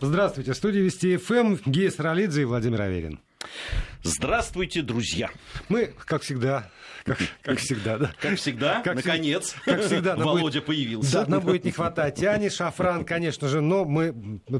Здравствуйте. 0.00 0.52
В 0.52 0.56
студии 0.56 0.78
Вести 0.78 1.16
ФМ 1.16 1.56
Гея 1.66 1.90
Саралидзе 1.90 2.42
и 2.42 2.44
Владимир 2.44 2.82
Аверин. 2.82 3.20
Здравствуйте, 4.02 4.82
друзья. 4.82 5.30
Мы, 5.68 5.92
как 6.06 6.22
всегда, 6.22 6.70
как, 7.04 7.18
как 7.42 7.58
всегда, 7.58 7.98
да. 7.98 8.12
Как 8.20 8.36
всегда, 8.36 8.80
как 8.82 8.96
наконец, 8.96 9.54
как 9.64 9.82
всегда, 9.82 10.14
Володя 10.14 10.58
будет, 10.58 10.66
появился. 10.66 11.24
Да, 11.24 11.26
нам 11.26 11.40
будет 11.42 11.64
не 11.64 11.70
хватать 11.70 12.16
Тяни, 12.16 12.48
Шафран, 12.48 13.04
конечно 13.04 13.48
же, 13.48 13.60
но 13.60 13.84
мы, 13.84 14.12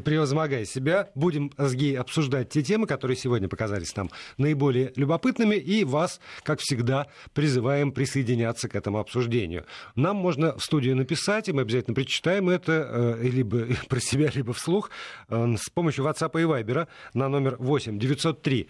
превозмогая 0.05 0.65
себя, 0.65 1.11
будем 1.15 1.53
с 1.57 1.75
Гей 1.75 1.97
обсуждать 1.99 2.49
те 2.49 2.63
темы, 2.63 2.87
которые 2.87 3.17
сегодня 3.17 3.49
показались 3.49 3.95
нам 3.97 4.11
наиболее 4.39 4.93
любопытными, 4.97 5.57
и 5.57 5.85
вас, 5.85 6.21
как 6.43 6.61
всегда, 6.61 7.07
призываем 7.35 7.93
присоединяться 7.93 8.69
к 8.69 8.75
этому 8.75 8.99
обсуждению. 8.99 9.67
Нам 9.95 10.17
можно 10.17 10.57
в 10.57 10.65
студию 10.65 10.97
написать, 10.97 11.49
и 11.49 11.53
мы 11.53 11.63
обязательно 11.63 11.95
прочитаем 11.95 12.49
это, 12.49 13.19
э, 13.21 13.29
либо 13.29 13.67
про 13.89 14.01
себя, 14.01 14.31
либо 14.35 14.53
вслух, 14.53 14.91
э, 15.29 15.55
с 15.57 15.71
помощью 15.71 16.05
WhatsApp 16.07 16.41
и 16.41 16.45
Viber 16.45 16.89
на 17.15 17.29
номер 17.29 17.57
8 17.59 17.99
903 17.99 18.69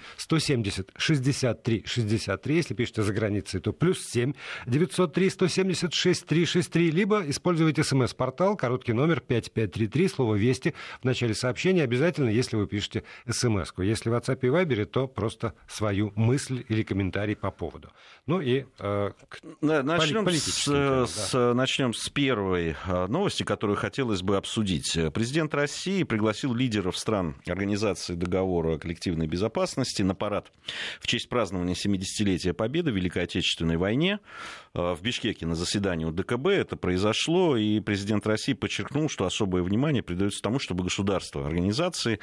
170 0.64 0.90
63 0.96 1.84
63, 1.86 2.56
если 2.56 2.74
пишете 2.74 3.02
за 3.02 3.12
границей, 3.12 3.60
то 3.60 3.72
плюс 3.72 4.04
7 4.06 4.32
903 4.66 5.30
176 5.30 6.26
363, 6.26 6.90
либо 6.90 7.22
используйте 7.28 7.84
смс-портал, 7.84 8.56
короткий 8.56 8.92
номер 8.92 9.20
5533, 9.20 10.08
слово 10.08 10.34
«Вести» 10.34 10.74
в 11.00 11.04
начале 11.04 11.34
сообщения 11.34 11.82
обязательно, 11.82 12.28
если 12.28 12.56
вы 12.56 12.66
пишете 12.66 13.04
смс-ку. 13.28 13.82
Если 13.82 14.10
в 14.10 14.14
WhatsApp 14.14 14.38
и 14.42 14.46
Viber, 14.46 14.84
то 14.84 15.06
просто 15.06 15.54
свою 15.68 16.12
мысль 16.16 16.64
или 16.68 16.82
комментарий 16.82 17.36
по 17.36 17.50
поводу. 17.50 17.90
Ну 18.26 18.40
и 18.40 18.66
э, 18.78 19.10
начнем, 19.60 20.28
с, 20.28 20.66
да. 20.66 21.06
с, 21.06 21.54
начнем 21.54 21.94
с 21.94 22.08
первой 22.08 22.76
э, 22.86 23.06
новости, 23.06 23.42
которую 23.42 23.76
хотелось 23.76 24.22
бы 24.22 24.36
обсудить. 24.36 24.98
Президент 25.14 25.54
России 25.54 26.02
пригласил 26.02 26.54
лидеров 26.54 26.96
стран 26.96 27.36
Организации 27.46 28.14
договора 28.14 28.74
о 28.74 28.78
коллективной 28.78 29.26
безопасности 29.26 30.02
на 30.02 30.14
парад 30.14 30.47
в 31.00 31.06
честь 31.06 31.28
празднования 31.28 31.74
70-летия 31.74 32.52
Победы 32.52 32.92
в 32.92 32.96
Великой 32.96 33.24
Отечественной 33.24 33.76
войне. 33.76 34.20
Э, 34.74 34.94
в 34.94 35.02
Бишкеке 35.02 35.46
на 35.46 35.54
заседании 35.54 36.04
у 36.04 36.12
ДКБ 36.12 36.48
это 36.48 36.76
произошло, 36.76 37.56
и 37.56 37.80
президент 37.80 38.26
России 38.26 38.52
подчеркнул, 38.52 39.08
что 39.08 39.24
особое 39.24 39.62
внимание 39.62 40.02
придается 40.02 40.42
тому, 40.42 40.58
чтобы 40.58 40.84
государства, 40.84 41.46
организации 41.46 42.20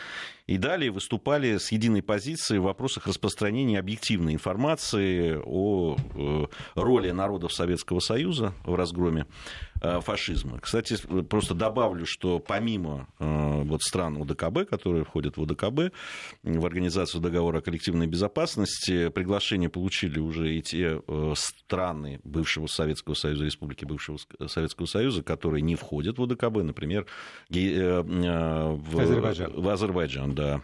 и 0.47 0.57
далее 0.57 0.91
выступали 0.91 1.57
с 1.57 1.71
единой 1.71 2.03
позицией 2.03 2.59
в 2.59 2.63
вопросах 2.63 3.07
распространения 3.07 3.79
объективной 3.79 4.33
информации 4.33 5.39
о 5.43 5.95
э, 6.15 6.45
роли 6.75 7.11
народов 7.11 7.53
Советского 7.53 7.99
Союза 7.99 8.53
в 8.63 8.75
разгроме 8.75 9.25
фашизма. 9.81 10.59
Кстати, 10.59 10.97
просто 11.23 11.53
добавлю, 11.53 12.05
что 12.05 12.39
помимо 12.39 13.07
вот 13.19 13.81
стран 13.83 14.17
УДКБ, 14.17 14.69
которые 14.69 15.03
входят 15.03 15.37
в 15.37 15.41
УДКБ, 15.41 15.93
в 16.43 16.65
Организацию 16.65 17.21
договора 17.21 17.59
о 17.59 17.61
коллективной 17.61 18.07
безопасности, 18.07 19.09
приглашение 19.09 19.69
получили 19.69 20.19
уже 20.19 20.55
и 20.55 20.61
те 20.61 21.01
страны 21.35 22.19
бывшего 22.23 22.67
Советского 22.67 23.13
Союза, 23.15 23.45
республики 23.45 23.85
бывшего 23.85 24.17
Советского 24.47 24.85
Союза, 24.85 25.23
которые 25.23 25.61
не 25.61 25.75
входят 25.75 26.17
в 26.17 26.23
ОДКБ, 26.23 26.57
например, 26.63 27.05
э, 27.49 27.57
э, 27.57 28.01
в 28.01 28.99
Азербайджан, 28.99 29.53
в 29.53 29.69
Азербайджан 29.69 30.35
да 30.35 30.61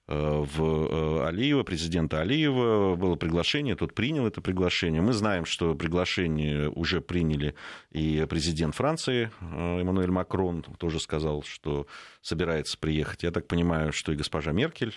в 0.07 0.61
э, 0.61 1.27
Алиева, 1.27 1.63
президента 1.63 2.19
Алиева, 2.21 2.95
было 2.95 3.15
приглашение, 3.15 3.75
тот 3.75 3.93
принял 3.93 4.27
это 4.27 4.41
приглашение. 4.41 5.01
Мы 5.01 5.13
знаем, 5.13 5.45
что 5.45 5.75
приглашение 5.75 6.69
уже 6.69 7.01
приняли 7.01 7.55
и 7.91 8.25
президент 8.29 8.75
Франции 8.75 9.31
э, 9.39 9.79
Эммануэль 9.79 10.11
Макрон, 10.11 10.63
тоже 10.63 10.99
сказал, 10.99 11.43
что 11.43 11.87
собирается 12.21 12.77
приехать. 12.77 13.23
Я 13.23 13.31
так 13.31 13.47
понимаю, 13.47 13.93
что 13.93 14.11
и 14.11 14.15
госпожа 14.15 14.51
Меркель 14.51 14.93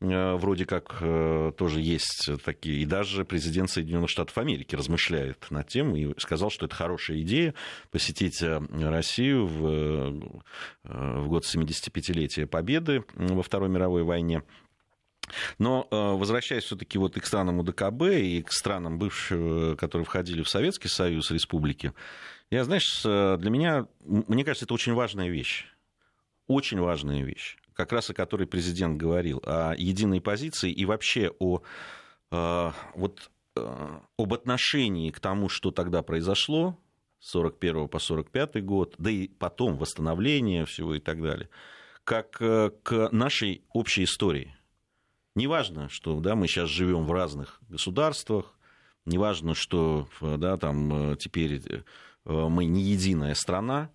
вроде 0.00 0.66
как 0.66 0.98
тоже 1.56 1.80
есть 1.80 2.28
такие, 2.44 2.82
и 2.82 2.84
даже 2.84 3.24
президент 3.24 3.70
Соединенных 3.70 4.10
Штатов 4.10 4.36
Америки 4.36 4.76
размышляет 4.76 5.50
над 5.50 5.68
тем 5.68 5.96
и 5.96 6.12
сказал, 6.20 6.50
что 6.50 6.66
это 6.66 6.74
хорошая 6.74 7.20
идея 7.20 7.54
посетить 7.90 8.42
Россию 8.42 9.46
в, 9.46 10.38
в 10.82 11.28
год 11.28 11.44
75-летия 11.44 12.46
Победы 12.46 13.04
во 13.14 13.42
Второй 13.42 13.70
мировой 13.70 14.02
войне. 14.02 14.42
Но 15.58 15.86
э, 15.90 15.96
возвращаясь 15.96 16.64
все-таки 16.64 16.98
вот 16.98 17.16
и 17.16 17.20
к 17.20 17.26
странам 17.26 17.58
УДКБ, 17.60 18.02
и 18.02 18.42
к 18.42 18.52
странам 18.52 18.98
бывшего, 18.98 19.76
которые 19.76 20.04
входили 20.04 20.42
в 20.42 20.48
Советский 20.48 20.88
Союз, 20.88 21.30
республики, 21.30 21.92
я, 22.50 22.64
знаешь, 22.64 23.02
для 23.02 23.50
меня, 23.50 23.86
мне 24.04 24.44
кажется, 24.44 24.66
это 24.66 24.74
очень 24.74 24.92
важная 24.92 25.28
вещь. 25.28 25.66
Очень 26.46 26.78
важная 26.78 27.22
вещь, 27.22 27.56
как 27.74 27.92
раз 27.92 28.10
о 28.10 28.14
которой 28.14 28.46
президент 28.46 28.96
говорил, 28.96 29.42
о 29.44 29.74
единой 29.76 30.20
позиции 30.20 30.70
и 30.70 30.84
вообще 30.84 31.32
о, 31.38 31.62
э, 32.32 32.70
вот, 32.94 33.30
э, 33.56 33.98
об 34.18 34.34
отношении 34.34 35.10
к 35.10 35.20
тому, 35.20 35.48
что 35.48 35.70
тогда 35.70 36.02
произошло, 36.02 36.78
с 37.20 37.30
41 37.30 37.88
по 37.88 37.98
45 37.98 38.64
год, 38.64 38.94
да 38.98 39.10
и 39.10 39.28
потом 39.28 39.76
восстановление 39.76 40.66
всего 40.66 40.94
и 40.94 41.00
так 41.00 41.22
далее, 41.22 41.48
как 42.04 42.32
к 42.32 43.08
нашей 43.12 43.64
общей 43.72 44.04
истории– 44.04 44.56
Неважно, 45.34 45.88
что 45.88 46.20
да, 46.20 46.36
мы 46.36 46.46
сейчас 46.46 46.68
живем 46.68 47.06
в 47.06 47.12
разных 47.12 47.60
государствах, 47.68 48.54
неважно, 49.04 49.54
что 49.54 50.08
да, 50.20 50.56
там, 50.56 51.12
э, 51.12 51.16
теперь 51.16 51.60
э, 51.64 51.82
мы 52.24 52.66
не 52.66 52.82
единая 52.82 53.34
страна, 53.34 53.90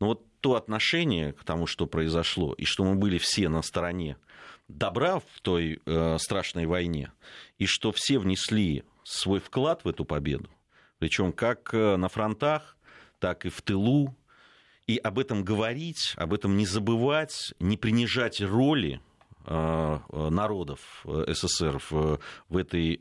но 0.00 0.08
вот 0.08 0.24
то 0.40 0.54
отношение 0.54 1.32
к 1.32 1.44
тому, 1.44 1.66
что 1.66 1.86
произошло, 1.86 2.54
и 2.54 2.64
что 2.64 2.84
мы 2.84 2.94
были 2.94 3.18
все 3.18 3.48
на 3.48 3.62
стороне 3.62 4.16
добра 4.68 5.18
в 5.20 5.40
той 5.42 5.80
э, 5.84 6.16
страшной 6.18 6.66
войне, 6.66 7.12
и 7.58 7.66
что 7.66 7.92
все 7.92 8.18
внесли 8.18 8.84
свой 9.04 9.40
вклад 9.40 9.84
в 9.84 9.88
эту 9.88 10.04
победу, 10.04 10.50
причем 10.98 11.32
как 11.32 11.72
э, 11.72 11.96
на 11.96 12.08
фронтах, 12.08 12.76
так 13.18 13.46
и 13.46 13.48
в 13.48 13.62
тылу, 13.62 14.16
и 14.86 14.96
об 14.96 15.18
этом 15.18 15.44
говорить, 15.44 16.14
об 16.16 16.32
этом 16.32 16.56
не 16.56 16.66
забывать, 16.66 17.52
не 17.58 17.76
принижать 17.76 18.40
роли 18.40 19.00
Э, 19.50 20.00
народов 20.12 21.02
э, 21.06 21.32
СССР 21.32 21.80
в, 21.88 22.20
в 22.50 22.56
этой 22.56 22.98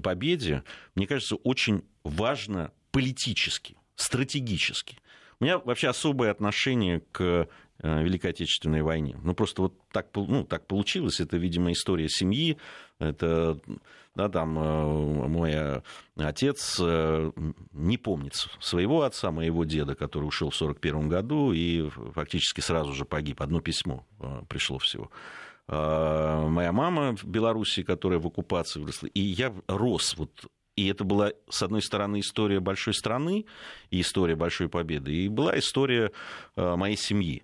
победе, 0.00 0.64
мне 0.96 1.06
кажется, 1.06 1.36
очень 1.36 1.84
важно 2.02 2.72
политически, 2.90 3.76
стратегически. 3.94 4.98
У 5.40 5.44
меня 5.44 5.58
вообще 5.58 5.88
особое 5.88 6.30
отношение 6.30 7.00
к 7.12 7.48
Великой 7.80 8.30
Отечественной 8.30 8.82
войне. 8.82 9.16
Ну, 9.22 9.34
просто 9.34 9.62
вот 9.62 9.74
так, 9.92 10.08
ну, 10.14 10.44
так 10.44 10.66
получилось. 10.66 11.20
Это, 11.20 11.36
видимо, 11.36 11.70
история 11.70 12.08
семьи. 12.08 12.58
Это, 12.98 13.60
да, 14.16 14.28
там, 14.28 14.54
мой 14.54 15.54
отец 16.16 16.80
не 16.80 17.98
помнит 17.98 18.34
своего 18.58 19.02
отца, 19.02 19.30
моего 19.30 19.64
деда, 19.64 19.94
который 19.94 20.24
ушел 20.24 20.50
в 20.50 20.60
1941 20.60 21.08
году 21.08 21.52
и 21.52 21.88
фактически 22.14 22.60
сразу 22.60 22.92
же 22.94 23.04
погиб. 23.04 23.40
Одно 23.40 23.60
письмо 23.60 24.04
пришло 24.48 24.78
всего. 24.78 25.12
А, 25.68 26.48
моя 26.48 26.72
мама 26.72 27.14
в 27.14 27.24
Беларуси, 27.24 27.82
которая 27.82 28.18
в 28.18 28.26
оккупации 28.26 28.80
выросла, 28.80 29.06
и 29.06 29.20
я 29.20 29.54
рос 29.68 30.16
вот 30.16 30.30
и 30.78 30.86
это 30.86 31.02
была, 31.02 31.32
с 31.48 31.62
одной 31.62 31.82
стороны, 31.82 32.20
история 32.20 32.60
большой 32.60 32.94
страны 32.94 33.46
и 33.90 34.00
история 34.00 34.36
большой 34.36 34.68
победы, 34.68 35.12
и 35.12 35.28
была 35.28 35.58
история 35.58 36.12
а, 36.54 36.76
моей 36.76 36.96
семьи. 36.96 37.42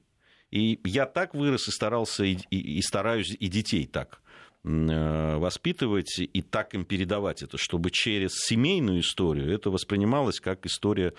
И 0.53 0.79
я 0.85 1.05
так 1.07 1.35
вырос 1.35 1.67
и 1.67 1.73
старался, 1.73 2.23
и, 2.23 2.37
и, 2.51 2.79
и 2.79 2.83
стараюсь 2.83 3.37
и 3.39 3.49
детей 3.49 3.87
так 3.87 4.21
а, 4.65 5.39
воспитывать 5.39 6.21
и 6.21 6.43
так 6.43 6.75
им 6.75 6.85
передавать 6.85 7.43
это, 7.43 7.59
чтобы 7.59 7.91
через 7.91 8.37
семейную 8.37 9.01
историю 9.01 9.53
это 9.53 9.71
воспринималось 9.71 10.39
как 10.39 10.65
история 10.67 11.13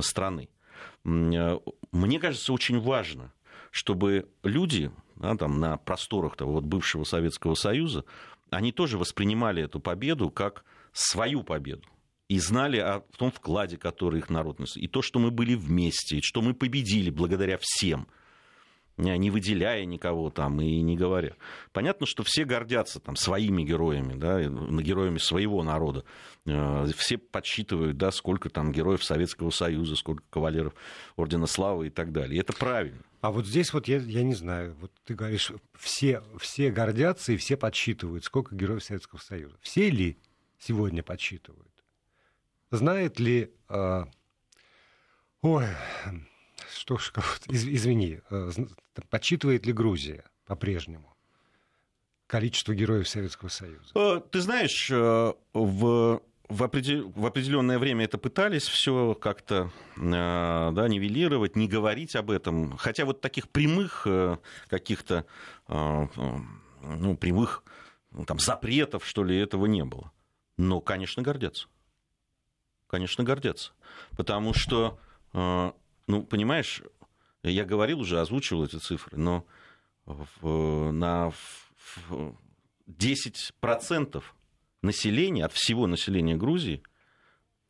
страны. 0.00 0.48
Мне 1.04 2.18
кажется, 2.18 2.52
очень 2.52 2.80
важно, 2.80 3.32
чтобы 3.70 4.26
люди 4.42 4.90
да, 5.16 5.36
там, 5.36 5.60
на 5.60 5.76
просторах 5.76 6.36
того 6.36 6.52
вот 6.52 6.64
бывшего 6.64 7.04
Советского 7.04 7.54
Союза, 7.54 8.04
они 8.50 8.72
тоже 8.72 8.98
воспринимали 8.98 9.62
эту 9.62 9.80
победу 9.80 10.30
как 10.30 10.64
свою 10.92 11.42
победу 11.42 11.82
и 12.28 12.38
знали 12.38 12.78
о 12.78 13.00
том 13.16 13.30
вкладе, 13.30 13.76
который 13.76 14.20
их 14.20 14.30
народ 14.30 14.58
нес, 14.58 14.76
и 14.76 14.86
то, 14.86 15.02
что 15.02 15.18
мы 15.18 15.30
были 15.30 15.54
вместе, 15.54 16.18
и 16.18 16.22
что 16.22 16.42
мы 16.42 16.54
победили 16.54 17.10
благодаря 17.10 17.58
всем– 17.60 18.06
не 19.00 19.30
выделяя 19.30 19.84
никого 19.84 20.30
там 20.30 20.60
и 20.60 20.80
не 20.80 20.96
говоря. 20.96 21.34
Понятно, 21.72 22.06
что 22.06 22.22
все 22.22 22.44
гордятся 22.44 23.00
там 23.00 23.16
своими 23.16 23.62
героями, 23.62 24.14
да, 24.14 24.42
героями 24.42 25.18
своего 25.18 25.62
народа. 25.62 26.04
Э, 26.46 26.86
все 26.96 27.18
подсчитывают, 27.18 27.96
да, 27.96 28.10
сколько 28.10 28.50
там 28.50 28.72
героев 28.72 29.02
Советского 29.02 29.50
Союза, 29.50 29.96
сколько 29.96 30.22
кавалеров 30.30 30.74
Ордена 31.16 31.46
Славы 31.46 31.88
и 31.88 31.90
так 31.90 32.12
далее. 32.12 32.36
И 32.36 32.40
это 32.40 32.52
правильно. 32.52 33.02
А 33.20 33.30
вот 33.30 33.46
здесь 33.46 33.72
вот 33.72 33.86
я, 33.86 33.98
я 33.98 34.22
не 34.22 34.34
знаю, 34.34 34.76
вот 34.80 34.92
ты 35.04 35.14
говоришь, 35.14 35.52
все, 35.78 36.22
все 36.38 36.70
гордятся 36.70 37.32
и 37.32 37.36
все 37.36 37.56
подсчитывают, 37.56 38.24
сколько 38.24 38.54
героев 38.54 38.82
Советского 38.82 39.18
Союза. 39.18 39.56
Все 39.60 39.90
ли 39.90 40.18
сегодня 40.60 41.02
подсчитывают? 41.02 41.84
Знает 42.70 43.18
ли... 43.18 43.52
Э, 43.68 44.04
ой, 45.42 45.66
что 46.72 46.98
ж, 46.98 47.12
извини, 47.48 48.20
э, 48.30 48.50
подсчитывает 49.08 49.66
ли 49.66 49.72
Грузия 49.72 50.24
по-прежнему 50.46 51.16
количество 52.26 52.74
героев 52.74 53.08
Советского 53.08 53.48
Союза? 53.48 53.92
Э, 53.94 54.20
ты 54.30 54.40
знаешь, 54.40 54.90
э, 54.90 55.32
в 55.52 56.22
в, 56.48 56.64
определенное 56.64 57.78
время 57.78 58.06
это 58.06 58.18
пытались 58.18 58.66
все 58.66 59.14
как-то 59.14 59.70
да, 59.94 60.86
нивелировать, 60.88 61.54
не 61.54 61.68
говорить 61.68 62.16
об 62.16 62.28
этом. 62.28 62.76
Хотя 62.76 63.04
вот 63.04 63.20
таких 63.20 63.48
прямых 63.48 64.04
каких-то 64.66 65.26
ну, 65.68 67.16
прямых 67.20 67.62
ну, 68.10 68.24
там, 68.24 68.40
запретов, 68.40 69.06
что 69.06 69.22
ли, 69.22 69.38
этого 69.38 69.66
не 69.66 69.84
было. 69.84 70.10
Но, 70.60 70.80
конечно, 70.80 71.22
гордятся. 71.22 71.68
Конечно, 72.86 73.24
гордятся. 73.24 73.72
Потому 74.16 74.52
что 74.52 75.00
ну, 75.32 76.22
понимаешь, 76.28 76.82
я 77.42 77.64
говорил 77.64 78.00
уже, 78.00 78.20
озвучивал 78.20 78.64
эти 78.64 78.76
цифры, 78.76 79.16
но 79.16 79.46
на 80.04 81.30
в 81.30 82.36
10% 82.88 84.22
населения, 84.82 85.44
от 85.44 85.52
всего 85.52 85.86
населения 85.86 86.36
Грузии, 86.36 86.82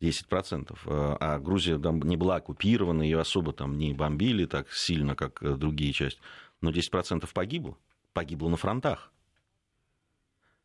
10%, 0.00 0.78
а, 0.86 1.16
а 1.20 1.38
Грузия 1.38 1.78
там 1.78 2.00
не 2.00 2.16
была 2.16 2.36
оккупирована, 2.36 3.02
ее 3.02 3.20
особо 3.20 3.52
там 3.52 3.76
не 3.76 3.92
бомбили 3.92 4.46
так 4.46 4.72
сильно, 4.72 5.14
как 5.14 5.42
э, 5.42 5.56
другие 5.56 5.92
части, 5.92 6.20
но 6.62 6.70
10% 6.70 7.28
погибло, 7.34 7.76
погибло 8.14 8.48
на 8.48 8.56
фронтах. 8.56 9.12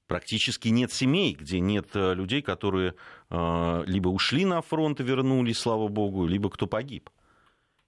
Практически 0.07 0.67
нет 0.67 0.91
семей, 0.93 1.33
где 1.33 1.59
нет 1.59 1.87
э, 1.95 2.13
людей, 2.13 2.43
которые 2.43 2.93
э, 3.29 3.83
либо 3.87 4.09
ушли 4.09 4.45
на 4.45 4.61
фронт 4.61 4.99
и 4.99 5.03
вернулись, 5.03 5.57
слава 5.57 5.87
богу, 5.87 6.27
либо 6.27 6.51
кто 6.51 6.67
погиб. 6.67 7.09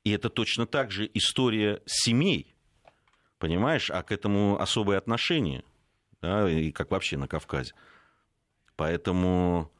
И 0.03 0.11
это 0.11 0.29
точно 0.29 0.65
так 0.65 0.89
же 0.89 1.09
история 1.13 1.81
семей, 1.85 2.55
понимаешь, 3.37 3.91
а 3.91 4.01
к 4.01 4.11
этому 4.11 4.59
особое 4.59 4.97
отношение, 4.97 5.63
да, 6.21 6.49
и 6.49 6.71
как 6.71 6.89
вообще 6.89 7.17
на 7.17 7.27
Кавказе. 7.27 7.73
Поэтому 8.75 9.71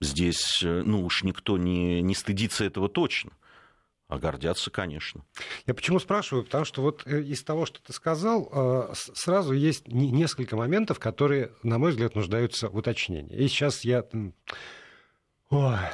здесь, 0.00 0.60
ну 0.62 1.04
уж 1.04 1.24
никто 1.24 1.58
не, 1.58 2.00
не 2.00 2.14
стыдится 2.14 2.64
этого 2.64 2.88
точно. 2.88 3.32
А 4.06 4.18
гордятся, 4.18 4.70
конечно. 4.70 5.24
Я 5.66 5.72
почему 5.72 5.98
спрашиваю? 5.98 6.44
Потому 6.44 6.66
что 6.66 6.82
вот 6.82 7.06
э, 7.06 7.22
из 7.22 7.42
того, 7.42 7.64
что 7.64 7.82
ты 7.82 7.94
сказал, 7.94 8.50
э, 8.52 8.92
сразу 8.94 9.54
есть 9.54 9.88
несколько 9.88 10.56
моментов, 10.56 10.98
которые, 10.98 11.52
на 11.62 11.78
мой 11.78 11.90
взгляд, 11.90 12.14
нуждаются 12.14 12.68
в 12.68 12.76
уточнении. 12.76 13.34
И 13.34 13.48
сейчас 13.48 13.82
я... 13.84 14.04
В 15.50 15.88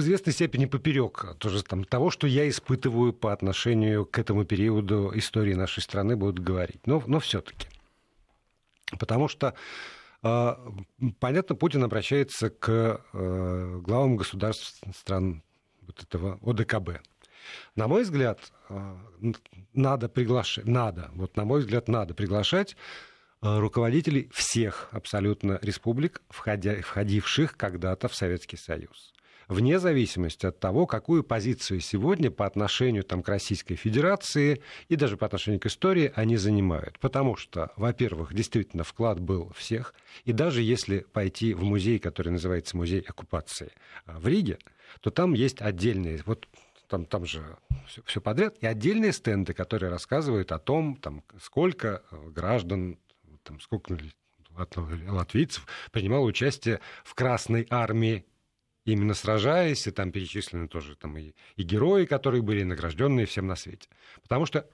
известной 0.00 0.34
степени 0.34 0.66
поперек 0.66 1.36
тоже 1.38 1.62
там, 1.62 1.84
того, 1.84 2.10
что 2.10 2.26
я 2.26 2.46
испытываю 2.48 3.14
по 3.14 3.32
отношению 3.32 4.04
к 4.04 4.18
этому 4.18 4.44
периоду 4.44 5.10
истории 5.14 5.54
нашей 5.54 5.82
страны, 5.82 6.16
будут 6.16 6.40
говорить. 6.40 6.86
Но, 6.86 7.02
но 7.06 7.20
все-таки. 7.20 7.68
Потому 8.98 9.28
что 9.28 9.54
э, 10.22 10.54
Понятно, 11.20 11.54
Путин 11.54 11.84
обращается 11.84 12.50
к 12.50 13.00
главам 13.14 14.16
государств 14.16 14.82
стран 14.94 15.42
вот 15.88 16.02
этого 16.02 16.38
ОДКБ. 16.42 17.00
На 17.74 17.88
мой 17.88 18.04
взгляд, 18.04 18.40
э, 18.68 18.94
надо 19.74 20.08
приглашать, 20.08 20.66
надо, 20.66 21.10
вот 21.14 21.36
на 21.36 21.44
мой 21.44 21.60
взгляд, 21.60 21.88
надо 21.88 22.14
приглашать 22.14 22.76
руководителей 23.40 24.28
всех 24.32 24.88
абсолютно 24.90 25.60
республик, 25.62 26.22
входя, 26.28 26.74
входивших 26.80 27.56
когда-то 27.56 28.08
в 28.08 28.14
Советский 28.16 28.56
Союз 28.56 29.12
вне 29.48 29.78
зависимости 29.78 30.46
от 30.46 30.60
того, 30.60 30.86
какую 30.86 31.24
позицию 31.24 31.80
сегодня 31.80 32.30
по 32.30 32.46
отношению 32.46 33.02
там, 33.02 33.22
к 33.22 33.28
Российской 33.28 33.74
Федерации 33.74 34.62
и 34.88 34.96
даже 34.96 35.16
по 35.16 35.26
отношению 35.26 35.60
к 35.60 35.66
истории 35.66 36.12
они 36.14 36.36
занимают. 36.36 36.98
Потому 36.98 37.36
что, 37.36 37.72
во-первых, 37.76 38.34
действительно 38.34 38.84
вклад 38.84 39.18
был 39.18 39.50
всех, 39.56 39.94
и 40.24 40.32
даже 40.32 40.62
если 40.62 41.06
пойти 41.12 41.54
в 41.54 41.64
музей, 41.64 41.98
который 41.98 42.28
называется 42.28 42.76
музей 42.76 43.00
оккупации 43.00 43.72
а, 44.04 44.18
в 44.18 44.28
Риге, 44.28 44.58
то 45.00 45.10
там 45.10 45.34
есть 45.34 45.60
отдельные, 45.60 46.22
вот 46.26 46.48
там, 46.88 47.04
там 47.04 47.26
же 47.26 47.56
все, 47.86 48.02
все 48.04 48.20
подряд, 48.20 48.56
и 48.60 48.66
отдельные 48.66 49.12
стенды, 49.12 49.52
которые 49.52 49.90
рассказывают 49.90 50.52
о 50.52 50.58
том, 50.58 50.96
там, 50.96 51.22
сколько 51.40 52.02
э, 52.10 52.28
граждан, 52.30 52.98
там, 53.42 53.60
сколько 53.60 53.96
латвийцев 55.06 55.66
принимало 55.92 56.24
участие 56.24 56.80
в 57.04 57.14
Красной 57.14 57.66
армии 57.70 58.24
именно 58.84 59.14
сражаясь, 59.14 59.86
и 59.86 59.90
там 59.90 60.12
перечислены 60.12 60.66
тоже 60.66 60.96
там 60.96 61.16
и, 61.18 61.34
и 61.56 61.62
герои, 61.62 62.06
которые 62.06 62.42
были 62.42 62.62
награжденные 62.62 63.26
всем 63.26 63.46
на 63.46 63.54
свете. 63.54 63.88
Потому 64.22 64.46
что 64.46 64.68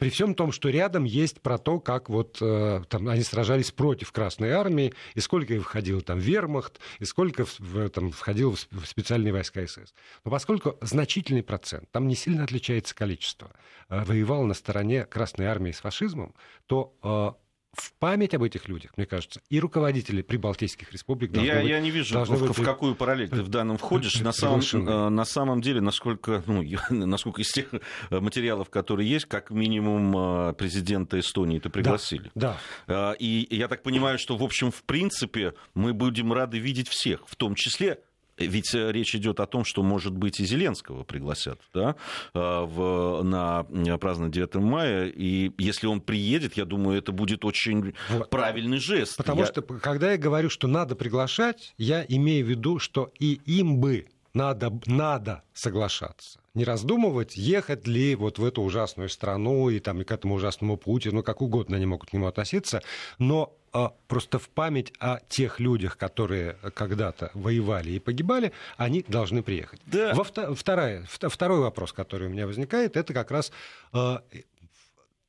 при 0.00 0.08
всем 0.08 0.34
том, 0.34 0.50
что 0.50 0.70
рядом 0.70 1.04
есть 1.04 1.42
про 1.42 1.58
то, 1.58 1.78
как 1.78 2.08
вот 2.08 2.38
э, 2.40 2.82
там 2.88 3.06
они 3.06 3.22
сражались 3.22 3.70
против 3.70 4.12
Красной 4.12 4.50
Армии, 4.50 4.94
и 5.14 5.20
сколько 5.20 5.52
их 5.52 5.62
входило 5.62 6.00
там 6.00 6.18
вермахт, 6.18 6.80
и 7.00 7.04
сколько 7.04 7.44
в, 7.44 7.90
там, 7.90 8.10
входило 8.10 8.50
в 8.52 8.86
специальные 8.86 9.34
войска 9.34 9.66
СС. 9.66 9.92
Но 10.24 10.30
поскольку 10.30 10.78
значительный 10.80 11.42
процент, 11.42 11.90
там 11.90 12.08
не 12.08 12.14
сильно 12.14 12.44
отличается 12.44 12.94
количество, 12.94 13.52
э, 13.90 14.02
воевал 14.02 14.44
на 14.44 14.54
стороне 14.54 15.04
Красной 15.04 15.44
Армии 15.44 15.72
с 15.72 15.80
фашизмом, 15.80 16.34
то 16.66 16.96
э, 17.02 17.49
в 17.72 17.92
память 17.94 18.34
об 18.34 18.42
этих 18.42 18.68
людях, 18.68 18.92
мне 18.96 19.06
кажется, 19.06 19.40
и 19.48 19.60
руководители 19.60 20.22
прибалтийских 20.22 20.92
республик 20.92 21.30
должны 21.30 21.48
я, 21.48 21.60
быть, 21.60 21.68
я 21.68 21.80
не 21.80 21.90
вижу, 21.90 22.18
в, 22.24 22.28
быть... 22.28 22.58
в 22.58 22.64
какую 22.64 22.96
параллель 22.96 23.28
ты 23.28 23.42
в 23.42 23.48
данном 23.48 23.78
входишь. 23.78 24.20
На 24.20 24.32
самом, 24.32 24.60
э, 24.60 25.08
на 25.08 25.24
самом 25.24 25.60
деле, 25.60 25.80
насколько, 25.80 26.42
ну, 26.46 26.64
насколько 26.90 27.42
из 27.42 27.52
тех 27.52 27.72
материалов, 28.10 28.70
которые 28.70 29.08
есть, 29.08 29.26
как 29.26 29.50
минимум 29.50 30.48
э, 30.50 30.52
президента 30.54 31.18
Эстонии 31.20 31.58
это 31.58 31.70
пригласили. 31.70 32.30
Да, 32.34 32.58
да. 32.88 33.12
Э, 33.12 33.16
и 33.18 33.46
я 33.54 33.68
так 33.68 33.82
понимаю, 33.82 34.18
что, 34.18 34.36
в 34.36 34.42
общем, 34.42 34.72
в 34.72 34.82
принципе, 34.82 35.54
мы 35.74 35.92
будем 35.92 36.32
рады 36.32 36.58
видеть 36.58 36.88
всех, 36.88 37.28
в 37.28 37.36
том 37.36 37.54
числе 37.54 38.00
ведь 38.46 38.74
э, 38.74 38.92
речь 38.92 39.14
идет 39.14 39.40
о 39.40 39.46
том, 39.46 39.64
что, 39.64 39.82
может 39.82 40.12
быть, 40.12 40.40
и 40.40 40.44
Зеленского 40.44 41.04
пригласят 41.04 41.60
да, 41.74 41.96
э, 42.34 42.38
в, 42.38 43.22
на 43.22 43.64
празднование 43.98 44.46
9 44.46 44.54
мая. 44.56 45.06
И 45.06 45.52
если 45.58 45.86
он 45.86 46.00
приедет, 46.00 46.56
я 46.56 46.64
думаю, 46.64 46.98
это 46.98 47.12
будет 47.12 47.44
очень 47.44 47.94
вот. 48.08 48.30
правильный 48.30 48.78
жест. 48.78 49.16
Потому 49.16 49.40
я... 49.40 49.46
что, 49.46 49.62
когда 49.62 50.12
я 50.12 50.18
говорю, 50.18 50.50
что 50.50 50.68
надо 50.68 50.96
приглашать, 50.96 51.74
я 51.78 52.04
имею 52.08 52.46
в 52.46 52.48
виду, 52.48 52.78
что 52.78 53.12
и 53.18 53.40
им 53.44 53.80
бы 53.80 54.06
надо, 54.34 54.72
надо 54.86 55.42
соглашаться. 55.52 56.40
Не 56.54 56.64
раздумывать, 56.64 57.36
ехать 57.36 57.86
ли 57.86 58.14
вот 58.14 58.38
в 58.38 58.44
эту 58.44 58.62
ужасную 58.62 59.08
страну 59.08 59.70
и, 59.70 59.78
там, 59.78 60.00
и 60.00 60.04
к 60.04 60.10
этому 60.10 60.34
ужасному 60.34 60.76
Путину, 60.76 61.22
как 61.22 61.42
угодно 61.42 61.76
они 61.76 61.86
могут 61.86 62.10
к 62.10 62.12
нему 62.12 62.26
относиться, 62.26 62.82
но 63.18 63.56
просто 64.08 64.38
в 64.38 64.48
память 64.48 64.92
о 64.98 65.18
тех 65.28 65.60
людях, 65.60 65.96
которые 65.96 66.56
когда-то 66.74 67.30
воевали 67.34 67.92
и 67.92 67.98
погибали, 67.98 68.52
они 68.76 69.04
должны 69.06 69.42
приехать. 69.42 69.80
Да. 69.86 70.14
Во 70.14 70.24
вторая, 70.54 71.04
второй 71.06 71.60
вопрос, 71.60 71.92
который 71.92 72.28
у 72.28 72.30
меня 72.30 72.46
возникает, 72.46 72.96
это 72.96 73.14
как 73.14 73.30
раз 73.30 73.52
а, 73.92 74.22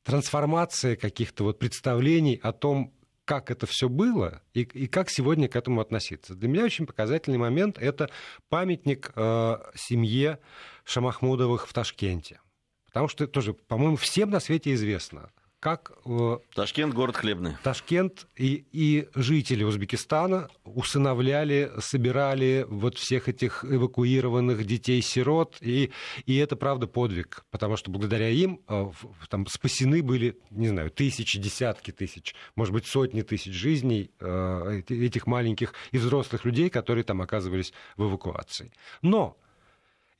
трансформация 0.03 0.95
каких-то 0.95 1.43
вот 1.43 1.60
представлений 1.60 2.39
о 2.41 2.51
том, 2.51 2.93
как 3.25 3.51
это 3.51 3.67
все 3.67 3.88
было 3.88 4.41
и, 4.53 4.62
и 4.62 4.88
как 4.88 5.10
сегодня 5.10 5.48
к 5.48 5.55
этому 5.55 5.79
относиться. 5.79 6.36
Для 6.36 6.50
меня 6.50 6.65
очень 6.65 6.86
показательный 6.86 7.38
момент– 7.38 7.77
это 7.79 8.10
памятник 8.50 9.12
э, 9.15 9.57
семье 9.75 10.39
Шамахмудовых 10.83 11.67
в 11.67 11.74
Ташкенте. 11.74 12.41
Потому 12.88 13.07
что 13.07 13.27
тоже, 13.27 13.53
по-моему, 13.53 13.95
всем 13.95 14.31
на 14.31 14.39
свете 14.39 14.74
известно– 14.74 15.29
как... 15.62 15.94
Э, 16.06 16.39
Ташкент– 16.56 16.94
город 16.96 17.15
хлебный. 17.15 17.56
Ташкент 17.63 18.27
и, 18.36 18.65
и 18.72 19.08
жители 19.15 19.63
Узбекистана 19.63 20.50
усыновляли, 20.65 21.72
собирали 21.80 22.65
вот 22.68 22.98
всех 22.98 23.30
этих 23.30 23.63
эвакуированных 23.63 24.65
детей-сирот, 24.65 25.58
и, 25.62 25.91
и 26.25 26.36
это, 26.38 26.56
правда, 26.56 26.88
подвиг, 26.88 27.46
потому 27.51 27.77
что 27.77 27.91
благодаря 27.91 28.27
им 28.30 28.60
э, 28.68 28.91
там 29.30 29.46
спасены 29.48 30.01
были, 30.01 30.38
не 30.50 30.68
знаю, 30.68 30.89
тысячи, 30.89 31.39
десятки 31.39 31.91
тысяч, 31.91 32.36
может 32.56 32.74
быть, 32.74 32.88
сотни 32.88 33.22
тысяч 33.22 33.53
жизней 33.53 34.10
э, 34.20 34.82
этих 34.89 35.27
маленьких 35.27 35.75
и 35.91 36.00
взрослых 36.00 36.44
людей, 36.44 36.72
которые 36.72 37.03
там 37.03 37.22
оказывались 37.22 37.72
в 37.98 38.10
эвакуации. 38.10 38.74
Но 39.03 39.38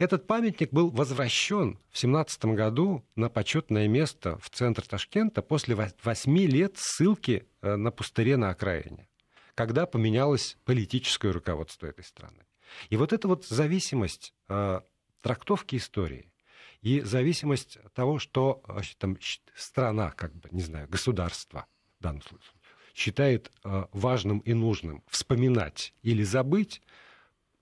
этот 0.02 0.26
памятник 0.26 0.72
был 0.72 0.90
возвращен 0.90 1.78
в 1.92 1.98
17 2.00 2.46
году 2.46 3.06
на 3.16 3.30
почетное 3.30 3.88
место 3.88 4.40
в 4.40 4.50
центр 4.50 4.82
Ташкента 4.82 5.44
после 5.44 5.76
8 5.76 6.38
лет 6.48 6.74
ссылки 6.76 7.46
э, 7.62 7.76
на 7.76 7.92
пустыре 7.92 8.36
на 8.36 8.50
окраине, 8.50 9.08
когда 9.54 9.86
поменялось 9.86 10.58
политическое 10.66 11.32
руководство 11.32 11.86
этой 11.86 12.04
страны. 12.04 12.48
И 12.90 12.98
вот 12.98 13.14
эта 13.14 13.28
вот 13.28 13.46
зависимость 13.46 14.34
э, 14.50 14.82
трактовки 15.22 15.76
истории 15.76 16.34
и 16.82 17.02
зависимость 17.02 17.78
того, 17.94 18.18
что 18.18 18.64
там, 18.98 19.20
страна, 19.56 20.10
как 20.12 20.34
бы, 20.34 20.50
не 20.50 20.64
знаю, 20.64 20.88
государство 20.90 21.68
в 22.00 22.04
данном 22.04 22.24
случае, 22.24 22.56
считает 22.96 23.52
э, 23.64 23.86
важным 23.92 24.40
и 24.40 24.56
нужным 24.56 25.04
вспоминать 25.08 25.94
или 26.02 26.24
забыть, 26.24 26.82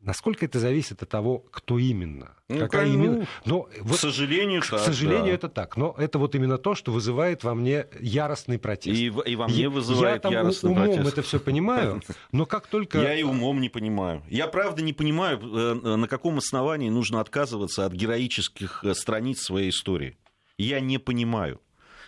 Насколько 0.01 0.45
это 0.45 0.59
зависит 0.59 1.03
от 1.03 1.09
того, 1.09 1.39
кто 1.51 1.77
именно? 1.77 2.33
Ну, 2.47 2.59
какая 2.59 2.87
ну, 2.87 2.93
именно? 2.93 3.27
Но, 3.43 3.67
вот, 3.81 3.97
к 3.97 3.99
сожалению, 3.99 4.61
к 4.61 4.67
так, 4.67 4.79
сожалению, 4.79 5.25
да. 5.25 5.31
это 5.31 5.49
так. 5.49 5.75
Но 5.75 5.93
это 5.97 6.19
вот 6.19 6.35
именно 6.35 6.57
то, 6.57 6.73
что 6.73 6.93
вызывает 6.93 7.43
во 7.43 7.53
мне 7.53 7.85
яростный 7.99 8.59
протест. 8.59 8.97
И, 8.97 9.07
и 9.07 9.35
во 9.35 9.49
мне 9.49 9.67
вызывает 9.67 10.15
я 10.15 10.19
там 10.21 10.31
яростный 10.31 10.71
умом 10.71 10.85
протест. 10.85 11.13
это 11.13 11.21
все 11.21 11.39
понимаю, 11.39 12.01
но 12.31 12.45
как 12.45 12.67
только... 12.67 13.01
Я 13.01 13.13
и 13.13 13.23
умом 13.23 13.59
не 13.59 13.67
понимаю. 13.67 14.23
Я 14.29 14.47
правда 14.47 14.81
не 14.81 14.93
понимаю, 14.93 15.37
э, 15.39 15.95
на 15.97 16.07
каком 16.07 16.37
основании 16.37 16.89
нужно 16.89 17.19
отказываться 17.19 17.85
от 17.85 17.91
героических 17.91 18.85
э, 18.85 18.93
страниц 18.93 19.41
своей 19.41 19.69
истории. 19.69 20.17
Я 20.57 20.79
не 20.79 20.97
понимаю. 20.97 21.59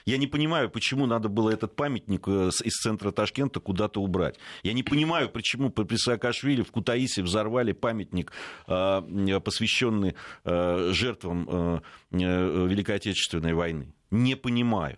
Я 0.06 0.18
не 0.18 0.28
понимаю, 0.28 0.70
почему 0.70 1.06
надо 1.06 1.30
было 1.30 1.50
этот 1.50 1.76
памятник 1.76 2.28
э, 2.28 2.50
из 2.64 2.74
центра 2.74 3.12
Ташкента 3.12 3.60
куда-то 3.60 4.02
убрать. 4.02 4.40
Я 4.64 4.74
не 4.74 4.84
понимаю, 4.84 5.30
почему 5.30 5.70
при 5.70 5.96
Саакашвили 5.96 6.64
в 6.64 6.72
Кутаиси 6.72 7.22
взорвали 7.22 7.72
памятник, 7.72 8.32
э, 8.68 9.40
посвященный 9.44 10.16
э, 10.44 10.90
жертвам 10.94 11.82
Великой 12.12 12.96
Отечественной 12.96 13.54
войны. 13.54 13.94
Не 14.10 14.36
понимаю. 14.36 14.98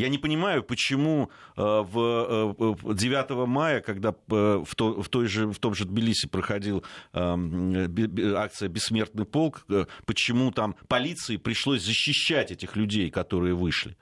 Я 0.00 0.08
не 0.08 0.16
понимаю, 0.16 0.62
почему 0.62 1.30
в 1.56 2.94
9 2.94 3.46
мая, 3.46 3.82
когда 3.82 4.14
в, 4.28 4.74
то, 4.74 5.02
в, 5.02 5.08
той 5.10 5.26
же, 5.26 5.46
в 5.46 5.58
том 5.58 5.74
же 5.74 5.84
Тбилиси 5.84 6.26
проходил 6.26 6.82
акция 7.12 8.68
«Бессмертный 8.70 9.26
полк», 9.26 9.66
почему 10.06 10.52
там 10.52 10.74
полиции 10.88 11.36
пришлось 11.36 11.82
защищать 11.84 12.50
этих 12.50 12.76
людей, 12.76 13.10
которые 13.10 13.54
вышли 13.54 13.98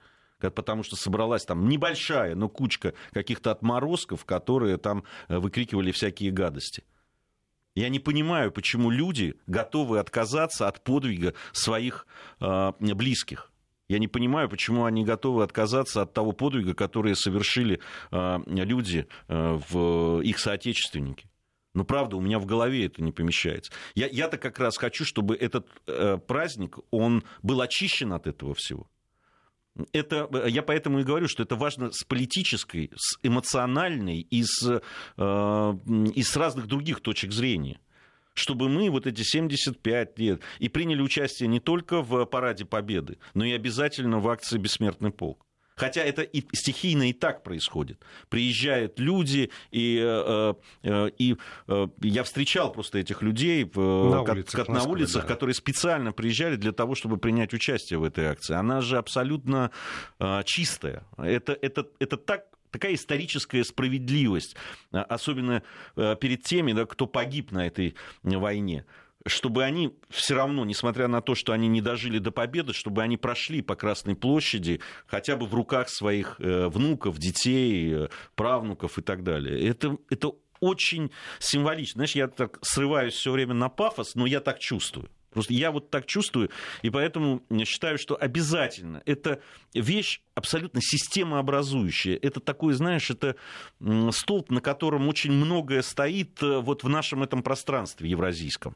потому 0.55 0.83
что 0.83 0.95
собралась 0.95 1.43
там 1.43 1.67
небольшая, 1.67 2.33
но 2.33 2.47
кучка 2.47 2.93
каких-то 3.11 3.51
отморозков, 3.51 4.23
которые 4.23 4.77
там 4.77 5.03
э, 5.27 5.37
выкрикивали 5.37 5.91
всякие 5.91 6.31
гадости. 6.31 6.85
Я 7.75 7.89
не 7.89 7.99
понимаю, 7.99 8.53
почему 8.53 8.89
люди 8.89 9.35
готовы 9.47 9.99
отказаться 9.99 10.69
от 10.69 10.81
подвига 10.81 11.33
своих 11.51 12.07
э, 12.39 12.71
близких. 12.79 13.48
Я 13.89 13.99
не 13.99 14.07
понимаю, 14.07 14.47
почему 14.47 14.85
они 14.85 15.03
готовы 15.03 15.43
отказаться 15.43 16.03
от 16.03 16.13
того 16.13 16.31
подвига, 16.31 16.73
который 16.73 17.15
совершили 17.15 17.79
э, 18.11 18.37
люди, 18.45 19.07
э, 19.27 19.59
в 19.69 20.21
их 20.21 20.39
соотечественники. 20.39 21.29
Но 21.73 21.83
правда, 21.83 22.15
у 22.15 22.21
меня 22.21 22.39
в 22.39 22.45
голове 22.45 22.85
это 22.85 23.03
не 23.03 23.11
помещается. 23.11 23.71
Я, 23.95 24.07
я-то 24.07 24.37
как 24.37 24.59
раз 24.59 24.77
хочу, 24.77 25.05
чтобы 25.05 25.35
этот 25.35 25.67
э, 25.87 26.17
праздник, 26.17 26.77
он 26.91 27.23
был 27.41 27.61
очищен 27.61 28.13
от 28.13 28.27
этого 28.27 28.53
всего 28.53 28.87
это, 29.93 30.29
я 30.47 30.61
поэтому 30.61 30.99
и 30.99 31.03
говорю, 31.03 31.27
что 31.27 31.43
это 31.43 31.55
важно 31.55 31.91
с 31.91 32.03
политической, 32.03 32.91
с 32.95 33.17
эмоциональной 33.23 34.19
и 34.19 34.43
с, 34.43 34.81
э, 35.17 35.73
и 36.15 36.23
с 36.23 36.35
разных 36.35 36.67
других 36.67 37.01
точек 37.01 37.31
зрения 37.31 37.79
чтобы 38.33 38.69
мы 38.69 38.89
вот 38.89 39.07
эти 39.07 39.21
75 39.21 40.19
лет 40.19 40.41
и 40.59 40.69
приняли 40.69 41.01
участие 41.01 41.47
не 41.47 41.59
только 41.59 42.01
в 42.01 42.25
Параде 42.25 42.65
Победы, 42.65 43.17
но 43.33 43.45
и 43.45 43.51
обязательно 43.51 44.19
в 44.19 44.27
акции 44.29 44.57
«Бессмертный 44.57 45.11
полк». 45.11 45.45
Хотя 45.79 46.01
это 46.01 46.23
и 46.23 46.43
стихийно 46.51 47.09
и 47.09 47.13
так 47.13 47.41
происходит. 47.41 48.03
Приезжают 48.27 48.99
люди, 48.99 49.49
и, 49.71 49.97
э, 50.03 50.53
э, 50.83 51.09
и 51.17 51.37
э, 51.67 51.87
я 52.01 52.23
встречал 52.23 52.73
просто 52.73 52.99
этих 52.99 53.21
людей 53.21 53.63
на 53.73 54.21
улицах, 54.21 54.65
как, 54.65 54.67
на 54.67 54.83
улицах 54.83 55.21
да. 55.23 55.27
которые 55.29 55.55
специально 55.55 56.11
приезжали 56.11 56.57
для 56.57 56.73
того, 56.73 56.95
чтобы 56.95 57.15
принять 57.17 57.53
участие 57.53 57.97
в 57.97 58.03
этой 58.03 58.25
акции. 58.25 58.55
Она 58.55 58.81
же 58.81 58.97
абсолютно 58.97 59.71
чистая. 60.43 61.03
Это, 61.17 61.57
это, 61.61 61.87
это 61.99 62.17
так 62.17 62.43
такая 62.71 62.95
историческая 62.95 63.63
справедливость, 63.63 64.55
особенно 64.91 65.63
перед 65.95 66.43
теми, 66.43 66.73
да, 66.73 66.85
кто 66.85 67.07
погиб 67.07 67.51
на 67.51 67.67
этой 67.67 67.95
войне 68.23 68.85
чтобы 69.25 69.63
они 69.63 69.93
все 70.09 70.35
равно, 70.35 70.65
несмотря 70.65 71.07
на 71.07 71.21
то, 71.21 71.35
что 71.35 71.53
они 71.53 71.67
не 71.67 71.81
дожили 71.81 72.19
до 72.19 72.31
победы, 72.31 72.73
чтобы 72.73 73.03
они 73.03 73.17
прошли 73.17 73.61
по 73.61 73.75
Красной 73.75 74.15
площади 74.15 74.79
хотя 75.07 75.35
бы 75.35 75.45
в 75.45 75.53
руках 75.53 75.89
своих 75.89 76.37
э, 76.39 76.67
внуков, 76.67 77.17
детей, 77.17 77.93
э, 77.93 78.07
правнуков 78.35 78.97
и 78.97 79.01
так 79.01 79.23
далее. 79.23 79.67
Это, 79.67 79.97
это 80.09 80.31
очень 80.59 81.11
символично. 81.39 81.99
Знаешь, 81.99 82.15
я 82.15 82.27
так 82.27 82.59
срываюсь 82.61 83.13
все 83.13 83.31
время 83.31 83.53
на 83.53 83.69
пафос, 83.69 84.15
но 84.15 84.25
я 84.25 84.39
так 84.39 84.59
чувствую. 84.59 85.09
Просто 85.31 85.53
я 85.53 85.71
вот 85.71 85.89
так 85.89 86.05
чувствую, 86.05 86.49
и 86.81 86.89
поэтому 86.89 87.43
считаю, 87.65 87.97
что 87.97 88.15
обязательно 88.19 89.01
это 89.05 89.41
вещь 89.73 90.21
абсолютно 90.35 90.81
системообразующая. 90.81 92.17
Это 92.21 92.39
такой, 92.39 92.73
знаешь, 92.73 93.09
это 93.09 93.35
столб, 94.11 94.49
на 94.49 94.61
котором 94.61 95.07
очень 95.07 95.31
многое 95.31 95.81
стоит 95.81 96.41
э, 96.41 96.59
вот 96.59 96.83
в 96.83 96.89
нашем 96.89 97.23
этом 97.23 97.43
пространстве 97.43 98.09
евразийском. 98.09 98.75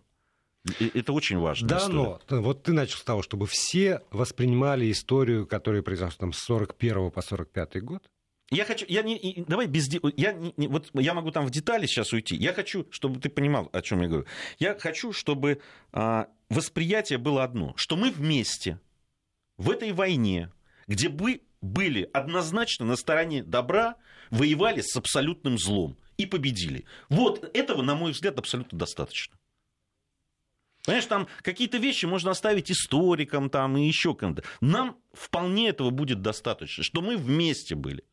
Это 0.80 1.12
очень 1.12 1.38
важно. 1.40 1.68
Да, 1.68 1.78
история. 1.78 2.20
но 2.30 2.42
вот 2.42 2.64
ты 2.64 2.72
начал 2.72 2.98
с 2.98 3.04
того, 3.04 3.22
чтобы 3.22 3.48
все 3.48 4.02
воспринимали 4.12 4.90
историю, 4.92 5.46
которая 5.46 5.82
произошла 5.82 6.18
там 6.20 6.34
с 6.34 6.40
41 6.40 7.12
по 7.12 7.22
45 7.22 7.84
год. 7.84 8.10
Я 8.54 8.66
хочу, 8.66 8.86
я 8.88 9.02
не, 9.02 9.44
давай 9.48 9.68
без, 9.68 9.90
я 10.16 10.34
не, 10.34 10.68
вот 10.68 10.90
я 10.94 11.14
могу 11.14 11.32
там 11.32 11.46
в 11.46 11.50
детали 11.50 11.86
сейчас 11.88 12.14
уйти. 12.14 12.36
Я 12.36 12.54
хочу, 12.54 12.88
чтобы 12.92 13.20
ты 13.20 13.30
понимал, 13.30 13.70
о 13.74 13.82
чем 13.82 14.02
я 14.02 14.08
говорю. 14.08 14.26
Я 14.60 14.78
хочу, 14.78 15.12
чтобы 15.12 15.62
а, 15.92 16.28
восприятие 16.50 17.18
было 17.18 17.44
одно, 17.44 17.74
что 17.76 17.96
мы 17.96 18.12
вместе 18.12 18.80
в 19.58 19.72
этой 19.72 19.92
войне, 19.92 20.52
где 20.88 21.10
бы 21.10 21.42
были 21.62 22.10
однозначно 22.14 22.86
на 22.86 22.96
стороне 22.96 23.44
добра, 23.44 23.96
воевали 24.30 24.82
с 24.82 24.96
абсолютным 24.96 25.58
злом 25.58 25.98
и 26.18 26.26
победили. 26.26 26.86
Вот 27.10 27.50
этого, 27.56 27.82
на 27.82 27.96
мой 27.96 28.12
взгляд, 28.12 28.38
абсолютно 28.38 28.78
достаточно. 28.78 29.36
Понимаешь, 30.86 31.06
там 31.06 31.28
какие-то 31.42 31.78
вещи 31.78 32.06
можно 32.06 32.32
оставить 32.32 32.70
историкам 32.70 33.50
там, 33.50 33.78
и 33.78 33.88
еще 33.88 34.14
кому-то. 34.14 34.44
Нам 34.60 34.98
вполне 35.14 35.70
этого 35.70 35.92
будет 35.92 36.22
достаточно, 36.22 36.84
что 36.84 37.02
мы 37.02 37.16
вместе 37.16 37.76
были. 37.76 38.04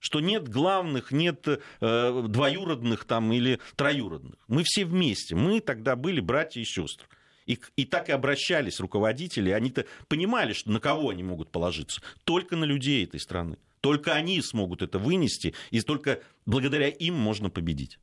Что 0.00 0.20
нет 0.20 0.48
главных, 0.48 1.12
нет 1.12 1.46
э, 1.46 2.24
двоюродных 2.26 3.04
там, 3.04 3.32
или 3.32 3.60
троюродных. 3.76 4.36
Мы 4.48 4.64
все 4.64 4.84
вместе. 4.84 5.36
Мы 5.36 5.60
тогда 5.60 5.94
были 5.94 6.20
братья 6.20 6.60
и 6.60 6.64
сестры. 6.64 7.06
И, 7.46 7.58
и 7.76 7.84
так 7.84 8.08
и 8.08 8.12
обращались 8.12 8.80
руководители. 8.80 9.50
Они-то 9.50 9.84
понимали, 10.08 10.54
что 10.54 10.70
на 10.70 10.80
кого 10.80 11.10
они 11.10 11.22
могут 11.22 11.50
положиться. 11.50 12.00
Только 12.24 12.56
на 12.56 12.64
людей 12.64 13.04
этой 13.04 13.20
страны. 13.20 13.58
Только 13.80 14.12
они 14.14 14.40
смогут 14.42 14.82
это 14.82 14.98
вынести, 14.98 15.54
и 15.70 15.80
только 15.80 16.20
благодаря 16.46 16.88
им 16.88 17.14
можно 17.14 17.50
победить. 17.50 17.98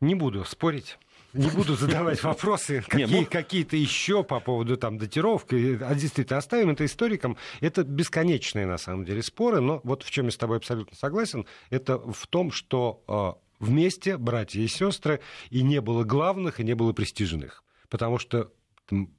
Не 0.00 0.14
буду 0.14 0.44
спорить 0.44 0.98
не 1.32 1.50
буду 1.50 1.76
задавать 1.76 2.22
вопросы, 2.22 2.82
какие, 2.88 3.24
какие-то 3.24 3.76
еще 3.76 4.24
по 4.24 4.40
поводу 4.40 4.76
там 4.76 4.98
датировки. 4.98 5.78
А 5.82 5.94
действительно, 5.94 6.38
оставим 6.38 6.70
это 6.70 6.84
историкам. 6.84 7.36
Это 7.60 7.84
бесконечные, 7.84 8.66
на 8.66 8.78
самом 8.78 9.04
деле, 9.04 9.22
споры. 9.22 9.60
Но 9.60 9.80
вот 9.84 10.02
в 10.02 10.10
чем 10.10 10.26
я 10.26 10.32
с 10.32 10.36
тобой 10.36 10.58
абсолютно 10.58 10.96
согласен, 10.96 11.46
это 11.70 11.98
в 11.98 12.26
том, 12.26 12.50
что 12.50 13.04
а, 13.06 13.38
вместе 13.58 14.16
братья 14.16 14.60
и 14.60 14.66
сестры, 14.66 15.20
и 15.50 15.62
не 15.62 15.80
было 15.80 16.04
главных, 16.04 16.60
и 16.60 16.64
не 16.64 16.74
было 16.74 16.92
престижных. 16.92 17.62
Потому 17.88 18.18
что 18.18 18.52
там, 18.86 19.14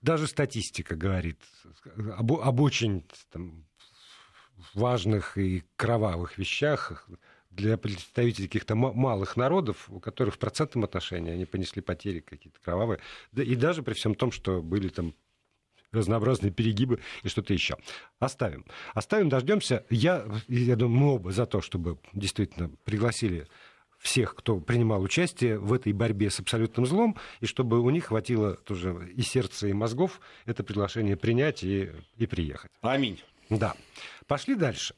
даже 0.00 0.26
статистика 0.26 0.94
говорит 0.94 1.40
об, 2.16 2.32
об 2.32 2.60
очень 2.60 3.04
там, 3.30 3.66
важных 4.74 5.38
и 5.38 5.64
кровавых 5.76 6.38
вещах 6.38 7.08
для 7.58 7.76
представителей 7.76 8.46
каких-то 8.46 8.74
малых 8.74 9.36
народов, 9.36 9.90
у 9.90 10.00
которых 10.00 10.36
в 10.36 10.38
процентном 10.38 10.84
отношении 10.84 11.32
они 11.32 11.44
понесли 11.44 11.82
потери 11.82 12.20
какие-то 12.20 12.58
кровавые, 12.60 13.00
и 13.34 13.54
даже 13.56 13.82
при 13.82 13.94
всем 13.94 14.14
том, 14.14 14.30
что 14.30 14.62
были 14.62 14.88
там 14.88 15.14
разнообразные 15.90 16.52
перегибы 16.52 17.00
и 17.22 17.28
что-то 17.28 17.52
еще. 17.52 17.76
Оставим. 18.18 18.64
Оставим, 18.94 19.28
дождемся. 19.28 19.84
Я, 19.90 20.24
я 20.46 20.76
думаю, 20.76 21.00
мы 21.00 21.14
оба 21.14 21.32
за 21.32 21.46
то, 21.46 21.60
чтобы 21.60 21.98
действительно 22.12 22.70
пригласили 22.84 23.46
всех, 23.98 24.36
кто 24.36 24.60
принимал 24.60 25.02
участие 25.02 25.58
в 25.58 25.72
этой 25.72 25.92
борьбе 25.92 26.30
с 26.30 26.38
абсолютным 26.38 26.86
злом, 26.86 27.16
и 27.40 27.46
чтобы 27.46 27.80
у 27.80 27.90
них 27.90 28.06
хватило 28.06 28.54
тоже 28.54 29.10
и 29.16 29.22
сердца, 29.22 29.66
и 29.66 29.72
мозгов 29.72 30.20
это 30.46 30.62
приглашение 30.62 31.16
принять 31.16 31.64
и, 31.64 31.90
и 32.16 32.26
приехать. 32.26 32.70
Аминь. 32.80 33.20
Да. 33.50 33.74
Пошли 34.26 34.54
дальше. 34.54 34.94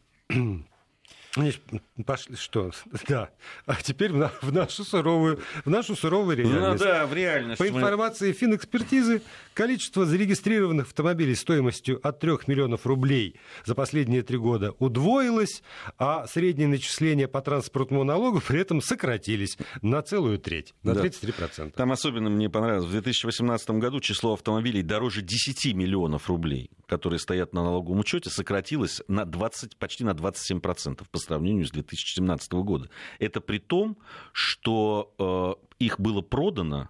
Пошли, 2.06 2.36
что? 2.36 2.70
Да. 3.08 3.30
А 3.66 3.76
теперь 3.76 4.12
в, 4.12 4.52
нашу 4.52 4.84
суровую, 4.84 5.40
в 5.64 5.70
нашу 5.70 5.96
суровую 5.96 6.36
реальность. 6.36 6.82
Ну 6.82 6.88
да, 6.88 7.06
в 7.06 7.14
реальность. 7.14 7.58
По 7.58 7.68
информации 7.68 8.32
финэкспертизы, 8.32 9.22
количество 9.54 10.06
зарегистрированных 10.06 10.86
автомобилей 10.86 11.34
стоимостью 11.34 12.00
от 12.06 12.18
3 12.20 12.30
миллионов 12.46 12.86
рублей 12.86 13.36
за 13.64 13.74
последние 13.74 14.22
три 14.22 14.38
года 14.38 14.74
удвоилось, 14.78 15.62
а 15.98 16.26
средние 16.26 16.68
начисления 16.68 17.28
по 17.28 17.40
транспортному 17.40 18.04
налогу 18.04 18.40
при 18.46 18.60
этом 18.60 18.80
сократились 18.80 19.56
на 19.82 20.02
целую 20.02 20.38
треть, 20.38 20.74
на 20.82 20.94
да. 20.94 21.04
33%. 21.04 21.72
Там 21.72 21.92
особенно 21.92 22.30
мне 22.30 22.50
понравилось, 22.50 22.86
в 22.86 22.90
2018 22.90 23.70
году 23.70 24.00
число 24.00 24.34
автомобилей 24.34 24.82
дороже 24.82 25.22
10 25.22 25.74
миллионов 25.74 26.28
рублей 26.28 26.70
которые 26.90 27.20
стоят 27.20 27.54
на 27.54 27.62
налоговом 27.62 28.00
учете, 28.00 28.30
сократилось 28.30 29.00
на 29.06 29.24
20, 29.24 29.76
почти 29.76 30.02
на 30.02 30.10
27% 30.10 31.06
по 31.08 31.18
сравнению 31.20 31.66
с 31.66 31.70
2017 31.70 32.52
года. 32.52 32.90
Это 33.18 33.40
при 33.40 33.58
том, 33.58 33.98
что 34.32 35.14
э, 35.18 35.66
их 35.78 36.00
было 36.00 36.20
продано 36.20 36.88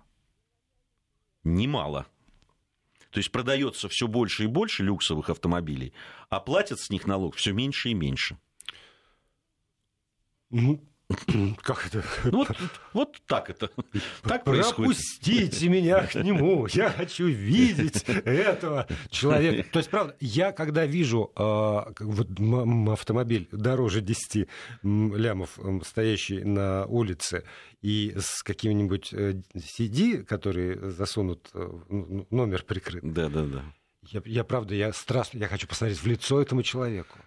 немало. 1.44 2.06
То 3.10 3.18
есть 3.18 3.32
продается 3.32 3.88
все 3.88 4.06
больше 4.06 4.44
и 4.44 4.46
больше 4.46 4.84
люксовых 4.84 5.30
автомобилей, 5.30 5.92
а 6.28 6.40
платят 6.40 6.78
с 6.78 6.90
них 6.90 7.06
налог 7.06 7.34
все 7.34 7.52
меньше 7.52 7.90
и 7.90 7.94
меньше. 7.94 8.38
Ну, 10.50 10.84
Как 11.62 11.86
это? 11.86 12.04
Ну, 12.24 12.38
вот, 12.38 12.48
вот 12.92 13.22
так 13.26 13.50
это. 13.50 13.70
Так 14.22 14.44
Пропустите 14.44 15.68
меня 15.68 16.06
к 16.06 16.14
нему. 16.16 16.66
Я 16.72 16.90
хочу 16.90 17.26
видеть 17.26 18.04
этого 18.06 18.86
человека. 19.08 19.68
То 19.72 19.78
есть, 19.78 19.90
правда, 19.90 20.16
я 20.20 20.52
когда 20.52 20.86
вижу 20.86 21.32
э, 21.36 21.40
вот, 22.00 22.28
автомобиль 22.90 23.48
дороже 23.50 24.00
10 24.00 24.48
лямов, 24.82 25.58
стоящий 25.84 26.44
на 26.44 26.86
улице, 26.86 27.44
и 27.82 28.14
с 28.18 28.42
каким-нибудь 28.42 29.12
CD, 29.12 30.20
э, 30.20 30.22
который 30.22 30.90
засунут, 30.90 31.50
э, 31.54 31.68
номер 32.30 32.62
прикрыт. 32.62 33.02
Да, 33.02 33.28
да, 33.28 33.44
да. 33.44 33.64
Я, 34.02 34.22
я 34.24 34.44
правда, 34.44 34.74
я 34.74 34.92
страстно, 34.92 35.38
я 35.38 35.48
хочу 35.48 35.66
посмотреть 35.66 35.98
в 35.98 36.06
лицо 36.06 36.40
этому 36.40 36.62
человеку. 36.62 37.18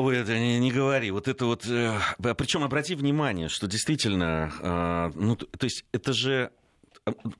Ой, 0.00 0.16
это 0.16 0.38
не, 0.38 0.58
не 0.58 0.72
говори. 0.72 1.10
Вот 1.10 1.28
это 1.28 1.44
вот... 1.44 1.66
Э, 1.66 2.00
причем 2.18 2.64
обрати 2.64 2.94
внимание, 2.94 3.48
что 3.48 3.66
действительно... 3.66 4.50
Э, 4.62 5.10
ну, 5.14 5.36
то 5.36 5.64
есть 5.64 5.84
это 5.92 6.14
же 6.14 6.52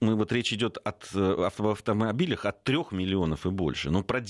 мы, 0.00 0.14
вот 0.14 0.31
речь 0.31 0.52
идет 0.52 0.76
от, 0.85 1.09
э, 1.14 1.47
об 1.47 1.67
автомобилях 1.67 2.45
от 2.45 2.62
3 2.64 2.76
миллионов 2.90 3.47
и 3.47 3.49
больше. 3.49 3.88
Но 3.88 4.02
про, 4.02 4.23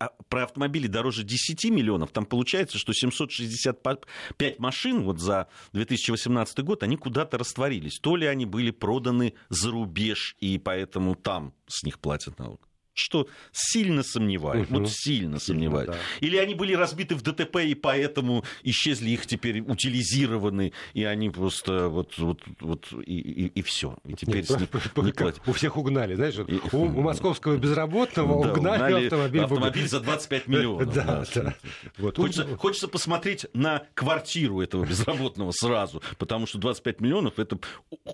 а, 0.00 0.10
про 0.28 0.42
автомобили 0.42 0.88
дороже 0.88 1.22
10 1.22 1.66
миллионов, 1.66 2.10
там 2.10 2.26
получается, 2.26 2.76
что 2.76 2.92
765 2.92 4.58
машин 4.58 5.04
вот 5.04 5.20
за 5.20 5.46
2018 5.72 6.64
год, 6.64 6.82
они 6.82 6.96
куда-то 6.96 7.38
растворились. 7.38 8.00
То 8.00 8.16
ли 8.16 8.26
они 8.26 8.46
были 8.46 8.72
проданы 8.72 9.34
за 9.48 9.70
рубеж, 9.70 10.34
и 10.40 10.58
поэтому 10.58 11.14
там 11.14 11.54
с 11.68 11.84
них 11.84 12.00
платят 12.00 12.36
налог 12.40 12.66
что 12.96 13.28
сильно 13.52 14.02
сомневаюсь. 14.02 14.68
Угу. 14.68 14.80
Вот 14.80 14.90
сильно 14.90 15.38
сомневаюсь. 15.38 15.88
Да. 15.88 15.96
Или 16.20 16.38
они 16.38 16.54
были 16.54 16.72
разбиты 16.72 17.14
в 17.14 17.22
ДТП, 17.22 17.58
и 17.58 17.74
поэтому 17.74 18.42
исчезли 18.62 19.10
их 19.10 19.26
теперь 19.26 19.60
утилизированы, 19.60 20.72
и 20.94 21.04
они 21.04 21.28
просто 21.30 21.88
вот, 21.88 22.16
вот, 22.18 22.40
вот 22.60 22.86
и, 23.04 23.18
и, 23.18 23.46
и 23.48 23.62
все. 23.62 23.98
И 24.04 24.14
теперь 24.14 24.46
Нет, 24.48 24.60
них 24.60 24.96
не 24.96 25.12
платят. 25.12 25.42
У 25.46 25.52
всех 25.52 25.76
угнали, 25.76 26.14
знаешь, 26.14 26.36
и, 26.38 26.60
у, 26.72 26.84
у 26.84 27.02
московского 27.02 27.56
безработного 27.58 28.42
да, 28.42 28.52
угнали, 28.52 28.76
угнали 28.76 29.04
автомобиль. 29.04 29.42
Автомобиль 29.42 29.88
за 29.88 30.00
25 30.00 30.48
миллионов. 30.48 30.86
Да, 30.96 31.24
да. 31.34 31.54
Вот. 31.98 32.16
Хочется, 32.16 32.56
хочется 32.56 32.88
посмотреть 32.88 33.46
на 33.52 33.82
квартиру 33.92 34.62
этого 34.62 34.86
безработного 34.86 35.50
сразу, 35.50 36.02
потому 36.16 36.46
что 36.46 36.58
25 36.58 37.00
миллионов 37.00 37.38
это 37.38 37.58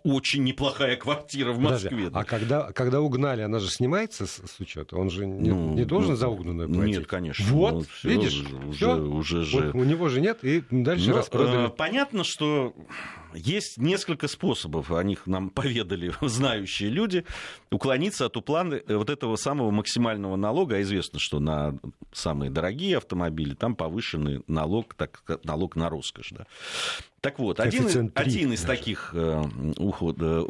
очень 0.03 0.43
неплохая 0.43 0.97
квартира 0.97 1.53
в 1.53 1.61
Москве. 1.61 1.91
Подожди, 1.91 2.11
а 2.13 2.25
когда, 2.25 2.73
когда 2.73 3.01
угнали, 3.01 3.43
она 3.43 3.61
же 3.61 3.71
снимается 3.71 4.27
с, 4.27 4.43
с 4.45 4.61
учета? 4.73 4.97
Он 4.97 5.11
же 5.11 5.27
не, 5.27 5.51
ну, 5.51 5.75
не 5.75 5.85
должен 5.85 6.13
ну, 6.13 6.17
за 6.17 6.29
угнанную 6.29 6.69
платить? 6.69 6.97
Нет, 6.99 7.07
конечно. 7.07 7.45
Вот, 7.47 7.75
ну, 7.75 7.81
всё, 7.83 8.09
видишь, 8.09 8.43
уже, 8.43 8.73
всё. 8.73 9.07
уже 9.09 9.45
же... 9.45 9.61
Вот 9.73 9.75
у 9.75 9.85
него 9.85 10.09
же 10.09 10.21
нет, 10.21 10.39
и 10.43 10.63
дальше 10.71 11.11
ну, 11.11 11.17
распродали. 11.17 11.67
Э, 11.67 11.71
понятно, 11.71 12.25
что 12.25 12.75
есть 13.35 13.79
несколько 13.79 14.29
способов, 14.29 14.91
о 14.91 15.03
них 15.03 15.27
нам 15.27 15.51
поведали 15.51 16.13
знающие 16.21 16.91
люди, 16.91 17.25
уклониться 17.71 18.27
от 18.27 18.37
уплаты 18.37 18.83
вот 18.89 19.11
этого 19.11 19.37
самого 19.37 19.71
максимального 19.71 20.37
налога. 20.37 20.77
А 20.77 20.83
известно, 20.83 21.19
что 21.19 21.41
на 21.41 21.79
самые 22.13 22.51
дорогие 22.51 22.97
автомобили 22.97 23.55
там 23.55 23.77
повышенный 23.77 24.43
налог, 24.47 24.95
так, 24.95 25.23
налог 25.45 25.77
на 25.77 25.89
роскошь. 25.89 26.31
Да. 26.31 26.47
Так 27.21 27.39
вот, 27.39 27.61
один, 27.61 28.11
один 28.15 28.53
из 28.53 28.63
таких 28.63 29.11
э, 29.15 29.43
уход, 29.79 30.17
э, 30.21 30.45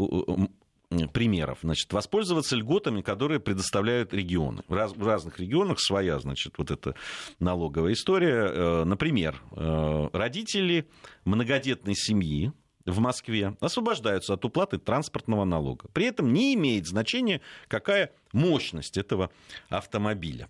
примеров. 1.13 1.59
Значит, 1.63 1.93
воспользоваться 1.93 2.57
льготами, 2.57 3.03
которые 3.03 3.41
предоставляют 3.41 4.13
регионы. 4.15 4.63
Раз, 4.69 4.93
в 4.93 5.07
разных 5.07 5.39
регионах 5.39 5.81
своя, 5.81 6.19
значит, 6.19 6.55
вот 6.59 6.71
эта 6.71 6.95
налоговая 7.39 7.93
история. 7.93 8.47
Э, 8.47 8.85
например, 8.85 9.41
э, 9.53 10.09
родители 10.13 10.87
многодетной 11.25 11.95
семьи, 11.95 12.53
в 12.85 12.99
Москве 12.99 13.57
освобождаются 13.61 14.35
от 14.35 14.45
уплаты 14.45 14.79
транспортного 14.79 15.45
налога. 15.45 15.89
При 15.93 16.07
этом 16.07 16.33
не 16.33 16.55
имеет 16.55 16.87
значения, 16.87 17.41
какая 17.69 18.11
мощность 18.33 18.97
этого 18.97 19.31
автомобиля. 19.69 20.49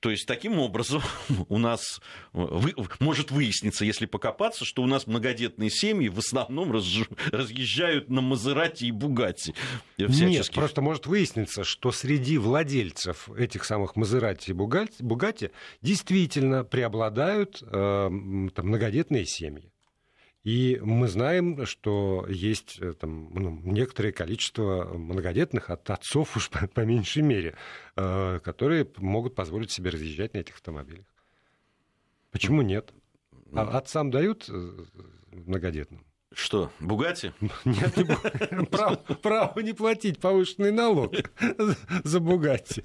То 0.00 0.10
есть 0.10 0.26
таким 0.26 0.58
образом 0.58 1.02
у 1.48 1.58
нас 1.58 2.00
вы, 2.32 2.74
может 3.00 3.30
выясниться, 3.30 3.84
если 3.84 4.06
покопаться, 4.06 4.64
что 4.64 4.82
у 4.82 4.86
нас 4.86 5.06
многодетные 5.06 5.70
семьи 5.70 6.08
в 6.08 6.18
основном 6.18 6.72
разъезжают 6.72 8.08
на 8.08 8.20
Мазерати 8.20 8.84
и 8.84 8.90
Бугатти. 8.92 9.54
Нет, 9.96 10.50
просто 10.52 10.82
может 10.82 11.06
выясниться, 11.06 11.64
что 11.64 11.90
среди 11.90 12.38
владельцев 12.38 13.28
этих 13.30 13.64
самых 13.64 13.96
Мазерати 13.96 14.50
и 14.50 14.52
Бугатти 14.52 15.50
действительно 15.82 16.64
преобладают 16.64 17.62
э, 17.62 17.66
там, 17.68 18.66
многодетные 18.66 19.26
семьи. 19.26 19.72
И 20.48 20.80
мы 20.82 21.08
знаем, 21.08 21.66
что 21.66 22.24
есть 22.26 22.78
э, 22.80 22.94
там, 22.94 23.28
ну, 23.34 23.60
некоторое 23.64 24.12
количество 24.12 24.84
многодетных 24.94 25.68
от 25.68 25.90
отцов 25.90 26.38
уж 26.38 26.48
по, 26.54 26.66
по 26.66 26.80
меньшей 26.86 27.22
мере, 27.22 27.54
э, 27.96 28.40
которые 28.42 28.90
могут 28.96 29.34
позволить 29.34 29.70
себе 29.70 29.90
разъезжать 29.90 30.32
на 30.32 30.38
этих 30.38 30.54
автомобилях. 30.54 31.04
Почему 32.30 32.62
нет? 32.62 32.94
А 33.52 33.64
ну. 33.64 33.70
отцам 33.72 34.10
дают 34.10 34.48
э, 34.48 34.84
многодетным? 35.32 36.06
Что, 36.32 36.72
Бугати? 36.80 37.34
Нет, 37.66 37.96
не, 37.98 38.64
право, 38.70 38.96
право 38.96 39.60
не 39.60 39.74
платить 39.74 40.18
повышенный 40.18 40.72
налог 40.72 41.14
за 42.04 42.20
Бугати. 42.20 42.84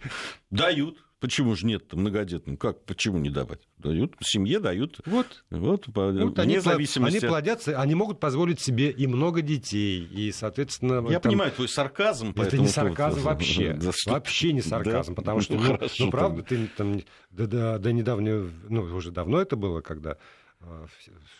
Дают. 0.49 0.97
Почему 1.23 1.55
же 1.55 1.65
нет 1.65 1.93
многодетным? 1.93 2.57
Как, 2.57 2.83
почему 2.83 3.17
не 3.17 3.29
давать? 3.29 3.61
Дают, 3.77 4.13
семье 4.19 4.59
дают. 4.59 4.99
Вот. 5.05 5.45
Вот, 5.51 5.85
по, 5.85 6.11
вот 6.11 6.37
вне 6.37 6.43
они, 6.43 6.59
зависимости. 6.59 7.19
Они 7.19 7.25
плодятся, 7.25 7.79
они 7.79 7.95
могут 7.95 8.19
позволить 8.19 8.59
себе 8.59 8.91
и 8.91 9.07
много 9.07 9.41
детей, 9.41 10.03
и, 10.03 10.33
соответственно... 10.33 10.95
Я 11.09 11.21
там... 11.21 11.31
понимаю 11.31 11.53
твой 11.53 11.69
сарказм. 11.69 12.33
Это 12.35 12.57
не 12.57 12.67
сарказм 12.67 13.21
поводу. 13.21 13.21
вообще. 13.35 13.71
Да, 13.71 13.91
вообще 14.07 14.51
не 14.51 14.61
сарказм, 14.61 15.13
да? 15.13 15.15
потому 15.15 15.39
что, 15.39 15.53
ну, 15.55 15.77
ну, 15.79 15.87
ну 15.97 16.11
правда, 16.11 16.43
ты 16.43 16.67
там 16.67 16.99
до, 17.31 17.47
до, 17.47 17.79
до 17.79 17.93
недавнего, 17.93 18.49
ну, 18.67 18.81
уже 18.81 19.11
давно 19.11 19.39
это 19.39 19.55
было, 19.55 19.79
когда... 19.79 20.17
А, 20.59 20.87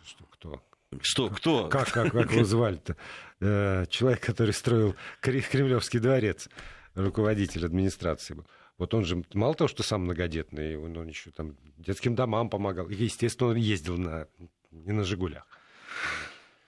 что, 0.05 0.23
кто? 0.31 0.63
Что, 1.01 1.27
кто? 1.27 1.67
Как, 1.67 1.91
как, 1.91 2.13
как 2.13 2.31
его 2.31 2.45
звали-то? 2.45 2.95
Э, 3.41 3.85
человек, 3.89 4.21
который 4.21 4.53
строил 4.53 4.95
Кремлевский 5.19 5.99
дворец, 5.99 6.47
руководитель 6.95 7.65
администрации 7.65 8.35
был. 8.35 8.45
Вот 8.77 8.93
он 8.93 9.05
же 9.05 9.23
мало 9.33 9.53
того, 9.53 9.67
что 9.67 9.83
сам 9.83 10.03
многодетный, 10.03 10.77
он, 10.77 10.97
он 10.97 11.07
еще 11.07 11.31
там 11.31 11.55
детским 11.77 12.15
домам 12.15 12.49
помогал. 12.49 12.89
И, 12.89 12.95
естественно, 12.95 13.51
он 13.51 13.55
ездил 13.55 13.97
на, 13.97 14.27
не 14.71 14.91
на 14.91 15.03
«Жигулях». 15.03 15.47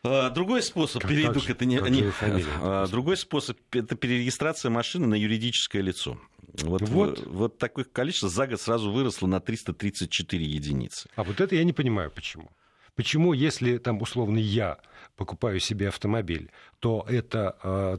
А, 0.03 0.29
другой 0.29 0.61
способ, 0.61 1.01
как, 1.01 1.09
перейду 1.09 1.39
как, 1.39 1.45
к 1.45 1.49
это 1.49 1.65
не, 1.65 1.77
не 1.77 2.11
а, 2.61 2.85
другой 2.87 3.17
способ 3.17 3.57
это 3.71 3.95
перерегистрация 3.95 4.69
машины 4.69 5.07
на 5.07 5.15
юридическое 5.15 5.81
лицо. 5.81 6.19
Вот, 6.61 6.81
вот. 6.83 7.25
вот 7.25 7.57
такое 7.57 7.85
количество 7.85 8.29
за 8.29 8.45
год 8.47 8.61
сразу 8.61 8.91
выросло 8.91 9.25
на 9.27 9.39
334 9.39 10.45
единицы. 10.45 11.09
А 11.15 11.23
вот 11.23 11.41
это 11.41 11.55
я 11.55 11.63
не 11.63 11.73
понимаю, 11.73 12.11
почему. 12.11 12.51
Почему, 12.95 13.33
если 13.33 13.77
там 13.77 14.01
условно 14.01 14.37
я 14.37 14.77
покупаю 15.15 15.59
себе 15.59 15.89
автомобиль, 15.89 16.49
то 16.79 17.05
это 17.07 17.55
э, 17.63 17.97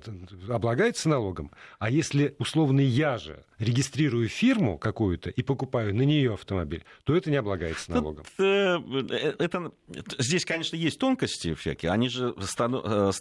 облагается 0.52 1.08
налогом, 1.08 1.50
а 1.78 1.90
если 1.90 2.34
условно 2.38 2.80
я 2.80 3.18
же 3.18 3.44
регистрирую 3.58 4.28
фирму 4.28 4.78
какую-то 4.78 5.30
и 5.30 5.42
покупаю 5.42 5.94
на 5.94 6.02
нее 6.02 6.34
автомобиль, 6.34 6.84
то 7.04 7.16
это 7.16 7.30
не 7.30 7.36
облагается 7.36 7.90
налогом. 7.90 8.24
Тут, 8.36 8.46
э, 8.46 9.34
это, 9.38 9.72
здесь, 10.18 10.44
конечно, 10.44 10.76
есть 10.76 10.98
тонкости 10.98 11.54
всякие, 11.54 11.90
они 11.90 12.08
же 12.08 12.34
стану, 12.42 12.82
э, 12.84 13.12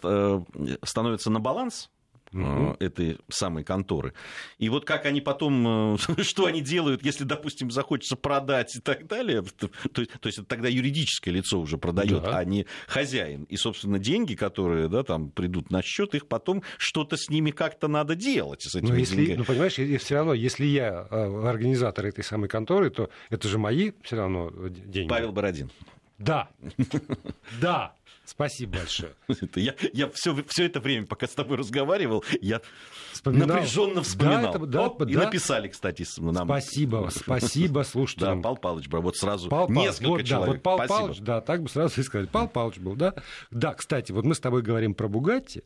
становятся 0.83 1.29
на 1.29 1.39
баланс 1.39 1.89
угу. 2.31 2.75
этой 2.79 3.17
самой 3.29 3.63
конторы. 3.63 4.13
И 4.57 4.69
вот 4.69 4.85
как 4.85 5.05
они 5.05 5.21
потом, 5.21 5.95
э, 5.95 5.97
что 6.23 6.45
они 6.45 6.61
делают, 6.61 7.03
если, 7.03 7.23
допустим, 7.23 7.71
захочется 7.71 8.15
продать 8.15 8.75
и 8.75 8.79
так 8.79 9.07
далее, 9.07 9.43
то, 9.43 9.67
то 9.91 10.01
есть 10.01 10.39
это 10.39 10.47
тогда 10.47 10.67
юридическое 10.67 11.33
лицо 11.33 11.59
уже 11.59 11.77
продает, 11.77 12.23
да. 12.23 12.37
а 12.37 12.45
не 12.45 12.65
хозяин. 12.87 13.43
И, 13.43 13.57
собственно, 13.57 13.99
деньги, 13.99 14.35
которые 14.35 14.87
да, 14.87 15.03
там 15.03 15.29
придут 15.29 15.71
на 15.71 15.81
счет, 15.81 16.15
их 16.15 16.27
потом 16.27 16.63
что-то 16.77 17.17
с 17.17 17.29
ними 17.29 17.51
как-то 17.51 17.87
надо 17.87 18.15
делать. 18.15 18.63
С 18.63 18.75
этими 18.75 18.89
Но 18.89 18.95
если, 18.95 19.17
деньгами. 19.17 19.37
ну, 19.37 19.45
понимаешь, 19.45 19.73
все 19.73 20.15
равно, 20.15 20.33
если 20.33 20.65
я 20.65 21.07
э, 21.09 21.47
организатор 21.47 22.05
этой 22.05 22.23
самой 22.23 22.49
конторы, 22.49 22.89
то 22.89 23.09
это 23.29 23.47
же 23.47 23.57
мои 23.57 23.91
все 24.03 24.17
равно 24.17 24.51
деньги. 24.69 25.09
Павел 25.09 25.31
Бородин. 25.31 25.69
Да. 26.17 26.49
Да. 27.61 27.95
Спасибо 28.25 28.77
большое. 28.79 29.13
Я, 29.55 29.75
я 29.93 30.09
все, 30.09 30.35
все 30.47 30.65
это 30.65 30.79
время, 30.79 31.05
пока 31.05 31.27
с 31.27 31.31
тобой 31.31 31.57
разговаривал, 31.57 32.23
я 32.41 32.61
вспоминал. 33.11 33.47
напряженно 33.47 34.01
вспоминал. 34.01 34.41
Да, 34.41 34.49
это, 34.49 34.65
да, 34.65 34.81
Оп, 34.81 35.03
да. 35.03 35.11
И 35.11 35.15
написали, 35.15 35.67
кстати, 35.67 36.05
нам. 36.19 36.47
Спасибо, 36.47 37.09
спасибо, 37.15 37.83
слушайте. 37.83 38.25
Да, 38.25 38.35
Пал 38.35 38.57
Палыч 38.57 38.87
был, 38.87 39.01
вот 39.01 39.15
сразу 39.15 39.49
Пал 39.49 39.69
несколько 39.69 40.07
вот, 40.07 40.23
человек. 40.23 40.47
Да, 40.47 40.53
вот 40.53 40.63
Пал 40.63 40.77
спасибо. 40.77 40.99
Палыч, 40.99 41.19
да, 41.19 41.41
так 41.41 41.63
бы 41.63 41.69
сразу 41.69 42.01
и 42.01 42.03
сказали. 42.03 42.27
Пал 42.27 42.47
Палыч 42.47 42.77
был, 42.79 42.95
да. 42.95 43.13
Да, 43.51 43.73
кстати, 43.73 44.11
вот 44.11 44.25
мы 44.25 44.33
с 44.33 44.39
тобой 44.39 44.63
говорим 44.63 44.95
про 44.95 45.07
Бугатти. 45.07 45.63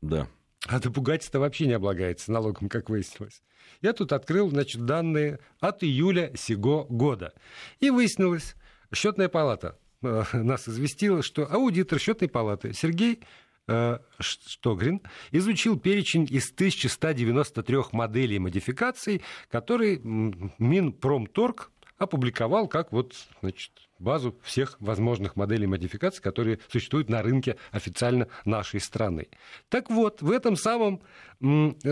Да. 0.00 0.28
А 0.66 0.80
до 0.80 0.90
Бугатти-то 0.90 1.38
вообще 1.40 1.66
не 1.66 1.74
облагается 1.74 2.32
налогом, 2.32 2.68
как 2.68 2.88
выяснилось. 2.88 3.42
Я 3.82 3.92
тут 3.92 4.12
открыл, 4.12 4.48
значит, 4.50 4.84
данные 4.84 5.40
от 5.60 5.84
июля 5.84 6.32
сего 6.36 6.84
года. 6.88 7.32
И 7.80 7.90
выяснилось, 7.90 8.54
счетная 8.92 9.28
палата 9.28 9.78
нас 10.02 10.68
известила, 10.68 11.22
что 11.22 11.44
аудитор 11.44 11.98
счетной 11.98 12.28
палаты 12.28 12.72
Сергей 12.72 13.20
э, 13.66 13.98
Штогрин 14.20 15.00
изучил 15.30 15.78
перечень 15.78 16.26
из 16.30 16.52
1193 16.52 17.76
моделей 17.92 18.38
модификаций, 18.38 19.22
которые 19.50 20.00
Минпромторг 20.02 21.70
опубликовал 21.98 22.68
как 22.68 22.92
вот, 22.92 23.14
значит, 23.40 23.72
базу 23.98 24.38
всех 24.42 24.76
возможных 24.80 25.36
моделей 25.36 25.66
модификаций, 25.66 26.22
которые 26.22 26.60
существуют 26.68 27.08
на 27.08 27.22
рынке 27.22 27.56
официально 27.72 28.28
нашей 28.44 28.80
страны. 28.80 29.28
Так 29.68 29.90
вот, 29.90 30.22
в 30.22 30.30
этом 30.30 30.56
самом 30.56 31.02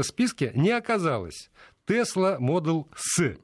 списке 0.03 0.53
не 0.55 0.71
оказалось 0.71 1.51
Tesla 1.87 2.39
Model 2.39 2.87
S, 2.95 3.37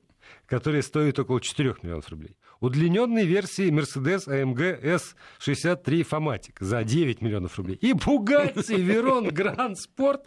который 0.46 0.82
стоит 0.82 1.18
около 1.18 1.40
4 1.40 1.76
миллионов 1.82 2.08
рублей 2.08 2.36
удлиненной 2.62 3.26
версии 3.26 3.70
Mercedes 3.70 4.26
AMG 4.26 5.00
S63 5.40 6.04
Фоматик 6.04 6.60
за 6.60 6.84
9 6.84 7.20
миллионов 7.20 7.58
рублей. 7.58 7.76
И 7.76 7.92
Bugatti 7.92 8.76
Veyron 8.76 9.30
Grand 9.30 9.74
Sport, 9.74 10.22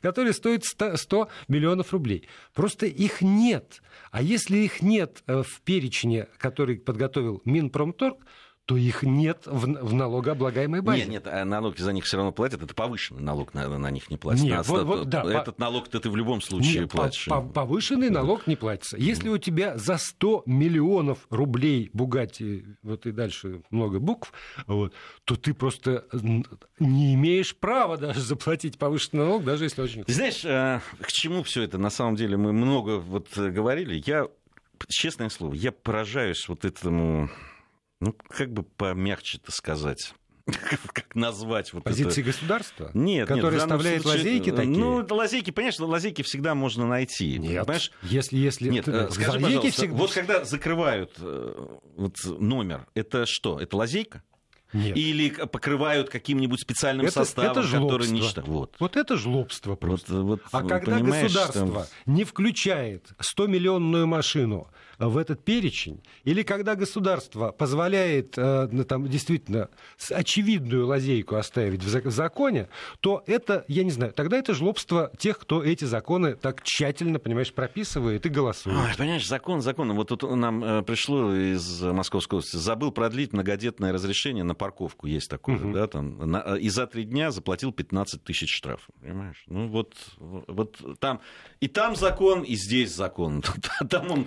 который 0.00 0.32
стоит 0.32 0.64
100 0.64 1.28
миллионов 1.48 1.92
рублей. 1.92 2.28
Просто 2.54 2.86
их 2.86 3.20
нет. 3.20 3.82
А 4.10 4.22
если 4.22 4.58
их 4.58 4.80
нет 4.80 5.22
э, 5.26 5.42
в 5.42 5.60
перечне, 5.62 6.28
который 6.38 6.78
подготовил 6.78 7.42
Минпромторг, 7.44 8.24
то 8.66 8.76
их 8.76 9.04
нет 9.04 9.42
в, 9.46 9.64
в 9.64 9.94
налогооблагаемой 9.94 10.80
базе. 10.80 11.02
Нет, 11.02 11.08
нет, 11.08 11.26
а 11.28 11.44
налоги 11.44 11.80
за 11.80 11.92
них 11.92 12.04
все 12.04 12.16
равно 12.16 12.32
платят. 12.32 12.62
Это 12.62 12.74
повышенный 12.74 13.22
налог 13.22 13.54
на, 13.54 13.68
на 13.78 13.90
них 13.92 14.10
не 14.10 14.16
платится. 14.16 14.44
Нет, 14.44 14.66
вот, 14.66 14.84
вот, 14.84 15.08
да, 15.08 15.22
Этот 15.22 15.56
по... 15.56 15.62
налог-то 15.62 16.00
ты 16.00 16.10
в 16.10 16.16
любом 16.16 16.40
случае 16.42 16.80
нет, 16.80 16.90
платишь. 16.90 17.26
По, 17.26 17.40
по, 17.40 17.48
повышенный 17.48 18.10
налог 18.10 18.48
не 18.48 18.56
платится. 18.56 18.96
Если 18.96 19.28
у 19.28 19.38
тебя 19.38 19.78
за 19.78 19.98
100 19.98 20.42
миллионов 20.46 21.26
рублей 21.30 21.90
Бугати, 21.92 22.76
вот 22.82 23.06
и 23.06 23.12
дальше 23.12 23.62
много 23.70 24.00
букв, 24.00 24.32
вот, 24.66 24.92
то 25.24 25.36
ты 25.36 25.54
просто 25.54 26.04
не 26.80 27.14
имеешь 27.14 27.54
права 27.54 27.96
даже 27.96 28.20
заплатить 28.20 28.78
повышенный 28.78 29.24
налог, 29.26 29.44
даже 29.44 29.64
если 29.64 29.80
очень... 29.80 30.04
Знаешь, 30.08 30.44
э, 30.44 30.80
к 31.00 31.12
чему 31.12 31.44
все 31.44 31.62
это? 31.62 31.78
На 31.78 31.90
самом 31.90 32.16
деле 32.16 32.36
мы 32.36 32.52
много 32.52 32.98
вот 32.98 33.28
говорили. 33.38 34.02
Я, 34.04 34.26
честное 34.88 35.28
слово, 35.28 35.54
я 35.54 35.70
поражаюсь 35.70 36.48
вот 36.48 36.64
этому 36.64 37.30
ну, 38.00 38.14
как 38.28 38.52
бы 38.52 38.62
помягче 38.62 39.38
это 39.38 39.52
сказать 39.52 40.14
как 40.92 41.14
назвать 41.14 41.72
вот 41.72 41.82
Позиции 41.82 42.20
это... 42.20 42.30
государства? 42.30 42.90
Нет, 42.94 43.26
Которые 43.26 43.54
нет, 43.54 43.62
оставляет 43.62 44.02
случае... 44.02 44.20
лазейки 44.20 44.50
такие? 44.52 44.76
Ну, 44.76 45.06
лазейки, 45.10 45.50
конечно, 45.50 45.86
лазейки 45.86 46.22
всегда 46.22 46.54
можно 46.54 46.86
найти. 46.86 47.38
Нет, 47.38 47.66
понимаешь? 47.66 47.90
если... 48.02 48.36
если... 48.36 48.68
Нет, 48.68 48.84
ты... 48.84 49.10
скажи, 49.10 49.40
пожалуйста, 49.40 49.70
всегда... 49.72 49.96
вот 49.96 50.12
когда 50.12 50.44
закрывают 50.44 51.12
э, 51.18 51.78
вот, 51.96 52.14
номер, 52.24 52.86
это 52.94 53.26
что? 53.26 53.58
Это 53.58 53.76
лазейка? 53.76 54.22
Нет. 54.72 54.96
Или 54.96 55.30
покрывают 55.30 56.10
каким-нибудь 56.10 56.60
специальным 56.60 57.06
это, 57.06 57.24
составом, 57.24 57.52
это 57.52 57.62
который 57.62 58.08
не 58.08 58.20
считают. 58.20 58.48
Вот. 58.48 58.74
вот 58.78 58.96
это 58.96 59.16
жлобство 59.16 59.74
просто. 59.74 60.14
Вот, 60.14 60.42
вот, 60.42 60.42
а 60.52 60.62
когда 60.62 61.00
государство 61.00 61.66
что... 61.66 61.88
не 62.06 62.24
включает 62.24 63.10
100-миллионную 63.18 64.06
машину 64.06 64.68
в 64.98 65.18
этот 65.18 65.44
перечень, 65.44 66.02
или 66.24 66.42
когда 66.42 66.74
государство 66.74 67.52
позволяет 67.52 68.36
э, 68.38 68.68
ну, 68.70 68.84
там, 68.84 69.08
действительно 69.08 69.68
очевидную 70.10 70.86
лазейку 70.86 71.36
оставить 71.36 71.82
в 71.82 72.10
законе, 72.10 72.68
то 73.00 73.22
это, 73.26 73.64
я 73.68 73.84
не 73.84 73.90
знаю, 73.90 74.12
тогда 74.12 74.38
это 74.38 74.54
жлобство 74.54 75.12
тех, 75.18 75.38
кто 75.38 75.62
эти 75.62 75.84
законы 75.84 76.34
так 76.34 76.62
тщательно, 76.62 77.18
понимаешь, 77.18 77.52
прописывает 77.52 78.24
и 78.26 78.28
голосует. 78.28 78.76
Ой, 78.76 78.96
понимаешь, 78.96 79.26
закон, 79.26 79.60
закон. 79.60 79.92
Вот 79.92 80.08
тут 80.08 80.22
нам 80.22 80.64
э, 80.64 80.82
пришло 80.82 81.34
из 81.34 81.82
Московской 81.82 82.38
области, 82.38 82.56
забыл 82.56 82.92
продлить 82.92 83.32
многодетное 83.32 83.92
разрешение 83.92 84.44
на 84.44 84.54
парковку, 84.54 85.06
есть 85.06 85.28
такое, 85.28 85.56
угу. 85.56 85.72
да, 85.72 85.86
там, 85.86 86.18
на, 86.18 86.56
и 86.56 86.68
за 86.68 86.86
три 86.86 87.04
дня 87.04 87.30
заплатил 87.30 87.72
15 87.72 88.24
тысяч 88.24 88.54
штрафов, 88.54 88.88
понимаешь? 89.00 89.44
Ну 89.46 89.68
вот, 89.68 89.94
вот 90.18 90.76
там, 91.00 91.20
и 91.60 91.68
там 91.68 91.96
закон, 91.96 92.42
и 92.42 92.54
здесь 92.54 92.94
закон. 92.94 93.42
Там 93.90 94.10
он 94.10 94.26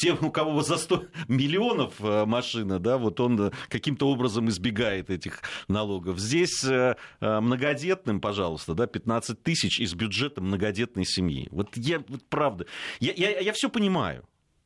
тем, 0.00 0.18
у 0.22 0.30
кого 0.30 0.62
за 0.62 0.78
100 0.78 1.04
миллионов 1.28 1.94
э, 2.00 2.24
машина, 2.24 2.78
да, 2.78 2.96
вот 2.96 3.20
он 3.20 3.40
э, 3.40 3.50
каким-то 3.68 4.08
образом 4.08 4.48
избегает 4.48 5.10
этих 5.10 5.42
налогов. 5.68 6.18
Здесь 6.18 6.64
э, 6.64 6.96
многодетным, 7.20 8.20
пожалуйста, 8.20 8.74
да, 8.74 8.86
15 8.86 9.42
тысяч 9.42 9.78
из 9.78 9.94
бюджета 9.94 10.40
многодетной 10.40 11.04
семьи. 11.04 11.48
Вот 11.50 11.76
я, 11.76 12.02
вот 12.08 12.24
правда, 12.28 12.66
я, 12.98 13.12
я, 13.12 13.40
я 13.40 13.52
все 13.52 13.68
понимаю, 13.68 14.24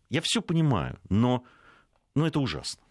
я 0.08 0.20
все 0.20 0.40
понимаю, 0.40 0.98
но, 1.08 1.44
но 2.14 2.26
это 2.26 2.38
ужасно. 2.38 2.83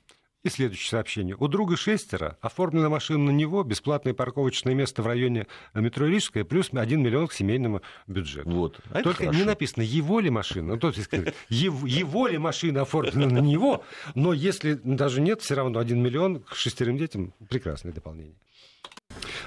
И 0.43 0.49
следующее 0.49 0.89
сообщение. 0.89 1.37
У 1.39 1.47
друга 1.47 1.77
шестеро, 1.77 2.37
оформлена 2.41 2.89
машина 2.89 3.31
на 3.31 3.31
него, 3.31 3.63
бесплатное 3.63 4.13
парковочное 4.13 4.73
место 4.73 5.01
в 5.01 5.07
районе 5.07 5.47
метро 5.73 6.05
Рижская, 6.05 6.43
плюс 6.43 6.69
1 6.73 7.01
миллион 7.01 7.27
к 7.27 7.33
семейному 7.33 7.81
бюджету. 8.07 8.49
Вот. 8.49 8.79
А 8.91 9.01
Только 9.03 9.27
не 9.27 9.43
написано, 9.43 9.83
его 9.83 10.19
ли 10.19 10.29
машина, 10.29 10.73
ну, 10.73 10.79
то 10.79 10.89
есть, 10.89 11.09
его, 11.47 11.87
его 11.87 12.27
ли 12.27 12.37
машина 12.37 12.81
оформлена 12.81 13.27
на 13.27 13.39
него, 13.39 13.85
но 14.15 14.33
если 14.33 14.73
даже 14.73 15.21
нет, 15.21 15.41
все 15.41 15.55
равно 15.55 15.79
1 15.79 15.97
миллион 15.97 16.41
к 16.41 16.55
шестерым 16.55 16.97
детям 16.97 17.33
прекрасное 17.49 17.93
дополнение. 17.93 18.35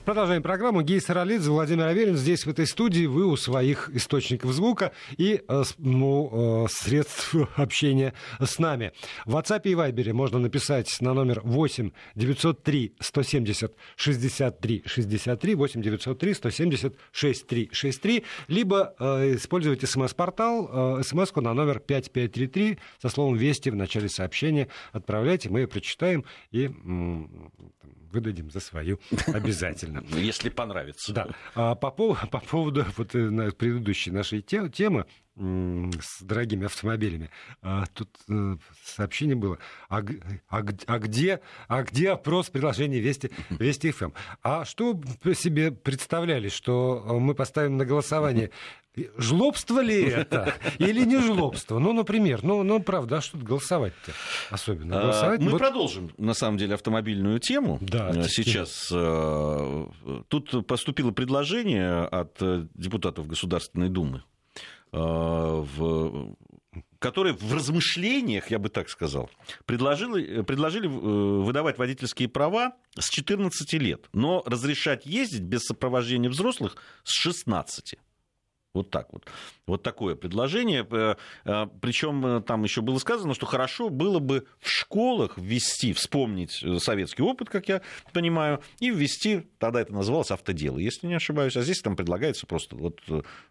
Продолжаем 0.05 0.42
программу. 0.42 0.83
Гей 0.83 1.00
Саралидзе, 1.00 1.50
Владимир 1.50 1.87
Аверин 1.87 2.16
здесь, 2.16 2.46
в 2.46 2.48
этой 2.48 2.66
студии. 2.66 3.07
Вы 3.07 3.26
у 3.26 3.37
своих 3.37 3.90
источников 3.94 4.52
звука 4.52 4.92
и 5.16 5.42
э, 5.48 5.62
ну, 5.79 6.64
э, 6.64 6.68
средств 6.70 7.35
общения 7.57 8.14
с 8.40 8.59
нами. 8.59 8.92
В 9.24 9.37
WhatsApp 9.37 9.62
и 9.64 9.74
Viber 9.74 10.12
можно 10.12 10.38
написать 10.38 10.96
на 11.00 11.12
номер 11.12 11.40
8 11.42 11.90
903 12.14 12.94
170 13.00 13.74
63 13.96 14.83
63 14.87 15.55
8 15.55 15.83
903 15.83 16.35
170 16.35 16.94
63 17.12 17.68
63 17.72 18.24
либо 18.48 18.94
э, 18.98 19.35
использовать 19.37 19.88
смс-портал, 19.88 20.98
э, 20.98 21.02
смс-ку 21.02 21.40
на 21.40 21.52
номер 21.55 21.81
5533 21.81 22.79
со 23.02 23.09
словом 23.09 23.37
«Вести» 23.37 23.70
в 23.70 23.76
начале 23.76 24.09
сообщения. 24.09 24.68
Отправляйте, 24.92 25.50
мы 25.50 25.61
ее 25.61 25.66
прочитаем 25.66 26.24
и 26.52 26.70
выдадим 28.12 28.51
за 28.51 28.61
свою 28.61 28.99
обязательно. 29.27 30.05
Если 30.16 30.49
понравится. 30.49 31.12
Да. 31.12 31.29
А 31.55 31.75
по, 31.75 31.90
поводу, 31.90 32.27
по 32.29 32.40
поводу 32.40 32.87
вот, 32.97 33.14
э, 33.14 33.51
предыдущей 33.53 34.11
нашей 34.11 34.42
темы 34.42 35.07
с 35.38 36.23
дорогими 36.23 36.64
автомобилями. 36.64 37.31
А, 37.61 37.85
тут 37.92 38.09
э, 38.31 38.57
сообщение 38.83 39.37
было, 39.37 39.59
а, 39.90 40.03
а, 40.49 40.62
а, 40.87 40.99
где, 40.99 41.40
а 41.69 41.83
где 41.83 42.11
опрос 42.11 42.49
приложения 42.49 43.01
Вести, 43.01 43.31
Вести 43.51 43.90
ФМ? 43.90 44.12
А 44.42 44.64
что 44.64 44.99
себе 45.35 45.73
представляли, 45.73 46.49
что 46.49 47.05
мы 47.21 47.35
поставим 47.35 47.77
на 47.77 47.85
голосование 47.85 48.51
Жлобство 49.18 49.80
ли 49.80 50.04
это 50.04 50.54
или 50.78 51.04
не 51.04 51.18
жлобство? 51.18 51.78
Ну, 51.78 51.92
например, 51.92 52.42
ну, 52.42 52.62
ну 52.62 52.80
правда, 52.80 53.18
а 53.18 53.20
что 53.20 53.32
тут 53.32 53.42
голосовать-то 53.42 54.12
особенно? 54.50 54.98
А, 54.98 55.02
голосовать? 55.02 55.40
Мы 55.40 55.50
вот... 55.50 55.59
продолжим, 55.59 56.11
на 56.16 56.32
самом 56.35 56.56
деле, 56.56 56.74
автомобильную 56.74 57.38
тему. 57.38 57.78
Да, 57.82 58.11
э, 58.11 58.24
Сейчас 58.28 58.88
э, 58.92 59.87
тут 60.28 60.66
поступило 60.66 61.11
предложение 61.11 62.06
от 62.06 62.40
э, 62.40 62.66
депутатов 62.74 63.26
Государственной 63.26 63.90
Думы, 63.90 64.22
в 64.92 66.35
которые 66.98 67.35
в 67.35 67.52
размышлениях, 67.52 68.50
я 68.50 68.59
бы 68.59 68.70
так 68.70 68.88
сказал, 68.88 69.28
предложили, 69.66 70.42
предложили 70.42 70.87
выдавать 70.87 71.76
водительские 71.76 72.28
права 72.28 72.72
с 72.98 73.11
14 73.11 73.72
лет, 73.74 74.09
но 74.12 74.42
разрешать 74.46 75.04
ездить 75.04 75.42
без 75.42 75.62
сопровождения 75.64 76.30
взрослых 76.30 76.76
с 77.04 77.12
16. 77.12 77.96
Вот 78.77 78.91
так 78.91 79.11
вот. 79.12 79.25
Вот 79.67 79.83
такое 79.83 80.17
предложение. 80.17 80.87
Э, 80.91 81.15
э, 81.47 81.67
Причем 81.81 82.27
э, 82.27 82.41
там 82.43 82.62
еще 82.62 82.83
было 82.83 82.99
сказано, 82.99 83.33
что 83.33 83.47
хорошо 83.47 83.89
было 83.89 84.19
бы 84.19 84.47
в 84.61 84.69
школах 84.69 85.39
ввести, 85.39 85.95
вспомнить 85.95 86.62
советский 86.83 87.23
опыт, 87.23 87.49
как 87.49 87.69
я 87.69 87.81
понимаю, 88.12 88.61
и 88.79 88.91
ввести, 88.91 89.49
тогда 89.59 89.81
это 89.81 89.95
называлось 89.95 90.31
автодело, 90.31 90.77
если 90.77 91.07
не 91.07 91.15
ошибаюсь. 91.15 91.57
А 91.57 91.62
здесь 91.62 91.81
там 91.81 91.97
предлагается 91.97 92.47
просто 92.47 92.77
вот 92.77 93.01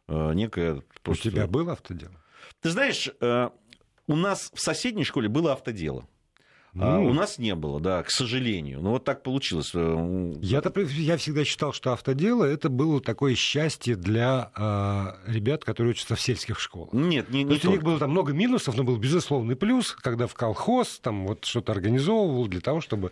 некое... 0.07 0.83
Просто... 1.01 1.29
У 1.29 1.31
тебя 1.31 1.47
было 1.47 1.73
автодело? 1.73 2.23
Ты 2.61 2.69
знаешь, 2.69 3.09
у 3.19 4.15
нас 4.15 4.51
в 4.53 4.59
соседней 4.59 5.03
школе 5.03 5.27
было 5.27 5.53
автодело. 5.53 6.07
Ну, 6.75 7.07
у 7.07 7.13
нас 7.13 7.37
не 7.37 7.55
было, 7.55 7.79
да, 7.79 8.03
к 8.03 8.11
сожалению. 8.11 8.81
Но 8.81 8.91
вот 8.91 9.05
так 9.05 9.23
получилось. 9.23 9.71
Э, 9.73 10.33
я, 10.41 10.61
я 10.97 11.17
всегда 11.17 11.45
считал, 11.45 11.71
что 11.71 11.93
автодело 11.93 12.43
это 12.43 12.69
было 12.69 12.99
такое 12.99 13.35
счастье 13.35 13.95
для 13.95 14.51
э, 14.55 15.31
ребят, 15.31 15.63
которые 15.63 15.91
учатся 15.91 16.15
в 16.15 16.21
сельских 16.21 16.59
школах. 16.59 16.91
Нет, 16.91 17.29
не, 17.29 17.43
не 17.43 17.53
есть 17.53 17.65
у 17.65 17.71
них 17.71 17.81
было 17.81 17.97
там 17.97 18.11
много 18.11 18.33
минусов, 18.33 18.75
но 18.75 18.83
был 18.83 18.97
безусловный 18.97 19.55
плюс, 19.55 19.91
когда 19.91 20.27
в 20.27 20.33
колхоз 20.33 20.99
там 20.99 21.27
вот 21.27 21.45
что-то 21.45 21.71
организовывал 21.71 22.47
для 22.47 22.59
того, 22.61 22.81
чтобы 22.81 23.11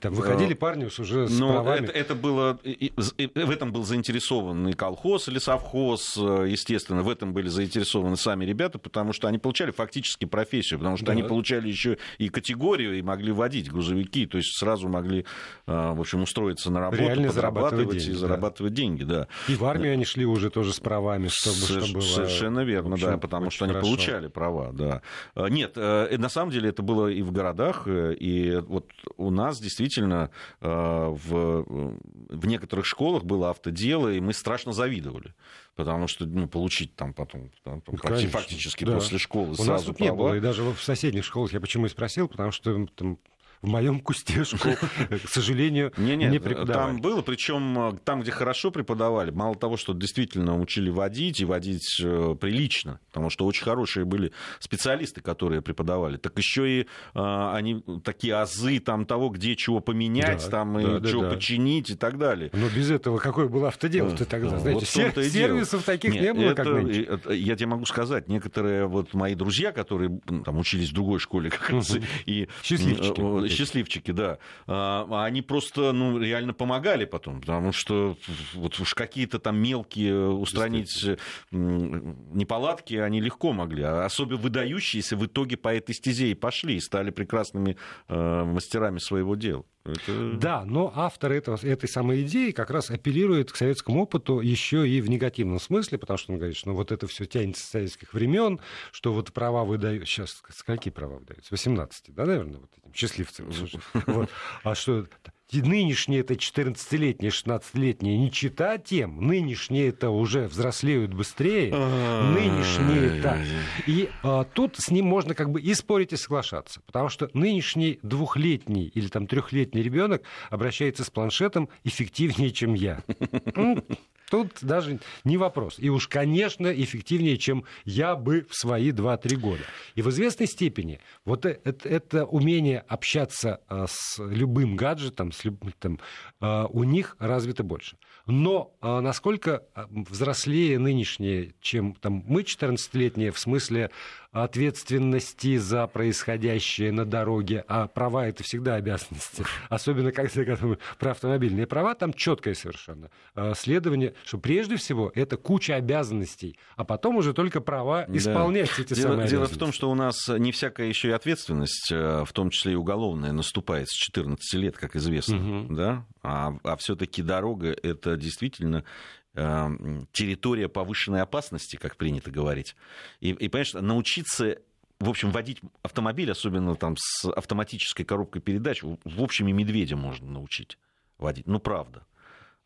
там, 0.00 0.12
выходили 0.12 0.52
парни 0.52 0.84
уже 0.84 1.28
с 1.28 1.38
но 1.38 1.52
правами. 1.52 1.86
Это, 1.86 1.92
это 1.92 2.14
было, 2.14 2.58
в 2.62 3.50
этом 3.50 3.72
был 3.72 3.84
заинтересован 3.84 4.68
и 4.68 4.72
колхоз 4.74 5.28
или 5.28 5.38
совхоз, 5.38 6.16
э, 6.18 6.46
естественно, 6.48 7.02
в 7.02 7.08
этом 7.08 7.32
были 7.32 7.48
заинтересованы 7.48 8.16
сами 8.16 8.44
ребята, 8.44 8.78
потому 8.78 9.12
что 9.12 9.26
они 9.28 9.38
получали 9.38 9.70
фактически 9.70 10.26
профессию, 10.26 10.78
потому 10.78 10.96
что 10.96 11.06
да. 11.06 11.12
они 11.12 11.22
получали 11.22 11.68
еще 11.68 11.96
и 12.18 12.28
категорию 12.28 12.89
и 12.92 13.02
могли 13.02 13.32
водить 13.32 13.70
грузовики, 13.70 14.26
то 14.26 14.38
есть 14.38 14.58
сразу 14.58 14.88
могли, 14.88 15.20
э, 15.20 15.24
в 15.66 16.00
общем, 16.00 16.22
устроиться 16.22 16.70
на 16.70 16.80
работу, 16.80 17.02
Реально 17.02 17.28
подрабатывать 17.28 17.98
деньги, 17.98 18.10
и 18.10 18.14
зарабатывать 18.14 18.72
да. 18.72 18.76
деньги, 18.76 19.04
да. 19.04 19.28
И 19.48 19.54
в 19.54 19.64
армию 19.64 19.92
они 19.92 20.04
шли 20.04 20.24
уже 20.24 20.50
тоже 20.50 20.72
с 20.72 20.80
правами, 20.80 21.28
чтобы, 21.28 21.56
Соверш... 21.56 21.84
чтобы 21.84 22.00
было... 22.00 22.08
Совершенно 22.08 22.60
верно, 22.60 22.94
общем, 22.94 23.06
да, 23.08 23.18
потому 23.18 23.50
что 23.50 23.64
они 23.64 23.74
хорошо. 23.74 23.88
получали 23.88 24.28
права, 24.28 24.72
да. 24.72 25.02
Э, 25.34 25.48
нет, 25.48 25.76
на 25.76 26.28
самом 26.28 26.50
деле 26.50 26.70
это 26.70 26.82
было 26.82 27.08
и 27.08 27.22
в 27.22 27.32
городах, 27.32 27.86
и 27.86 28.60
вот 28.66 28.90
у 29.16 29.30
нас 29.30 29.60
действительно 29.60 30.30
в, 30.60 31.16
в 31.28 32.46
некоторых 32.46 32.86
школах 32.86 33.24
было 33.24 33.50
автодело, 33.50 34.08
и 34.08 34.20
мы 34.20 34.32
страшно 34.32 34.72
завидовали 34.72 35.34
потому 35.76 36.06
что 36.06 36.26
ну, 36.26 36.48
получить 36.48 36.94
там 36.96 37.14
потом 37.14 37.50
там, 37.64 37.82
ну, 37.86 37.96
фактически 38.28 38.84
да. 38.84 38.94
после 38.94 39.18
школы 39.18 39.50
У 39.50 39.54
сразу 39.54 39.70
нас 39.72 39.82
тут 39.84 39.98
права. 39.98 40.10
не 40.10 40.16
было, 40.16 40.34
и 40.34 40.40
даже 40.40 40.62
в 40.62 40.82
соседних 40.82 41.24
школах 41.24 41.52
я 41.52 41.60
почему 41.60 41.86
и 41.86 41.88
спросил, 41.88 42.28
потому 42.28 42.50
что 42.50 42.86
там 42.94 43.18
в 43.62 43.68
моем 43.68 44.00
кустешку, 44.00 44.70
к 45.10 45.28
сожалению, 45.28 45.92
не, 45.98 46.16
не, 46.16 46.26
не 46.26 46.38
преподавали. 46.38 46.92
Там 46.92 47.00
было, 47.00 47.20
причем 47.20 47.78
э, 47.78 47.98
там, 48.04 48.22
где 48.22 48.30
хорошо 48.30 48.70
преподавали, 48.70 49.30
мало 49.30 49.54
того, 49.54 49.76
что 49.76 49.92
действительно 49.92 50.58
учили 50.58 50.88
водить 50.88 51.40
и 51.40 51.44
водить 51.44 52.00
э, 52.02 52.36
прилично, 52.40 53.00
потому 53.08 53.28
что 53.28 53.44
очень 53.44 53.64
хорошие 53.64 54.04
были 54.04 54.32
специалисты, 54.60 55.20
которые 55.20 55.60
преподавали, 55.60 56.16
так 56.16 56.38
еще 56.38 56.80
и 56.80 56.86
а, 57.14 57.54
они 57.54 57.84
такие 58.02 58.34
азы 58.34 58.78
там 58.80 59.04
того, 59.04 59.28
где 59.28 59.56
чего 59.56 59.80
поменять, 59.80 60.44
да, 60.44 60.50
там 60.50 60.74
да, 60.74 60.80
и 60.80 61.00
да, 61.00 61.08
чего 61.08 61.22
да. 61.22 61.30
починить 61.30 61.90
и 61.90 61.94
так 61.94 62.18
далее. 62.18 62.50
Но 62.52 62.68
без 62.68 62.90
этого 62.90 63.18
какое 63.18 63.48
было 63.48 63.68
автодело-то 63.68 64.24
тогда? 64.24 64.58
Знаете, 64.58 64.80
вот 64.80 64.88
сер- 64.88 65.30
сервисов 65.30 65.84
таких 65.84 66.14
Нет, 66.14 66.22
не 66.22 66.32
было, 66.32 66.44
это, 66.46 66.54
как 66.54 66.66
нынче. 66.66 67.02
Это, 67.02 67.32
я 67.32 67.56
тебе 67.56 67.66
могу 67.66 67.84
сказать, 67.84 68.28
некоторые 68.28 68.86
вот 68.86 69.12
мои 69.12 69.34
друзья, 69.34 69.72
которые 69.72 70.18
там 70.44 70.58
учились 70.58 70.90
в 70.90 70.94
другой 70.94 71.18
школе, 71.18 71.50
как 71.50 71.68
раз, 71.70 71.96
и 72.24 72.48
счастливчики 72.62 73.20
счастливчики, 73.50 74.10
да, 74.10 74.38
а, 74.66 75.24
они 75.24 75.42
просто, 75.42 75.92
ну, 75.92 76.18
реально 76.18 76.54
помогали 76.54 77.04
потом, 77.04 77.40
потому 77.40 77.72
что 77.72 78.16
вот 78.54 78.78
уж 78.80 78.94
какие-то 78.94 79.38
там 79.38 79.58
мелкие 79.58 80.28
устранить 80.30 81.06
неполадки 81.50 82.94
они 82.94 83.20
легко 83.20 83.52
могли, 83.52 83.82
а 83.82 84.04
особенно 84.04 84.40
выдающиеся 84.40 85.16
в 85.16 85.26
итоге 85.26 85.56
по 85.56 85.74
этой 85.74 85.94
стезе 85.94 86.30
и 86.30 86.34
пошли, 86.34 86.76
и 86.76 86.80
стали 86.80 87.10
прекрасными 87.10 87.76
э, 88.08 88.44
мастерами 88.44 88.98
своего 88.98 89.36
дела. 89.36 89.64
Это... 89.92 90.32
Да, 90.34 90.64
но 90.64 90.92
автор 90.94 91.32
этого, 91.32 91.58
этой 91.62 91.88
самой 91.88 92.22
идеи 92.22 92.50
как 92.50 92.70
раз 92.70 92.90
апеллирует 92.90 93.52
к 93.52 93.56
советскому 93.56 94.02
опыту 94.02 94.40
еще 94.40 94.88
и 94.88 95.00
в 95.00 95.08
негативном 95.08 95.60
смысле, 95.60 95.98
потому 95.98 96.18
что 96.18 96.32
он 96.32 96.38
говорит, 96.38 96.56
что 96.56 96.70
ну, 96.70 96.74
вот 96.76 96.92
это 96.92 97.06
все 97.06 97.26
тянется 97.26 97.64
с 97.64 97.68
советских 97.70 98.14
времен, 98.14 98.60
что 98.92 99.12
вот 99.12 99.32
права 99.32 99.64
выдают... 99.64 100.08
Сейчас, 100.08 100.42
какие 100.64 100.92
права 100.92 101.18
выдают? 101.18 101.44
С 101.44 101.50
18, 101.50 102.14
да, 102.14 102.26
наверное, 102.26 102.60
вот 102.60 102.70
этим 102.76 102.94
счастливцам. 102.94 103.50
Вот. 104.06 104.28
А 104.64 104.74
что 104.74 105.06
нынешние 105.52 106.20
это 106.20 106.34
14-летние, 106.34 107.30
16-летние 107.30 108.18
не 108.18 108.30
чита 108.30 108.78
тем, 108.78 109.26
нынешние 109.26 109.88
это 109.88 110.10
уже 110.10 110.46
взрослеют 110.46 111.12
быстрее, 111.12 111.74
нынешние 111.74 113.18
это... 113.18 113.38
И 113.86 114.08
а, 114.22 114.44
тут 114.44 114.76
с 114.78 114.90
ним 114.90 115.06
можно 115.06 115.34
как 115.34 115.50
бы 115.50 115.60
и 115.60 115.74
спорить, 115.74 116.12
и 116.12 116.16
соглашаться, 116.16 116.80
потому 116.86 117.08
что 117.08 117.28
нынешний 117.34 117.98
двухлетний 118.02 118.86
или 118.94 119.08
там 119.08 119.26
трехлетний 119.26 119.82
ребенок 119.82 120.22
обращается 120.50 121.04
с 121.04 121.10
планшетом 121.10 121.68
эффективнее, 121.84 122.50
чем 122.50 122.74
я. 122.74 123.02
Тут 124.30 124.58
даже 124.62 125.00
не 125.24 125.36
вопрос. 125.36 125.74
И 125.78 125.90
уж, 125.90 126.06
конечно, 126.06 126.68
эффективнее, 126.68 127.36
чем 127.36 127.64
я 127.84 128.14
бы 128.14 128.46
в 128.48 128.54
свои 128.54 128.92
2-3 128.92 129.36
года. 129.36 129.62
И 129.96 130.02
в 130.02 130.08
известной 130.08 130.46
степени 130.46 131.00
вот 131.24 131.44
это, 131.44 131.88
это 131.88 132.24
умение 132.24 132.78
общаться 132.78 133.60
а, 133.68 133.86
с 133.88 134.22
любым 134.24 134.76
гаджетом, 134.76 135.32
с 135.32 135.44
любым, 135.44 135.74
там, 135.80 135.98
а, 136.40 136.66
у 136.66 136.84
них 136.84 137.16
развито 137.18 137.64
больше. 137.64 137.96
Но 138.26 138.72
а, 138.80 139.00
насколько 139.00 139.64
взрослее 139.90 140.78
нынешние, 140.78 141.54
чем 141.60 141.94
там, 141.94 142.22
мы 142.26 142.42
14-летние, 142.42 143.32
в 143.32 143.38
смысле 143.38 143.90
ответственности 144.32 145.56
за 145.56 145.86
происходящее 145.86 146.92
на 146.92 147.04
дороге, 147.04 147.64
а 147.66 147.88
права 147.88 148.26
это 148.26 148.44
всегда 148.44 148.76
обязанности, 148.76 149.44
особенно 149.68 150.12
когда 150.12 150.44
говорим 150.44 150.78
про 150.98 151.12
автомобильные 151.12 151.66
права, 151.66 151.94
там 151.94 152.12
четкое 152.12 152.54
совершенно 152.54 153.10
а, 153.34 153.54
следование, 153.54 154.14
что 154.24 154.38
прежде 154.38 154.76
всего 154.76 155.10
это 155.14 155.36
куча 155.36 155.74
обязанностей, 155.74 156.56
а 156.76 156.84
потом 156.84 157.16
уже 157.16 157.34
только 157.34 157.60
права 157.60 158.06
исполнять 158.08 158.70
да. 158.76 158.82
эти 158.82 158.94
дело, 158.94 159.10
самые 159.10 159.28
Дело 159.28 159.46
в 159.46 159.56
том, 159.56 159.72
что 159.72 159.90
у 159.90 159.94
нас 159.94 160.28
не 160.28 160.52
всякая 160.52 160.88
еще 160.88 161.08
и 161.08 161.12
ответственность, 161.12 161.90
э, 161.90 162.24
в 162.24 162.32
том 162.32 162.50
числе 162.50 162.72
и 162.72 162.76
уголовная, 162.76 163.32
наступает 163.32 163.88
с 163.88 163.94
14 163.94 164.54
лет, 164.54 164.76
как 164.76 164.94
известно, 164.94 165.36
угу. 165.36 165.74
да, 165.74 166.06
а, 166.22 166.56
а 166.62 166.76
все-таки 166.76 167.22
дорога 167.22 167.74
это 167.82 168.16
действительно 168.16 168.84
территория 169.32 170.68
повышенной 170.68 171.22
опасности, 171.22 171.76
как 171.76 171.96
принято 171.96 172.30
говорить. 172.30 172.74
И, 173.20 173.30
и 173.30 173.48
понимаешь, 173.48 173.74
научиться 173.74 174.58
в 174.98 175.08
общем, 175.08 175.30
водить 175.30 175.60
автомобиль, 175.82 176.30
особенно 176.30 176.76
там 176.76 176.94
с 176.98 177.24
автоматической 177.24 178.04
коробкой 178.04 178.42
передач, 178.42 178.82
в 178.82 179.22
общем, 179.22 179.48
и 179.48 179.52
медведя 179.52 179.96
можно 179.96 180.30
научить 180.30 180.78
водить. 181.16 181.46
Ну, 181.46 181.58
правда. 181.58 182.04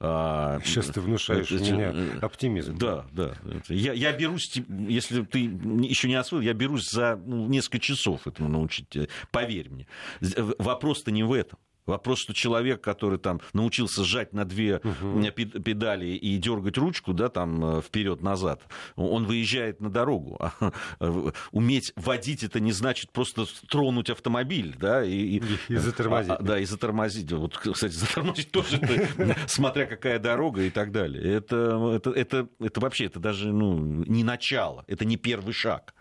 А, 0.01 0.59
Сейчас 0.65 0.87
ты 0.87 1.01
внушаешь 1.01 1.51
это, 1.51 1.73
меня 1.73 1.93
э, 1.95 2.19
оптимизм. 2.21 2.77
Да, 2.77 3.07
да. 3.13 3.35
Я, 3.69 3.93
я 3.93 4.13
берусь, 4.13 4.53
если 4.69 5.23
ты 5.23 5.39
еще 5.39 6.09
не 6.09 6.17
освоил, 6.17 6.43
я 6.43 6.53
берусь 6.53 6.91
за 6.91 7.17
ну, 7.25 7.47
несколько 7.47 7.79
часов 7.79 8.27
этому 8.27 8.49
научить. 8.49 8.95
Э, 8.97 9.07
поверь 9.31 9.71
мне. 9.71 9.87
Вопрос-то 10.59 11.13
не 11.13 11.23
в 11.23 11.33
этом. 11.33 11.59
Вопрос, 11.87 12.19
что 12.19 12.33
человек, 12.33 12.81
который 12.81 13.19
там 13.19 13.41
научился 13.53 14.05
сжать 14.05 14.33
на 14.33 14.45
две 14.45 14.79
угу. 14.79 15.23
педали 15.33 16.07
и 16.07 16.39
дергать 16.39 16.79
ручку, 16.79 17.13
да, 17.13 17.29
там 17.29 17.79
э, 17.79 17.83
вперед-назад, 17.83 18.63
он 18.97 19.25
выезжает 19.27 19.81
на 19.81 19.91
дорогу. 19.91 20.39
Э, 21.01 21.31
уметь 21.51 21.93
водить 21.97 22.45
это 22.45 22.61
не 22.61 22.73
значит 22.73 23.11
просто 23.11 23.47
тронуть 23.69 24.11
автомобиль, 24.11 24.75
да, 24.79 25.05
и, 25.05 25.39
и, 25.39 25.43
и 25.69 25.77
затормозить. 25.77 26.31
А, 26.31 26.43
да, 26.43 26.59
и 26.59 26.65
затормозить. 26.65 27.31
Вот, 27.33 27.57
кстати, 27.57 27.93
затормозить 27.95 28.51
тоже, 28.51 28.81
смотря 29.47 29.87
какая 29.87 30.19
дорога 30.19 30.63
и 30.63 30.71
так 30.71 30.93
далее. 30.93 31.23
Это, 31.23 31.93
это, 31.95 32.11
это, 32.11 32.49
это 32.61 32.81
вообще, 32.81 33.07
это 33.07 33.19
даже 33.19 33.53
ну, 33.53 33.79
не 33.79 34.25
начало, 34.25 34.85
это 34.87 35.05
не 35.05 35.17
первый 35.17 35.53
шаг. 35.53 35.95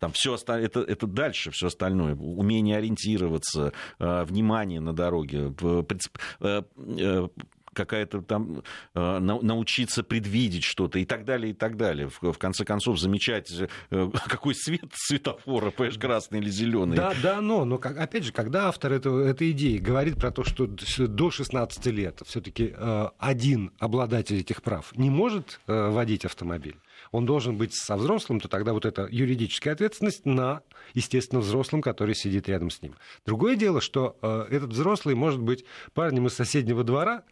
Там 0.00 0.12
все 0.12 0.34
остальное, 0.34 0.66
это, 0.66 0.80
это 0.80 1.06
дальше 1.06 1.50
все 1.50 1.66
остальное. 1.66 2.14
Умение 2.14 2.78
ориентироваться, 2.78 3.74
э, 3.98 4.24
внимание 4.24 4.80
на 4.80 4.94
дороге, 4.94 5.54
э, 5.60 6.62
э, 6.80 7.28
какая-то 7.72 8.20
там 8.22 8.64
научиться 8.94 10.02
предвидеть 10.02 10.64
что-то 10.64 10.98
и 10.98 11.04
так 11.04 11.24
далее, 11.24 11.52
и 11.52 11.54
так 11.54 11.76
далее. 11.76 12.08
В, 12.08 12.32
в 12.32 12.38
конце 12.38 12.64
концов, 12.64 12.98
замечать, 12.98 13.48
какой 13.90 14.54
цвет 14.54 14.90
светофора, 14.92 15.70
понимаешь, 15.70 15.98
красный 15.98 16.40
или 16.40 16.50
зеленый. 16.50 16.96
Да, 16.96 17.14
да, 17.22 17.40
но, 17.40 17.64
но 17.64 17.78
как, 17.78 17.96
опять 17.98 18.24
же, 18.24 18.32
когда 18.32 18.68
автор 18.68 18.92
этого, 18.92 19.24
этой 19.24 19.52
идеи 19.52 19.78
говорит 19.78 20.16
про 20.16 20.32
то, 20.32 20.42
что 20.42 20.66
до 20.66 21.30
16 21.30 21.86
лет 21.86 22.20
все-таки 22.26 22.74
один 23.18 23.70
обладатель 23.78 24.40
этих 24.40 24.62
прав 24.62 24.92
не 24.96 25.10
может 25.10 25.60
водить 25.66 26.24
автомобиль, 26.24 26.76
он 27.10 27.26
должен 27.26 27.56
быть 27.56 27.74
со 27.74 27.96
взрослым, 27.96 28.40
то 28.40 28.48
тогда 28.48 28.72
вот 28.72 28.84
эта 28.84 29.08
юридическая 29.10 29.74
ответственность 29.74 30.26
на, 30.26 30.62
естественно, 30.94 31.40
взрослом, 31.40 31.82
который 31.82 32.14
сидит 32.14 32.48
рядом 32.48 32.70
с 32.70 32.82
ним. 32.82 32.94
Другое 33.26 33.56
дело, 33.56 33.80
что 33.80 34.16
э, 34.22 34.46
этот 34.50 34.70
взрослый 34.70 35.14
может 35.14 35.40
быть 35.40 35.64
парнем 35.94 36.26
из 36.26 36.34
соседнего 36.34 36.84
двора, 36.84 37.24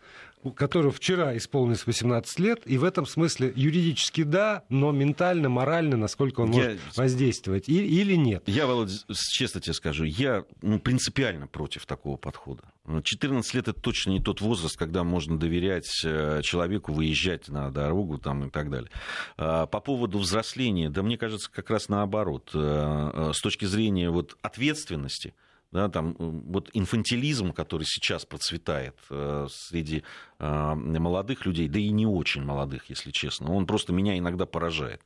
которому 0.55 0.91
вчера 0.91 1.37
исполнилось 1.37 1.87
18 1.87 2.39
лет, 2.39 2.61
и 2.65 2.79
в 2.79 2.85
этом 2.85 3.07
смысле 3.07 3.53
юридически 3.55 4.23
да, 4.23 4.65
но 4.69 4.93
ментально, 4.93 5.49
морально, 5.49 5.97
насколько 5.97 6.41
он 6.41 6.53
я... 6.53 6.65
может 6.65 6.97
воздействовать, 6.97 7.69
и, 7.69 7.85
или 7.85 8.15
нет. 8.15 8.45
Я, 8.47 8.67
Володя, 8.67 8.95
честно 9.33 9.61
тебе 9.61 9.75
скажу, 9.75 10.05
я 10.05 10.45
ну, 10.63 10.79
принципиально 10.79 11.47
против 11.47 11.87
такого 11.87 12.17
подхода. 12.17 12.63
14 13.03 13.55
лет 13.55 13.69
это 13.69 13.81
точно 13.81 14.13
не 14.13 14.21
тот 14.21 14.41
возраст, 14.41 14.77
когда 14.77 15.05
можно 15.05 15.39
доверять 15.39 16.03
э, 16.05 16.41
человеку 16.43 16.93
выезжать 16.93 17.49
на 17.49 17.71
дорогу 17.71 18.19
там, 18.19 18.47
и 18.47 18.51
так 18.51 18.71
далее. 18.71 18.91
А, 19.37 19.67
по 19.67 19.81
поводу 19.81 20.19
взросления, 20.19 20.89
да 20.89 21.03
мне 21.03 21.19
кажется, 21.19 21.51
как 21.51 21.71
раз 21.71 21.89
наоборот. 21.89 22.51
Э, 22.55 23.11
э, 23.13 23.33
с 23.35 23.41
точки 23.41 23.67
зрения 23.67 24.11
вот, 24.11 24.37
ответственности, 24.43 25.35
да, 25.71 25.89
там, 25.89 26.15
вот 26.19 26.71
инфантилизм, 26.73 27.53
который 27.53 27.85
сейчас 27.85 28.25
процветает 28.25 28.97
э, 29.11 29.47
среди 29.51 30.03
э, 30.39 30.75
молодых 30.75 31.45
людей, 31.45 31.69
да 31.69 31.79
и 31.79 31.91
не 31.91 32.07
очень 32.07 32.43
молодых, 32.43 32.89
если 32.89 33.11
честно, 33.11 33.53
он 33.53 33.67
просто 33.67 33.93
меня 33.93 34.17
иногда 34.17 34.47
поражает. 34.47 35.03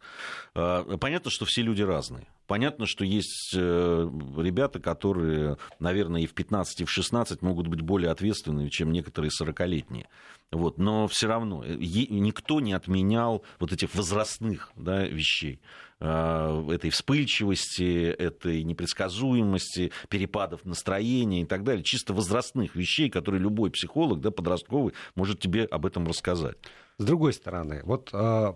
Э, 0.55 0.97
понятно, 1.01 1.31
что 1.31 1.45
все 1.47 1.63
люди 1.63 1.83
разные. 1.83 2.29
Понятно, 2.47 2.87
что 2.87 3.05
есть 3.05 3.55
э, 3.57 4.11
ребята, 4.39 4.79
которые, 4.79 5.57
наверное, 5.81 6.21
и 6.21 6.27
в 6.27 6.35
15, 6.35 6.83
и 6.83 6.85
в 6.85 6.91
16 6.91 7.43
могут 7.43 7.67
быть 7.67 7.81
более 7.81 8.11
ответственными, 8.11 8.69
чем 8.69 8.93
некоторые 8.93 9.31
40-летние. 9.31 10.07
Вот, 10.53 10.77
но 10.77 11.09
все 11.09 11.29
равно 11.29 11.65
э, 11.65 11.75
никто 11.75 12.61
не 12.61 12.75
отменял 12.75 13.43
вот 13.59 13.73
этих 13.73 13.95
возрастных 13.95 14.71
да, 14.77 15.05
вещей. 15.07 15.61
Э, 16.05 16.69
этой 16.73 16.91
вспыльчивости, 16.91 18.11
этой 18.11 18.65
непредсказуемости, 18.65 19.93
перепадов 20.09 20.65
настроения 20.65 21.43
и 21.43 21.45
так 21.45 21.63
далее, 21.63 21.85
чисто 21.85 22.13
возрастных 22.13 22.75
вещей, 22.75 23.09
которые 23.09 23.41
любой 23.41 23.71
психолог, 23.71 24.21
да, 24.21 24.33
подростковый, 24.33 24.95
может 25.15 25.39
тебе 25.39 25.65
об 25.65 25.87
этом 25.87 26.09
рассказать. 26.09 26.57
С 26.99 27.05
другой 27.05 27.33
стороны, 27.33 27.83
вот 27.85 28.11
э, 28.13 28.53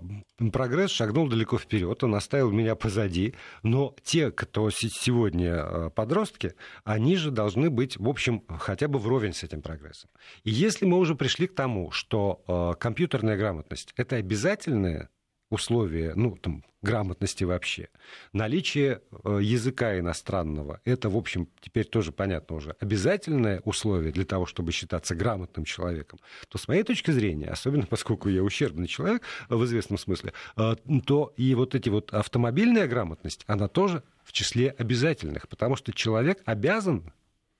прогресс 0.52 0.90
шагнул 0.90 1.28
далеко 1.28 1.56
вперед, 1.56 2.02
он 2.02 2.16
оставил 2.16 2.50
меня 2.50 2.74
позади, 2.74 3.34
но 3.62 3.94
те, 4.02 4.32
кто 4.32 4.68
сегодня 4.70 5.54
э, 5.54 5.90
подростки, 5.90 6.54
они 6.82 7.14
же 7.14 7.30
должны 7.30 7.70
быть, 7.70 7.96
в 7.96 8.08
общем, 8.08 8.42
хотя 8.58 8.88
бы 8.88 8.98
вровень 8.98 9.34
с 9.34 9.44
этим 9.44 9.62
прогрессом. 9.62 10.10
И 10.42 10.50
если 10.50 10.84
мы 10.84 10.98
уже 10.98 11.14
пришли 11.14 11.46
к 11.46 11.54
тому, 11.54 11.92
что 11.92 12.42
э, 12.48 12.80
компьютерная 12.80 13.36
грамотность 13.36 13.92
это 13.96 14.16
обязательное 14.16 15.10
условие, 15.50 16.14
ну, 16.14 16.36
там, 16.36 16.64
грамотности 16.82 17.44
вообще. 17.44 17.88
Наличие 18.32 19.00
э, 19.24 19.40
языка 19.42 19.98
иностранного, 19.98 20.80
это, 20.84 21.08
в 21.08 21.16
общем, 21.16 21.48
теперь 21.60 21.84
тоже 21.84 22.12
понятно 22.12 22.56
уже, 22.56 22.76
обязательное 22.80 23.60
условие 23.64 24.12
для 24.12 24.24
того, 24.24 24.46
чтобы 24.46 24.72
считаться 24.72 25.14
грамотным 25.14 25.64
человеком, 25.64 26.20
то 26.48 26.58
с 26.58 26.68
моей 26.68 26.84
точки 26.84 27.10
зрения, 27.10 27.48
особенно 27.48 27.86
поскольку 27.90 28.28
я 28.28 28.42
ущербный 28.42 28.86
человек 28.86 29.22
в 29.48 29.64
известном 29.64 29.98
смысле, 29.98 30.32
э, 30.56 30.76
то 31.04 31.32
и 31.36 31.54
вот 31.54 31.74
эти 31.74 31.88
вот 31.88 32.12
автомобильная 32.12 32.86
грамотность, 32.86 33.44
она 33.46 33.68
тоже 33.68 34.02
в 34.22 34.32
числе 34.32 34.70
обязательных, 34.70 35.48
потому 35.48 35.76
что 35.76 35.92
человек 35.92 36.42
обязан 36.44 37.12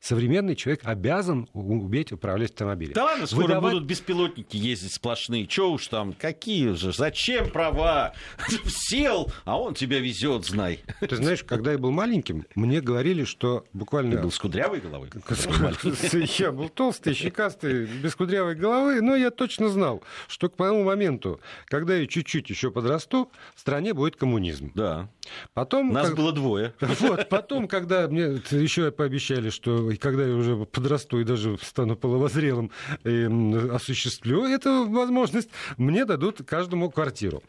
Современный 0.07 0.55
человек 0.55 0.83
обязан 0.85 1.49
уметь 1.53 2.13
управлять 2.13 2.53
автомобилем. 2.53 2.93
Да 2.93 3.07
ладно, 3.07 3.27
скоро 3.27 3.43
Выдавать... 3.43 3.73
будут 3.73 3.89
беспилотники 3.89 4.57
ездить 4.57 4.93
сплошные. 4.93 5.49
Че 5.49 5.69
уж 5.69 5.89
там, 5.89 6.13
какие 6.13 6.75
же, 6.75 6.93
зачем 6.93 7.51
права? 7.51 8.15
Сел, 8.67 9.33
а 9.45 9.61
он 9.61 9.75
тебя 9.75 9.99
везет, 9.99 10.47
знай. 10.47 10.85
Ты 11.01 11.17
знаешь, 11.17 11.43
когда 11.43 11.73
я 11.73 11.79
был 11.79 11.91
маленьким, 11.91 12.47
мне 12.55 12.81
говорили, 12.81 13.25
что 13.25 13.65
буквально... 13.73 14.13
Ты 14.13 14.23
был 14.23 14.31
с 14.31 14.39
кудрявой 14.39 14.79
головой? 14.79 15.11
Я 16.39 16.53
был 16.53 16.69
толстый, 16.69 17.13
щекастый, 17.13 17.87
без 17.87 18.15
кудрявой 18.15 18.55
головы, 18.55 19.01
но 19.01 19.17
я 19.17 19.33
точно 19.33 19.71
знал, 19.71 20.05
что 20.29 20.49
к 20.49 20.57
моему 20.61 20.85
моменту, 20.85 21.41
когда 21.65 21.97
я 21.97 22.07
чуть-чуть 22.07 22.49
еще 22.49 22.71
подрасту, 22.71 23.33
в 23.57 23.61
стране 23.61 23.93
будет 23.93 24.15
коммунизм. 24.15 24.71
Да. 24.73 25.09
Потом... 25.53 25.93
Нас 25.93 26.13
было 26.13 26.31
двое. 26.31 26.75
Вот, 27.01 27.29
потом, 27.29 27.67
когда 27.67 28.07
мне 28.09 28.41
еще 28.51 28.91
пообещали, 28.91 29.51
что 29.51 29.96
и 29.97 29.99
когда 29.99 30.27
я 30.27 30.35
уже 30.35 30.67
подрасту 30.67 31.21
и 31.21 31.25
даже 31.25 31.57
стану 31.63 31.97
половозрелым, 31.97 32.71
и 33.05 33.25
осуществлю 33.73 34.45
эту 34.45 34.87
возможность, 34.91 35.49
мне 35.79 36.05
дадут 36.05 36.43
каждому 36.47 36.91
квартиру. 36.91 37.43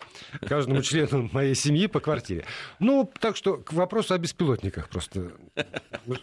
Каждому 0.47 0.81
члену 0.81 1.29
моей 1.33 1.55
семьи 1.55 1.88
по 1.88 1.99
квартире. 1.99 2.45
Ну, 2.79 3.12
так 3.19 3.36
что 3.36 3.57
к 3.57 3.73
вопросу 3.73 4.13
о 4.13 4.17
беспилотниках 4.17 4.88
просто. 4.88 5.33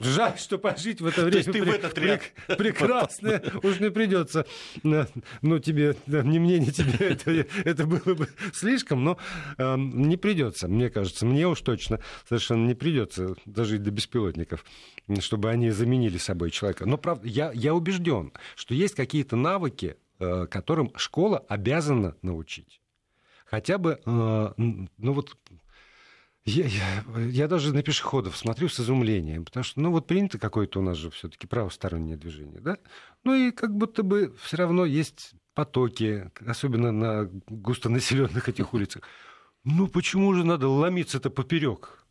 Жаль, 0.01 0.39
что 0.39 0.57
пожить 0.57 1.03
в 1.03 1.07
это 1.07 1.27
время 1.27 1.45
ты 1.45 1.63
в 1.63 1.69
этот 1.69 1.99
ряд. 1.99 2.23
прекрасно 2.57 3.43
уж 3.63 3.81
не 3.81 3.91
придется. 3.91 4.47
Ну, 4.83 5.59
тебе, 5.59 5.95
ни 6.07 6.39
мне, 6.39 6.59
ни 6.59 6.71
тебе 6.71 6.95
это, 7.11 7.47
это 7.65 7.87
было 7.87 8.15
бы 8.15 8.29
слишком, 8.55 9.05
но 9.05 9.19
э, 9.59 9.77
не 9.77 10.17
придется, 10.17 10.69
мне 10.69 10.89
кажется. 10.89 11.27
Мне 11.27 11.47
уж 11.47 11.61
точно 11.61 12.01
совершенно 12.27 12.67
не 12.67 12.75
придется 12.75 13.35
дожить 13.45 13.83
до 13.83 13.91
беспилотников, 13.91 14.65
чтобы 15.21 15.51
они 15.51 15.71
заменили 15.71 16.04
заменили 16.05 16.19
собой 16.19 16.51
человека. 16.51 16.87
Но, 16.87 16.99
правда, 16.99 17.27
я, 17.27 17.53
я 17.53 17.75
убежден, 17.75 18.33
что 18.57 18.75
есть 18.75 18.95
какие-то 18.95 19.37
навыки, 19.37 19.97
э, 20.19 20.47
которым 20.51 20.93
школа 20.97 21.39
обязана 21.49 22.15
научить. 22.23 22.81
Хотя 23.47 23.79
бы, 23.79 24.01
э, 24.05 24.53
ну 24.57 25.13
вот, 25.13 25.37
я, 26.45 26.67
я, 26.67 27.05
я 27.31 27.49
даже 27.49 27.75
на 27.75 27.83
пешеходов 27.83 28.37
смотрю 28.37 28.69
с 28.69 28.81
изумлением, 28.81 29.45
потому 29.45 29.65
что, 29.65 29.81
ну, 29.81 29.91
вот 29.91 30.07
принято 30.07 30.39
какое-то 30.39 30.81
у 30.81 30.83
нас 30.83 30.99
же 30.99 31.11
все-таки 31.11 31.47
правостороннее 31.47 32.17
движение, 32.17 32.61
да? 32.61 32.77
Ну 33.25 33.35
и 33.35 33.51
как 33.51 33.75
будто 33.75 34.03
бы 34.03 34.35
все 34.43 34.57
равно 34.59 34.85
есть 34.85 35.33
потоки, 35.55 36.31
особенно 36.47 36.93
на 36.93 37.31
густонаселенных 37.49 38.49
этих 38.49 38.75
улицах. 38.75 39.03
Ну 39.65 39.89
почему 39.89 40.35
же 40.35 40.45
надо 40.45 40.69
ломиться-то 40.69 41.31
поперек? 41.31 42.04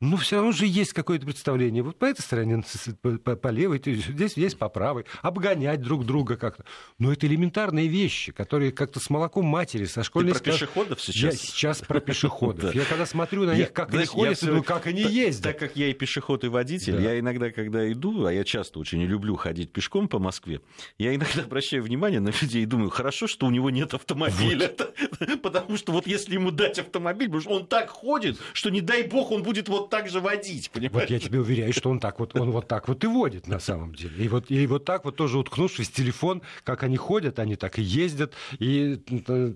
Ну, 0.00 0.18
все 0.18 0.36
равно 0.36 0.52
же 0.52 0.66
есть 0.66 0.92
какое-то 0.92 1.24
представление. 1.24 1.82
Вот 1.82 1.98
по 1.98 2.04
этой 2.04 2.20
стороне, 2.20 2.62
по, 3.00 3.12
по, 3.12 3.34
по 3.34 3.48
левой, 3.48 3.80
здесь 3.82 4.36
есть 4.36 4.58
по 4.58 4.68
правой. 4.68 5.06
Обгонять 5.22 5.80
друг 5.80 6.04
друга 6.04 6.36
как-то. 6.36 6.66
Но 6.98 7.12
это 7.12 7.26
элементарные 7.26 7.88
вещи, 7.88 8.30
которые 8.30 8.72
как-то 8.72 9.00
с 9.00 9.08
молоком 9.08 9.46
матери, 9.46 9.86
со 9.86 10.02
школьной... 10.02 10.34
Ты 10.34 10.40
про 10.40 10.52
сказ... 10.52 10.54
пешеходов 10.60 11.00
сейчас? 11.00 11.16
Я 11.16 11.32
сейчас 11.32 11.78
про 11.80 12.00
пешеходов. 12.00 12.74
Я 12.74 12.84
когда 12.84 13.06
смотрю 13.06 13.44
на 13.44 13.54
них, 13.54 13.72
как 13.72 13.94
они 13.94 14.04
ходят, 14.04 14.38
думаю, 14.44 14.64
как 14.64 14.86
они 14.86 15.02
ездят. 15.02 15.44
Так 15.44 15.58
как 15.58 15.76
я 15.76 15.88
и 15.88 15.94
пешеход, 15.94 16.44
и 16.44 16.48
водитель, 16.48 17.00
я 17.00 17.18
иногда, 17.18 17.50
когда 17.50 17.90
иду, 17.90 18.26
а 18.26 18.32
я 18.32 18.44
часто 18.44 18.78
очень 18.78 19.02
люблю 19.02 19.36
ходить 19.36 19.72
пешком 19.72 20.08
по 20.08 20.18
Москве, 20.18 20.60
я 20.98 21.14
иногда 21.14 21.42
обращаю 21.44 21.82
внимание 21.82 22.20
на 22.20 22.32
людей 22.38 22.64
и 22.64 22.66
думаю, 22.66 22.90
хорошо, 22.90 23.26
что 23.26 23.46
у 23.46 23.50
него 23.50 23.70
нет 23.70 23.94
автомобиля. 23.94 24.70
Потому 25.42 25.78
что 25.78 25.92
вот 25.92 26.06
если 26.06 26.34
ему 26.34 26.50
дать 26.50 26.78
автомобиль, 26.78 27.28
потому 27.28 27.40
что 27.40 27.50
он 27.52 27.66
так 27.66 27.88
ходит, 27.88 28.38
что 28.52 28.68
не 28.68 28.82
дай 28.82 29.02
бог 29.04 29.30
он 29.30 29.42
будет 29.42 29.68
вот 29.68 29.85
так 29.90 30.08
же 30.08 30.20
водить, 30.20 30.70
понимаешь? 30.70 31.08
Вот 31.08 31.10
я 31.10 31.18
тебе 31.18 31.40
уверяю, 31.40 31.72
что 31.72 31.90
он 31.90 32.00
так 32.00 32.18
вот, 32.18 32.38
он 32.38 32.50
вот 32.50 32.68
так 32.68 32.88
вот 32.88 33.04
и 33.04 33.06
водит 33.06 33.46
на 33.46 33.58
самом 33.58 33.94
деле. 33.94 34.24
И 34.24 34.28
вот, 34.28 34.50
и 34.50 34.66
вот 34.66 34.84
так 34.84 35.04
вот 35.04 35.16
тоже 35.16 35.38
уткнувшись 35.38 35.88
в 35.88 35.92
телефон, 35.92 36.42
как 36.64 36.82
они 36.82 36.96
ходят, 36.96 37.38
они 37.38 37.56
так 37.56 37.78
и 37.78 37.82
ездят, 37.82 38.34
и 38.58 39.00
э, 39.28 39.54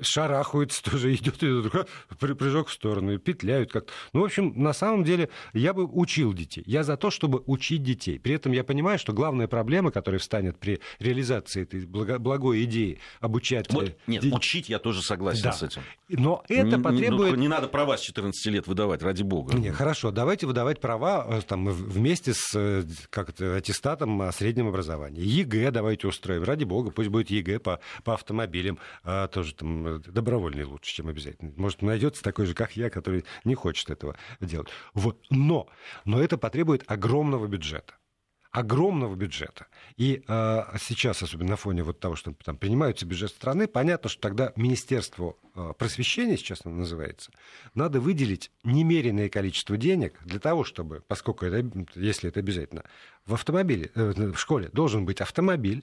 шарахаются 0.00 0.82
тоже, 0.82 1.14
идет, 1.14 1.42
идет 1.42 1.88
прыжок 2.18 2.68
в 2.68 2.72
сторону, 2.72 3.14
и 3.14 3.18
петляют 3.18 3.72
как-то. 3.72 3.92
Ну, 4.12 4.20
в 4.20 4.24
общем, 4.24 4.52
на 4.56 4.72
самом 4.72 5.04
деле, 5.04 5.28
я 5.52 5.74
бы 5.74 5.84
учил 5.84 6.32
детей. 6.32 6.62
Я 6.66 6.84
за 6.84 6.96
то, 6.96 7.10
чтобы 7.10 7.42
учить 7.46 7.82
детей. 7.82 8.18
При 8.18 8.34
этом 8.34 8.52
я 8.52 8.64
понимаю, 8.64 8.98
что 8.98 9.12
главная 9.12 9.48
проблема, 9.48 9.90
которая 9.90 10.18
встанет 10.18 10.58
при 10.58 10.80
реализации 10.98 11.62
этой 11.62 11.86
благой 11.86 12.64
идеи 12.64 12.98
обучать... 13.20 13.72
Вот, 13.72 13.88
э, 13.88 13.94
нет, 14.06 14.22
детей... 14.22 14.36
учить 14.36 14.68
я 14.68 14.78
тоже 14.78 15.02
согласен 15.02 15.42
да. 15.42 15.52
с 15.52 15.62
этим. 15.62 15.82
Но 16.08 16.44
это 16.48 16.76
не, 16.76 16.82
потребует... 16.82 17.30
Не, 17.30 17.36
ну, 17.36 17.42
не 17.42 17.48
надо 17.48 17.68
права 17.68 17.96
с 17.96 18.00
14 18.00 18.46
лет 18.46 18.66
выдавать, 18.66 19.02
ради 19.02 19.22
бога. 19.22 19.56
Не, 19.64 19.72
хорошо, 19.72 20.10
давайте 20.10 20.46
выдавать 20.46 20.78
права 20.78 21.26
э, 21.26 21.40
там, 21.40 21.66
вместе 21.70 22.34
с 22.34 22.54
э, 22.54 22.84
как 23.08 23.30
это, 23.30 23.56
аттестатом 23.56 24.20
о 24.20 24.30
среднем 24.30 24.68
образовании. 24.68 25.22
ЕГЭ 25.22 25.70
давайте 25.70 26.06
устроим, 26.06 26.42
ради 26.42 26.64
бога, 26.64 26.90
пусть 26.90 27.08
будет 27.08 27.30
ЕГЭ 27.30 27.60
по, 27.60 27.80
по 28.04 28.12
автомобилям, 28.12 28.78
а, 29.04 29.26
тоже 29.26 29.54
там 29.54 30.02
добровольный 30.02 30.64
лучше, 30.64 30.92
чем 30.92 31.08
обязательно. 31.08 31.50
Может, 31.56 31.80
найдется 31.80 32.22
такой 32.22 32.44
же, 32.44 32.52
как 32.52 32.76
я, 32.76 32.90
который 32.90 33.24
не 33.44 33.54
хочет 33.54 33.88
этого 33.88 34.18
делать. 34.38 34.68
Вот. 34.92 35.18
Но, 35.30 35.66
но 36.04 36.20
это 36.20 36.36
потребует 36.36 36.84
огромного 36.86 37.46
бюджета 37.46 37.94
огромного 38.54 39.16
бюджета. 39.16 39.66
И 39.96 40.22
э, 40.28 40.62
сейчас, 40.78 41.20
особенно 41.24 41.50
на 41.50 41.56
фоне 41.56 41.82
вот 41.82 41.98
того, 41.98 42.14
что 42.14 42.32
там 42.32 42.56
принимаются 42.56 43.04
бюджет 43.04 43.30
страны, 43.30 43.66
понятно, 43.66 44.08
что 44.08 44.20
тогда 44.20 44.52
Министерству 44.54 45.36
э, 45.56 45.72
просвещения, 45.76 46.36
сейчас 46.36 46.60
оно 46.64 46.76
называется, 46.76 47.32
надо 47.74 48.00
выделить 48.00 48.52
немеренное 48.62 49.28
количество 49.28 49.76
денег 49.76 50.20
для 50.24 50.38
того, 50.38 50.62
чтобы, 50.62 51.02
поскольку 51.08 51.46
это, 51.46 51.68
если 51.96 52.28
это 52.28 52.38
обязательно, 52.38 52.84
в 53.26 53.34
автомобиле, 53.34 53.90
э, 53.96 54.12
в 54.12 54.38
школе 54.38 54.70
должен 54.72 55.04
быть 55.04 55.20
автомобиль, 55.20 55.82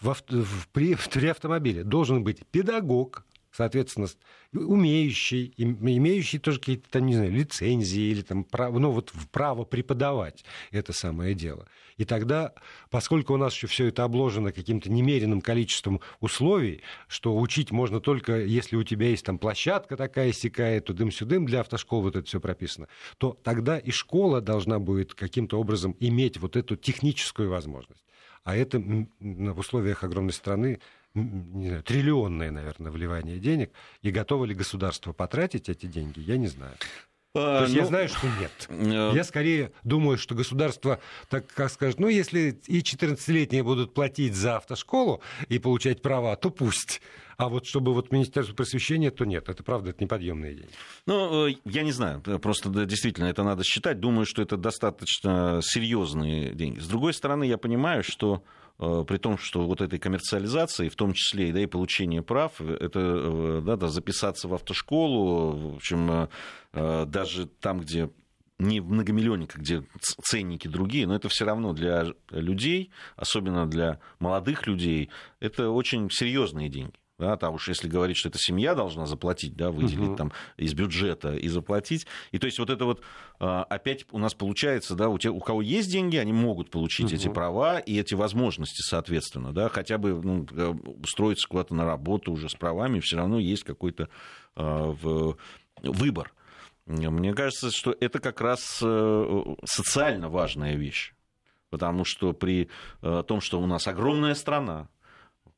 в, 0.00 0.14
в, 0.28 0.68
при, 0.68 0.94
при 0.94 1.26
автомобиле 1.26 1.82
должен 1.82 2.22
быть 2.22 2.46
педагог, 2.52 3.26
соответственно, 3.54 4.08
умеющий, 4.52 5.54
имеющий 5.56 6.38
тоже 6.38 6.58
какие-то, 6.58 7.00
не 7.00 7.14
знаю, 7.14 7.30
лицензии 7.30 8.02
или 8.02 8.22
там, 8.22 8.42
право, 8.44 8.78
ну, 8.78 8.90
вот 8.90 9.12
право 9.30 9.64
преподавать 9.64 10.44
это 10.72 10.92
самое 10.92 11.34
дело. 11.34 11.68
И 11.96 12.04
тогда, 12.04 12.52
поскольку 12.90 13.34
у 13.34 13.36
нас 13.36 13.54
еще 13.54 13.68
все 13.68 13.86
это 13.86 14.02
обложено 14.02 14.50
каким-то 14.50 14.90
немеренным 14.90 15.40
количеством 15.40 16.00
условий, 16.18 16.82
что 17.06 17.38
учить 17.38 17.70
можно 17.70 18.00
только, 18.00 18.40
если 18.40 18.74
у 18.74 18.82
тебя 18.82 19.08
есть 19.08 19.24
там 19.24 19.38
площадка 19.38 19.96
такая 19.96 20.32
сякая, 20.32 20.80
тудым-сюдым, 20.80 21.46
для 21.46 21.60
автошкол 21.60 22.02
вот 22.02 22.16
это 22.16 22.26
все 22.26 22.40
прописано, 22.40 22.88
то 23.18 23.38
тогда 23.44 23.78
и 23.78 23.92
школа 23.92 24.40
должна 24.40 24.80
будет 24.80 25.14
каким-то 25.14 25.60
образом 25.60 25.96
иметь 26.00 26.38
вот 26.38 26.56
эту 26.56 26.74
техническую 26.74 27.48
возможность. 27.50 28.02
А 28.42 28.56
это 28.56 28.78
в 28.78 29.58
условиях 29.58 30.02
огромной 30.02 30.32
страны 30.32 30.80
не 31.14 31.68
знаю, 31.68 31.82
триллионное, 31.82 32.50
наверное, 32.50 32.90
вливание 32.90 33.38
денег, 33.38 33.70
и 34.02 34.10
готово 34.10 34.44
ли 34.44 34.54
государство 34.54 35.12
потратить 35.12 35.68
эти 35.68 35.86
деньги, 35.86 36.20
я 36.20 36.36
не 36.36 36.48
знаю. 36.48 36.74
То 37.34 37.62
есть 37.62 37.74
ну, 37.74 37.80
я 37.80 37.86
знаю, 37.86 38.08
что 38.08 38.28
нет. 38.40 38.52
Э... 38.68 39.10
Я 39.12 39.24
скорее 39.24 39.72
думаю, 39.82 40.18
что 40.18 40.36
государство, 40.36 41.00
так 41.28 41.44
как 41.48 41.68
скажет, 41.72 41.98
ну, 41.98 42.06
если 42.06 42.60
и 42.68 42.80
14-летние 42.80 43.64
будут 43.64 43.92
платить 43.92 44.36
за 44.36 44.58
автошколу 44.58 45.20
и 45.48 45.58
получать 45.58 46.00
права, 46.00 46.36
то 46.36 46.50
пусть. 46.50 47.00
А 47.36 47.48
вот 47.48 47.66
чтобы 47.66 47.92
вот 47.92 48.12
Министерство 48.12 48.54
просвещения, 48.54 49.10
то 49.10 49.24
нет. 49.24 49.48
Это 49.48 49.64
правда, 49.64 49.90
это 49.90 50.04
неподъемные 50.04 50.54
деньги. 50.54 50.72
Ну, 51.06 51.48
э, 51.48 51.54
я 51.64 51.82
не 51.82 51.90
знаю. 51.90 52.20
Просто 52.20 52.68
да, 52.68 52.84
действительно 52.84 53.26
это 53.26 53.42
надо 53.42 53.64
считать. 53.64 53.98
Думаю, 53.98 54.26
что 54.26 54.40
это 54.40 54.56
достаточно 54.56 55.58
серьезные 55.60 56.54
деньги. 56.54 56.78
С 56.78 56.86
другой 56.86 57.14
стороны, 57.14 57.42
я 57.42 57.58
понимаю, 57.58 58.04
что 58.04 58.44
при 58.78 59.18
том, 59.18 59.38
что 59.38 59.66
вот 59.66 59.80
этой 59.80 59.98
коммерциализации, 59.98 60.88
в 60.88 60.96
том 60.96 61.12
числе 61.12 61.52
да, 61.52 61.60
и 61.60 61.66
получение 61.66 62.22
прав, 62.22 62.60
это 62.60 63.00
э, 63.00 63.62
да, 63.64 63.76
да, 63.76 63.88
записаться 63.88 64.48
в 64.48 64.54
автошколу, 64.54 65.72
в 65.72 65.76
общем, 65.76 66.28
э, 66.72 67.06
даже 67.06 67.46
там, 67.46 67.80
где 67.80 68.10
не 68.58 68.80
в 68.80 68.90
многомиллионниках, 68.90 69.60
где 69.60 69.84
ценники 70.00 70.68
другие, 70.68 71.06
но 71.06 71.14
это 71.14 71.28
все 71.28 71.44
равно 71.44 71.72
для 71.72 72.06
людей, 72.30 72.90
особенно 73.16 73.66
для 73.66 74.00
молодых 74.18 74.66
людей, 74.66 75.10
это 75.40 75.70
очень 75.70 76.10
серьезные 76.10 76.68
деньги. 76.68 76.94
Да, 77.16 77.36
там 77.36 77.54
уж 77.54 77.68
если 77.68 77.86
говорить, 77.86 78.16
что 78.16 78.28
это 78.28 78.38
семья 78.40 78.74
должна 78.74 79.06
заплатить, 79.06 79.54
да, 79.54 79.70
выделить 79.70 80.08
угу. 80.08 80.16
там 80.16 80.32
из 80.56 80.74
бюджета 80.74 81.36
и 81.36 81.46
заплатить. 81.48 82.06
И 82.32 82.38
то 82.38 82.46
есть 82.46 82.58
вот 82.58 82.70
это 82.70 82.84
вот 82.84 83.02
а, 83.38 83.62
опять 83.64 84.04
у 84.10 84.18
нас 84.18 84.34
получается, 84.34 84.96
да, 84.96 85.08
у, 85.08 85.16
тех, 85.18 85.32
у 85.32 85.38
кого 85.38 85.62
есть 85.62 85.90
деньги, 85.90 86.16
они 86.16 86.32
могут 86.32 86.70
получить 86.70 87.06
угу. 87.06 87.14
эти 87.14 87.28
права 87.28 87.78
и 87.78 88.00
эти 88.00 88.14
возможности, 88.14 88.82
соответственно, 88.82 89.52
да, 89.52 89.68
хотя 89.68 89.96
бы 89.96 90.20
ну, 90.20 90.44
э, 90.50 90.74
устроиться 91.02 91.46
куда-то 91.46 91.72
на 91.74 91.84
работу 91.84 92.32
уже 92.32 92.48
с 92.48 92.54
правами, 92.54 92.98
все 92.98 93.16
равно 93.16 93.38
есть 93.38 93.62
какой-то 93.62 94.08
в, 94.56 95.36
выбор. 95.82 96.32
Мне 96.86 97.32
кажется, 97.32 97.70
что 97.70 97.96
это 97.98 98.18
как 98.18 98.40
раз 98.40 98.80
э, 98.82 99.44
социально 99.64 100.28
важная 100.28 100.74
вещь. 100.74 101.14
Потому 101.70 102.04
что 102.04 102.32
при 102.32 102.68
э, 103.02 103.24
том, 103.26 103.40
что 103.40 103.60
у 103.60 103.66
нас 103.66 103.88
огромная 103.88 104.34
страна, 104.34 104.88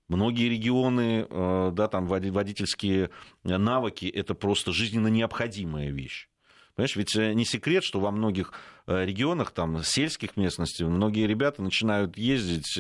Многие 0.09 0.49
регионы, 0.49 1.27
э, 1.29 1.71
да, 1.73 1.89
там 1.89 2.07
водительские 2.07 3.11
навыки– 3.43 4.07
это 4.15 4.35
просто 4.35 4.73
жизненно 4.73 5.09
необходимая 5.09 5.91
вещь. 5.91 6.29
Понимаешь, 6.77 6.95
ведь 6.95 7.17
э, 7.17 7.33
не 7.33 7.45
секрет, 7.45 7.83
что 7.83 7.99
во 7.99 8.13
многих 8.13 8.53
э, 8.87 9.05
регионах, 9.05 9.51
там, 9.51 9.83
сельских 9.83 10.37
местностей, 10.37 10.85
многие 10.85 11.27
ребята 11.27 11.61
начинают 11.61 12.17
ездить 12.17 12.79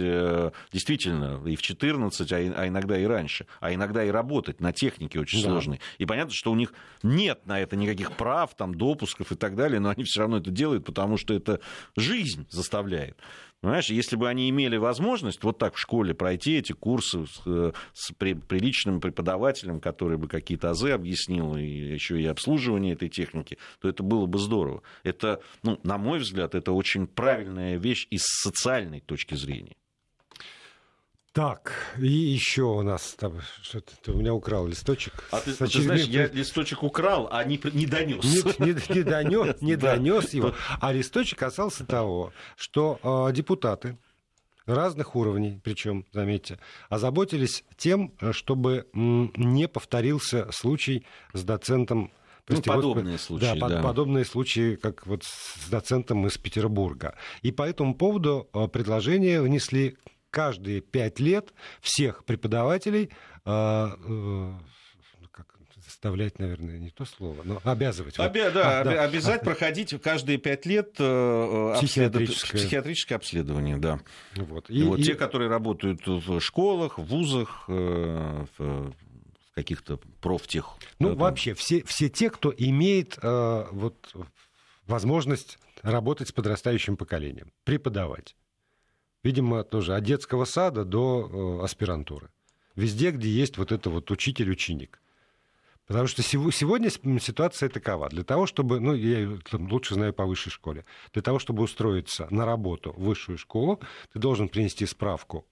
действительно 0.73 1.43
и 1.45 1.57
в 1.57 1.63
14, 1.63 2.33
а, 2.33 2.37
а 2.37 2.69
иногда 2.69 2.97
и 2.97 3.05
раньше, 3.05 3.47
а 3.59 3.75
иногда 3.75 4.05
и 4.05 4.11
работать 4.11 4.61
на 4.61 4.73
технике 4.73 5.19
очень 5.19 5.43
да. 5.43 5.49
сложной. 5.49 5.81
И 5.99 6.07
понятно, 6.07 6.33
что 6.33 6.53
у 6.53 6.55
них 6.55 6.73
нет 7.03 7.45
на 7.47 7.59
это 7.59 7.75
никаких 7.75 8.13
прав, 8.13 8.55
там, 8.55 8.73
допусков 8.73 9.33
и 9.33 9.35
так 9.35 9.57
далее, 9.57 9.81
но 9.81 9.89
они 9.89 10.05
все 10.05 10.21
равно 10.21 10.37
это 10.37 10.53
делают, 10.53 10.85
потому 10.85 11.17
что 11.17 11.35
это 11.35 11.61
жизнь 11.97 12.47
заставляет. 12.51 13.19
Понимаешь, 13.67 13.91
если 13.91 14.15
бы 14.15 14.29
они 14.29 14.49
имели 14.49 14.77
возможность 14.77 15.43
вот 15.43 15.59
так 15.59 15.75
в 15.75 15.81
школе 15.81 16.15
пройти 16.15 16.57
эти 16.57 16.71
курсы 16.71 17.27
с, 17.27 17.43
э, 17.47 17.73
с 17.95 18.13
при, 18.13 18.35
приличным 18.35 19.01
преподавателем, 19.01 19.81
который 19.81 20.19
бы 20.19 20.29
какие-то 20.29 20.71
азы 20.71 20.93
объяснил, 20.93 21.57
и 21.57 21.65
еще 21.65 22.23
и 22.23 22.27
обслуживание 22.27 22.93
этой 22.93 23.09
техники, 23.09 23.59
то 23.81 23.89
это 23.89 24.05
было 24.05 24.27
бы 24.27 24.39
здорово. 24.39 24.85
Это, 25.03 25.43
ну, 25.65 25.81
на 25.83 25.99
мой 25.99 26.21
взгляд, 26.21 26.55
это 26.55 26.71
очень 26.71 27.09
правильная 27.09 27.77
вещь 27.77 28.07
и 28.11 28.19
с 28.19 28.27
социальной 28.45 29.01
точки 29.01 29.35
зрения. 29.35 29.75
Так, 31.37 31.75
и 31.99 32.09
еще 32.09 32.63
у 32.63 32.81
нас 32.81 33.15
там 33.19 33.43
что-то 33.61 33.93
ты 34.03 34.11
у 34.11 34.17
меня 34.17 34.33
украл 34.33 34.67
листочек. 34.67 35.13
А 35.31 35.41
ты, 35.41 35.53
ты 35.53 35.83
знаешь, 35.83 36.05
я 36.05 36.29
листочек 36.29 36.83
украл, 36.83 37.29
а 37.31 37.45
не, 37.45 37.61
не 37.75 37.85
донес. 37.85 38.25
Не, 38.25 38.73
не, 38.73 38.95
не 38.95 39.03
донес, 39.03 39.61
не 39.61 39.77
донес 39.77 40.33
его. 40.33 40.55
А 40.81 40.95
листочек 40.95 41.41
касался 41.41 41.85
того, 41.85 42.33
что 42.57 42.99
э, 43.03 43.35
депутаты 43.35 43.99
разных 44.65 45.15
уровней, 45.15 45.61
причем, 45.63 46.07
заметьте, 46.11 46.59
озаботились 46.89 47.65
тем, 47.77 48.15
чтобы 48.33 48.87
не 48.95 49.69
повторился 49.69 50.51
случай 50.53 51.05
с 51.35 51.45
доцентом 51.45 52.13
ну, 52.49 52.63
подобные 52.63 53.19
случаи, 53.19 53.59
да, 53.61 53.69
да. 53.69 53.83
подобные 53.83 54.25
случаи, 54.25 54.77
как 54.77 55.07
вот 55.07 55.25
с 55.25 55.69
доцентом 55.69 56.27
из 56.27 56.39
Петербурга. 56.39 57.15
И 57.43 57.53
по 57.53 57.65
этому 57.65 57.95
поводу 57.95 58.49
а, 58.55 58.69
предложение 58.69 59.43
внесли 59.43 59.99
каждые 60.31 60.81
пять 60.81 61.21
лет 61.21 61.53
всех 61.81 62.25
преподавателей 62.25 63.11
а, 63.45 63.97
э, 64.05 64.53
заставлять, 65.87 66.39
наверное, 66.39 66.79
не 66.79 66.91
то 66.91 67.05
слово, 67.05 67.43
но 67.45 67.61
обязывать. 67.65 68.19
Обе, 68.19 68.51
да, 68.51 68.81
а, 68.81 68.85
да, 68.85 69.03
обязать 69.05 69.43
а, 69.43 69.45
проходить 69.45 69.95
каждые 70.03 70.39
пять 70.39 70.67
лет 70.67 70.95
э, 70.99 71.75
психиатрическое... 71.77 72.61
психиатрическое 72.61 73.17
обследование, 73.17 73.77
да. 73.77 74.01
Вот. 74.35 74.69
И, 74.69 74.83
вот 74.83 74.99
и... 74.99 75.05
Те, 75.05 75.15
которые 75.15 75.49
работают 75.49 76.07
в 76.07 76.41
школах, 76.41 76.99
в 76.99 77.05
вузах, 77.05 77.65
э, 77.69 78.47
в 78.59 78.93
каких-то 79.55 79.99
профтех. 80.21 80.77
Ну, 80.99 81.11
там... 81.11 81.19
вообще, 81.19 81.55
все, 81.55 81.83
все 81.85 82.09
те, 82.09 82.31
кто 82.31 82.53
имеет 82.57 83.19
вот, 83.23 84.13
возможность 84.87 85.59
работать 85.83 86.29
с 86.29 86.33
подрастающим 86.33 86.97
поколением, 86.97 87.53
преподавать 87.65 88.35
видимо, 89.27 89.65
тоже 89.65 89.97
от 89.97 90.05
детского 90.05 90.45
сада 90.45 90.85
до 90.85 91.59
э, 91.61 91.65
аспирантуры. 91.65 92.31
Везде, 92.77 93.11
где 93.11 93.29
есть 93.29 93.59
вот 93.59 93.73
это 93.73 93.91
вот 93.91 94.11
учитель-ученик. 94.11 95.01
Потому 95.87 96.07
что 96.07 96.23
сегодня 96.23 96.91
ситуация 96.91 97.69
такова. 97.69 98.09
Для 98.09 98.23
того, 98.23 98.47
чтобы, 98.47 98.81
ну, 98.81 98.95
я 98.95 99.39
лучше 99.53 99.95
знаю 99.95 100.13
по 100.13 100.27
высшей 100.27 100.53
школе, 100.53 100.85
для 101.13 101.23
того, 101.23 101.39
чтобы 101.41 101.63
устроиться 101.63 102.29
на 102.31 102.45
работу 102.45 102.93
в 102.93 103.03
высшую 103.03 103.39
школу, 103.39 103.81
ты 104.13 104.19
должен 104.19 104.49
принести 104.49 104.87
справку 104.87 105.45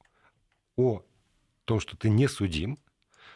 о 0.77 1.03
том, 1.65 1.81
что 1.81 1.97
ты 1.97 2.11
не 2.11 2.29
судим, 2.29 2.79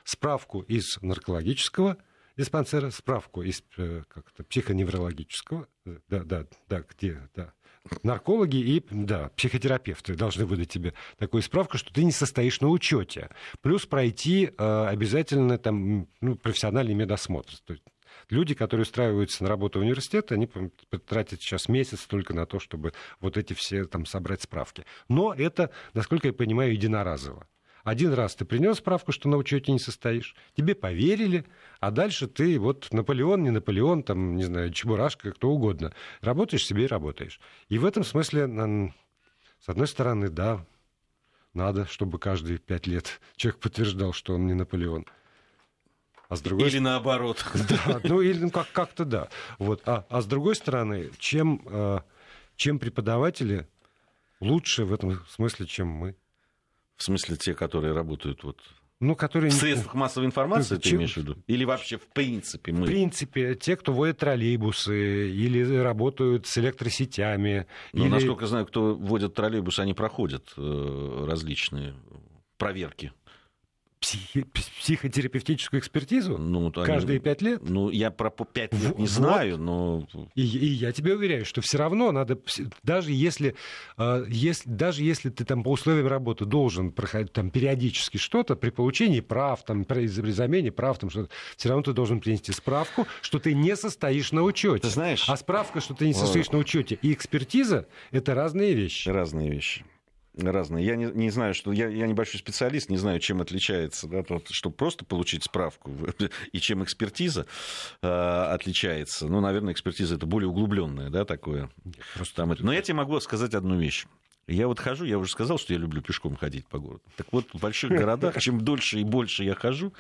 справку 0.04 0.60
из 0.60 0.98
наркологического 1.02 1.96
диспансера, 2.36 2.90
справку 2.90 3.42
из 3.42 3.64
э, 3.76 4.02
как-то, 4.08 4.44
психоневрологического, 4.44 5.66
э, 5.84 5.98
да, 6.08 6.22
да, 6.24 6.46
да, 6.68 6.84
где, 6.88 7.28
да, 7.34 7.52
наркологи 8.02 8.56
и 8.56 8.84
да, 8.90 9.30
психотерапевты 9.36 10.14
должны 10.14 10.46
выдать 10.46 10.68
тебе 10.68 10.94
такую 11.18 11.42
справку, 11.42 11.78
что 11.78 11.92
ты 11.92 12.04
не 12.04 12.12
состоишь 12.12 12.60
на 12.60 12.68
учете. 12.68 13.30
Плюс 13.60 13.86
пройти 13.86 14.50
э, 14.56 14.86
обязательно 14.86 15.58
там, 15.58 16.08
ну, 16.20 16.36
профессиональный 16.36 16.94
медосмотр. 16.94 17.52
То 17.64 17.72
есть 17.74 17.84
люди, 18.30 18.54
которые 18.54 18.82
устраиваются 18.82 19.42
на 19.42 19.48
работу 19.48 19.78
в 19.78 19.82
университет, 19.82 20.32
они 20.32 20.48
тратят 21.06 21.40
сейчас 21.40 21.68
месяц 21.68 22.00
только 22.06 22.34
на 22.34 22.46
то, 22.46 22.58
чтобы 22.58 22.92
вот 23.20 23.36
эти 23.36 23.52
все 23.52 23.84
там 23.84 24.06
собрать 24.06 24.42
справки. 24.42 24.84
Но 25.08 25.32
это, 25.32 25.70
насколько 25.94 26.28
я 26.28 26.32
понимаю, 26.32 26.72
единоразово. 26.72 27.46
Один 27.88 28.12
раз 28.12 28.34
ты 28.34 28.44
принес 28.44 28.76
справку, 28.76 29.12
что 29.12 29.30
на 29.30 29.38
учете 29.38 29.72
не 29.72 29.78
состоишь, 29.78 30.36
тебе 30.54 30.74
поверили, 30.74 31.46
а 31.80 31.90
дальше 31.90 32.26
ты 32.26 32.58
вот 32.58 32.88
Наполеон, 32.92 33.42
не 33.42 33.48
Наполеон, 33.48 34.02
там, 34.02 34.36
не 34.36 34.44
знаю, 34.44 34.74
Чебурашка, 34.74 35.32
кто 35.32 35.48
угодно. 35.48 35.94
Работаешь 36.20 36.66
себе 36.66 36.84
и 36.84 36.86
работаешь. 36.86 37.40
И 37.70 37.78
в 37.78 37.86
этом 37.86 38.04
смысле, 38.04 38.46
с 38.46 39.68
одной 39.70 39.86
стороны, 39.86 40.28
да, 40.28 40.66
надо, 41.54 41.86
чтобы 41.86 42.18
каждые 42.18 42.58
пять 42.58 42.86
лет 42.86 43.22
человек 43.36 43.58
подтверждал, 43.58 44.12
что 44.12 44.34
он 44.34 44.46
не 44.46 44.52
Наполеон. 44.52 45.06
А 46.28 46.36
с 46.36 46.42
другой... 46.42 46.68
Или 46.68 46.80
наоборот. 46.80 47.42
Да, 47.70 48.02
ну 48.04 48.20
или 48.20 48.38
ну, 48.38 48.50
как- 48.50 48.70
как-то 48.70 49.06
да. 49.06 49.28
Вот. 49.58 49.80
А, 49.86 50.04
а 50.10 50.20
с 50.20 50.26
другой 50.26 50.56
стороны, 50.56 51.10
чем, 51.18 51.62
э, 51.64 52.00
чем 52.54 52.80
преподаватели 52.80 53.66
лучше 54.40 54.84
в 54.84 54.92
этом 54.92 55.24
смысле, 55.30 55.64
чем 55.64 55.88
мы? 55.88 56.16
В 56.98 57.02
смысле, 57.04 57.36
те, 57.36 57.54
которые 57.54 57.94
работают 57.94 58.44
вот 58.44 58.60
ну, 59.00 59.14
которые... 59.14 59.52
В 59.52 59.54
средствах 59.54 59.94
массовой 59.94 60.26
информации 60.26 60.74
ты, 60.74 60.90
ты 60.90 60.96
имеешь 60.96 61.14
в 61.14 61.18
виду? 61.18 61.36
Или 61.46 61.64
вообще 61.64 61.98
в 61.98 62.08
принципе 62.08 62.72
мы? 62.72 62.82
В 62.82 62.86
принципе, 62.86 63.54
те, 63.54 63.76
кто 63.76 63.92
водит 63.92 64.18
троллейбусы 64.18 65.30
или 65.30 65.76
работают 65.76 66.48
с 66.48 66.58
электросетями. 66.58 67.66
Ну, 67.92 68.06
или... 68.06 68.10
насколько 68.10 68.46
знаю, 68.46 68.66
кто 68.66 68.96
водит 68.96 69.34
троллейбусы, 69.34 69.80
они 69.80 69.94
проходят 69.94 70.52
э, 70.56 71.24
различные 71.28 71.94
проверки 72.56 73.12
психи- 74.08 74.46
психотерапевтическую 74.80 75.80
экспертизу 75.80 76.38
ну, 76.38 76.72
каждые 76.72 77.18
пять 77.18 77.42
лет? 77.42 77.60
Ну, 77.62 77.90
я 77.90 78.10
про 78.10 78.30
пять 78.30 78.72
лет 78.72 78.94
в, 78.94 78.98
не 78.98 79.06
знаю, 79.06 79.56
вот. 79.56 79.60
но... 80.14 80.28
И, 80.34 80.42
и 80.42 80.66
я 80.66 80.92
тебе 80.92 81.14
уверяю, 81.14 81.44
что 81.44 81.60
все 81.60 81.78
равно 81.78 82.12
надо, 82.12 82.38
даже 82.82 83.12
если, 83.12 83.54
э, 83.96 84.24
если, 84.28 84.68
даже 84.68 85.02
если 85.02 85.30
ты 85.30 85.44
там 85.44 85.62
по 85.62 85.70
условиям 85.70 86.06
работы 86.06 86.44
должен 86.44 86.92
проходить 86.92 87.32
там 87.32 87.50
периодически 87.50 88.16
что-то, 88.16 88.56
при 88.56 88.70
получении 88.70 89.20
прав, 89.20 89.64
там, 89.64 89.84
при 89.84 90.06
замене 90.06 90.72
прав, 90.72 90.98
там, 90.98 91.10
что 91.10 91.28
все 91.56 91.68
равно 91.68 91.82
ты 91.82 91.92
должен 91.92 92.20
принести 92.20 92.52
справку, 92.52 93.06
что 93.20 93.38
ты 93.38 93.54
не 93.54 93.76
состоишь 93.76 94.32
на 94.32 94.42
учете. 94.42 94.82
Ты 94.82 94.90
знаешь... 94.90 95.28
А 95.28 95.36
справка, 95.36 95.80
что 95.80 95.94
ты 95.94 96.06
не 96.06 96.14
состоишь 96.14 96.50
на 96.50 96.58
учете, 96.58 96.98
и 97.00 97.12
экспертиза— 97.12 97.86
это 98.10 98.34
разные 98.34 98.74
вещи. 98.74 99.08
Разные 99.08 99.50
вещи. 99.50 99.84
Разные. 100.46 100.84
Я 100.84 100.96
не, 100.96 101.06
не 101.06 101.30
знаю, 101.30 101.54
что 101.54 101.72
я, 101.72 101.88
я 101.88 102.06
небольшой 102.06 102.38
специалист, 102.40 102.88
не 102.88 102.96
знаю, 102.96 103.20
чем 103.20 103.40
отличается, 103.40 104.06
да, 104.06 104.22
тот, 104.22 104.48
чтобы 104.50 104.76
просто 104.76 105.04
получить 105.04 105.44
справку, 105.44 105.90
и 106.52 106.60
чем 106.60 106.82
экспертиза 106.84 107.46
э, 108.02 108.06
отличается. 108.06 109.26
Ну, 109.26 109.40
наверное, 109.40 109.72
экспертиза 109.72 110.16
это 110.16 110.26
более 110.26 110.48
углубленная, 110.48 111.10
да, 111.10 111.24
такое. 111.24 111.70
Просто 112.14 112.36
там 112.36 112.52
это. 112.52 112.64
Но 112.64 112.72
я 112.72 112.82
тебе 112.82 112.94
могу 112.94 113.18
сказать 113.20 113.54
одну 113.54 113.78
вещь. 113.78 114.06
Я 114.46 114.66
вот 114.66 114.80
хожу, 114.80 115.04
я 115.04 115.18
уже 115.18 115.30
сказал, 115.30 115.58
что 115.58 115.74
я 115.74 115.78
люблю 115.78 116.00
пешком 116.00 116.34
ходить 116.34 116.66
по 116.66 116.78
городу. 116.78 117.02
Так 117.16 117.26
вот, 117.32 117.46
в 117.52 117.60
больших 117.60 117.90
городах, 117.90 118.38
чем 118.40 118.62
дольше 118.62 118.98
и 118.98 119.04
больше 119.04 119.44
я 119.44 119.54
хожу, 119.54 119.92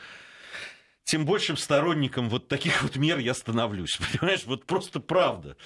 тем 1.08 1.24
большим 1.24 1.56
сторонником 1.56 2.28
вот 2.28 2.48
таких 2.48 2.82
вот 2.82 2.96
мер 2.96 3.18
я 3.18 3.32
становлюсь. 3.32 3.98
Понимаешь, 4.12 4.42
вот 4.44 4.66
просто 4.66 5.00
правда. 5.00 5.56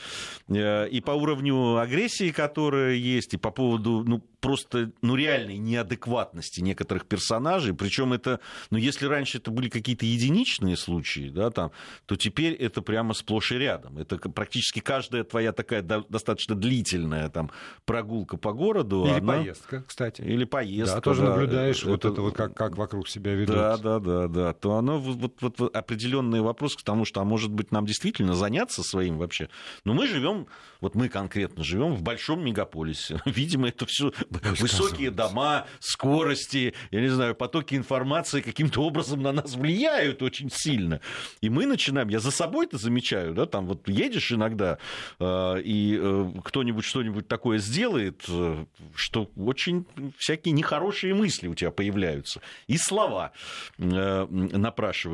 Э, 0.49 0.89
и 0.89 1.01
по 1.01 1.11
уровню 1.11 1.79
агрессии, 1.79 2.31
которая 2.31 2.95
есть, 2.95 3.35
и 3.35 3.37
по 3.37 3.51
поводу, 3.51 4.05
ну, 4.07 4.23
просто, 4.39 4.93
ну, 5.03 5.17
реальной 5.17 5.59
неадекватности 5.59 6.61
некоторых 6.61 7.07
персонажей. 7.07 7.75
Причем 7.75 8.13
это, 8.13 8.39
ну, 8.71 8.79
если 8.79 9.07
раньше 9.07 9.39
это 9.39 9.51
были 9.51 9.69
какие-то 9.69 10.07
единичные 10.07 10.77
случаи, 10.77 11.29
да, 11.29 11.51
там, 11.51 11.73
то 12.07 12.15
теперь 12.15 12.53
это 12.55 12.81
прямо 12.81 13.13
сплошь 13.13 13.51
и 13.51 13.57
рядом. 13.57 13.99
Это 13.99 14.19
практически 14.19 14.79
каждая 14.79 15.25
твоя 15.25 15.53
такая 15.53 15.83
достаточно 15.83 16.55
длительная 16.55 17.29
там 17.31 17.51
прогулка 17.85 18.37
по 18.37 18.53
городу. 18.53 19.07
Или 19.07 19.19
она... 19.19 19.39
поездка, 19.39 19.83
кстати. 19.89 20.23
Или 20.23 20.45
поездка. 20.45 20.97
Да, 20.97 21.01
тоже 21.03 21.23
да, 21.23 21.31
наблюдаешь 21.31 21.81
это... 21.83 21.91
вот 21.91 22.05
это 22.05 22.23
вот, 22.23 22.37
как, 22.37 22.55
как 22.55 22.77
вокруг 22.77 23.09
себя 23.09 23.35
ведут. 23.35 23.57
Да, 23.57 23.77
да, 23.77 23.99
да, 23.99 24.29
да. 24.29 24.53
То 24.53 24.75
оно 24.75 24.99
вот, 24.99 25.32
вот, 25.41 25.59
вот 25.59 25.77
определенный 25.77 26.41
вопрос 26.41 26.77
к 26.77 26.83
тому, 26.83 27.05
что, 27.05 27.21
а 27.21 27.25
может 27.25 27.51
быть, 27.51 27.73
нам 27.73 27.87
действительно 27.87 28.35
заняться 28.35 28.83
своим 28.83 29.19
вообще. 29.19 29.49
Но 29.85 29.95
мы 29.95 30.07
живем, 30.07 30.47
вот 30.81 30.95
мы 30.95 31.09
конкретно 31.09 31.65
живем 31.65 31.95
в 31.95 32.03
большом 32.03 32.45
мегаполисе. 32.45 33.21
Видимо, 33.27 33.69
это 33.69 33.87
все 33.87 34.13
высокие 34.31 35.11
дома, 35.11 35.67
скорости, 35.81 36.75
я 36.91 37.01
не 37.01 37.09
знаю, 37.09 37.35
потоки 37.35 37.75
информации 37.75 38.41
каким-то 38.41 38.83
образом 38.83 39.23
на 39.23 39.33
нас 39.33 39.55
влияют 39.55 40.23
очень 40.23 40.51
сильно. 40.51 41.01
И 41.41 41.51
мы 41.51 41.67
начинаем, 41.67 42.09
я 42.09 42.21
за 42.21 42.31
собой 42.31 42.67
это 42.67 42.79
замечаю, 42.79 43.35
да, 43.35 43.47
там 43.47 43.67
вот 43.67 43.89
едешь 43.89 44.33
иногда, 44.33 44.79
э, 45.19 45.61
и 45.63 45.99
э, 46.01 46.33
кто-нибудь 46.45 46.85
что-нибудь 46.85 47.29
такое 47.29 47.59
сделает, 47.59 48.25
э, 48.29 48.65
что 48.95 49.31
очень 49.37 49.87
всякие 50.19 50.53
нехорошие 50.53 51.15
мысли 51.15 51.49
у 51.49 51.55
тебя 51.55 51.71
появляются. 51.71 52.41
И 52.67 52.77
слова 52.77 53.33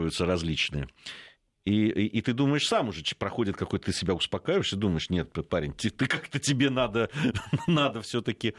напрашиваются 0.09 0.27
различные. 0.27 0.89
И, 1.65 1.89
и, 1.89 2.07
и 2.07 2.23
ты 2.23 2.33
думаешь, 2.33 2.67
сам 2.67 2.89
уже 2.89 3.03
проходит 3.19 3.57
какой-то, 3.57 3.87
ты 3.87 3.93
себя 3.93 4.15
успокаиваешь 4.15 4.73
и 4.73 4.77
думаешь, 4.77 5.11
нет, 5.11 5.31
парень, 5.49 5.73
ты, 5.75 5.91
ты 5.91 6.07
как-то 6.07 6.39
тебе 6.39 6.71
надо, 6.71 7.11
надо 7.67 8.01
все-таки 8.01 8.55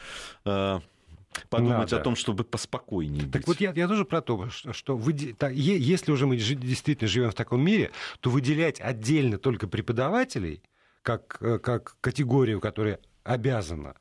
э, 0.45 0.79
подумать 1.49 1.91
Надо. 1.91 1.99
о 1.99 2.03
том, 2.03 2.15
чтобы 2.15 2.43
поспокойнее 2.43 3.23
быть. 3.23 3.31
Так 3.31 3.47
вот 3.47 3.61
я, 3.61 3.71
я 3.71 3.87
тоже 3.87 4.05
про 4.05 4.21
то, 4.21 4.49
что, 4.49 4.73
что 4.73 4.95
вы, 4.95 5.13
так, 5.13 5.53
если 5.53 6.11
уже 6.11 6.27
мы 6.27 6.37
действительно 6.37 7.07
живем 7.07 7.31
в 7.31 7.35
таком 7.35 7.61
мире, 7.61 7.89
то 8.19 8.29
выделять 8.29 8.79
отдельно 8.79 9.39
только 9.39 9.67
преподавателей, 9.67 10.61
как, 11.01 11.37
э, 11.41 11.57
как 11.57 11.97
категорию, 12.01 12.59
которая 12.59 12.99
обязана 13.23 13.95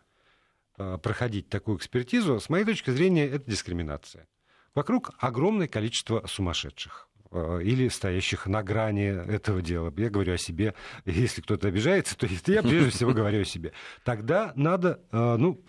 э, 0.76 0.98
проходить 1.02 1.48
такую 1.48 1.78
экспертизу, 1.78 2.40
с 2.40 2.50
моей 2.50 2.66
точки 2.66 2.90
зрения, 2.90 3.26
это 3.26 3.50
дискриминация. 3.50 4.26
Вокруг 4.74 5.12
огромное 5.18 5.66
количество 5.66 6.26
сумасшедших. 6.26 7.07
Э, 7.30 7.60
или 7.62 7.88
стоящих 7.88 8.46
на 8.46 8.62
грани 8.62 9.06
этого 9.30 9.60
дела. 9.60 9.92
Я 9.98 10.08
говорю 10.08 10.32
о 10.32 10.38
себе. 10.38 10.74
Если 11.04 11.42
кто-то 11.42 11.68
обижается, 11.68 12.16
то 12.16 12.26
я 12.46 12.62
прежде 12.62 12.90
всего 12.90 13.12
говорю 13.12 13.42
о 13.42 13.44
себе. 13.44 13.72
Тогда 14.02 14.52
надо, 14.56 15.00
э, 15.12 15.36
ну, 15.38 15.62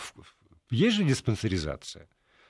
есть 0.69 0.95
же 0.95 1.03
диспансеризация. 1.03 2.07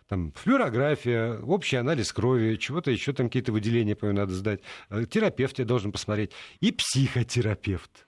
Там 0.07 0.31
флюорография, 0.33 1.39
общий 1.39 1.77
анализ 1.77 2.11
крови, 2.13 2.55
чего-то 2.57 2.91
еще 2.91 3.13
там 3.13 3.27
какие-то 3.27 3.51
выделения, 3.51 3.95
по 3.95 4.11
надо 4.11 4.33
сдать. 4.33 4.61
Э, 4.89 5.05
терапевт 5.09 5.57
я 5.57 5.65
должен 5.65 5.91
посмотреть. 5.91 6.31
И 6.59 6.71
психотерапевт. 6.71 8.05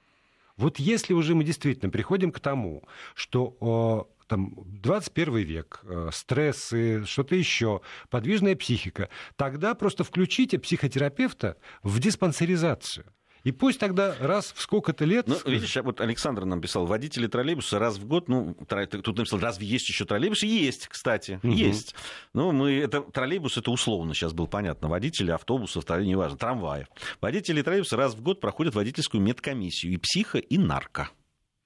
Вот 0.55 0.77
если 0.77 1.13
уже 1.13 1.33
мы 1.33 1.43
действительно 1.43 1.89
приходим 1.89 2.31
к 2.31 2.39
тому, 2.39 2.83
что 3.15 4.07
там, 4.31 4.53
21 4.65 5.35
век, 5.39 5.81
э, 5.83 6.09
стрессы, 6.13 7.03
что-то 7.05 7.35
еще, 7.35 7.81
подвижная 8.09 8.55
психика, 8.55 9.09
тогда 9.35 9.75
просто 9.75 10.05
включите 10.05 10.57
психотерапевта 10.57 11.57
в 11.83 11.99
диспансеризацию. 11.99 13.05
И 13.43 13.51
пусть 13.51 13.79
тогда 13.79 14.15
раз 14.19 14.53
в 14.55 14.61
сколько-то 14.61 15.03
лет... 15.03 15.27
Ну, 15.27 15.35
видишь, 15.45 15.75
вот 15.83 15.99
Александр 15.99 16.45
нам 16.45 16.61
писал, 16.61 16.85
водители 16.85 17.27
троллейбуса 17.27 17.77
раз 17.77 17.97
в 17.97 18.05
год, 18.05 18.29
ну, 18.29 18.55
тут 19.03 19.17
написал, 19.17 19.39
разве 19.39 19.67
есть 19.67 19.89
еще 19.89 20.05
троллейбусы? 20.05 20.45
Есть, 20.45 20.87
кстати, 20.87 21.41
угу. 21.43 21.51
есть. 21.51 21.93
Ну, 22.33 22.53
мы, 22.53 22.71
это, 22.71 23.01
троллейбус, 23.01 23.57
это 23.57 23.69
условно 23.71 24.13
сейчас 24.13 24.31
было 24.31 24.45
понятно. 24.45 24.87
Водители 24.87 25.31
автобусов, 25.31 25.83
неважно, 25.89 26.37
трамваев. 26.37 26.87
Водители 27.19 27.61
троллейбуса 27.61 27.97
раз 27.97 28.15
в 28.15 28.21
год 28.21 28.39
проходят 28.39 28.75
водительскую 28.75 29.21
медкомиссию 29.21 29.91
и 29.91 29.97
психо, 29.97 30.37
и 30.37 30.57
нарко. 30.57 31.09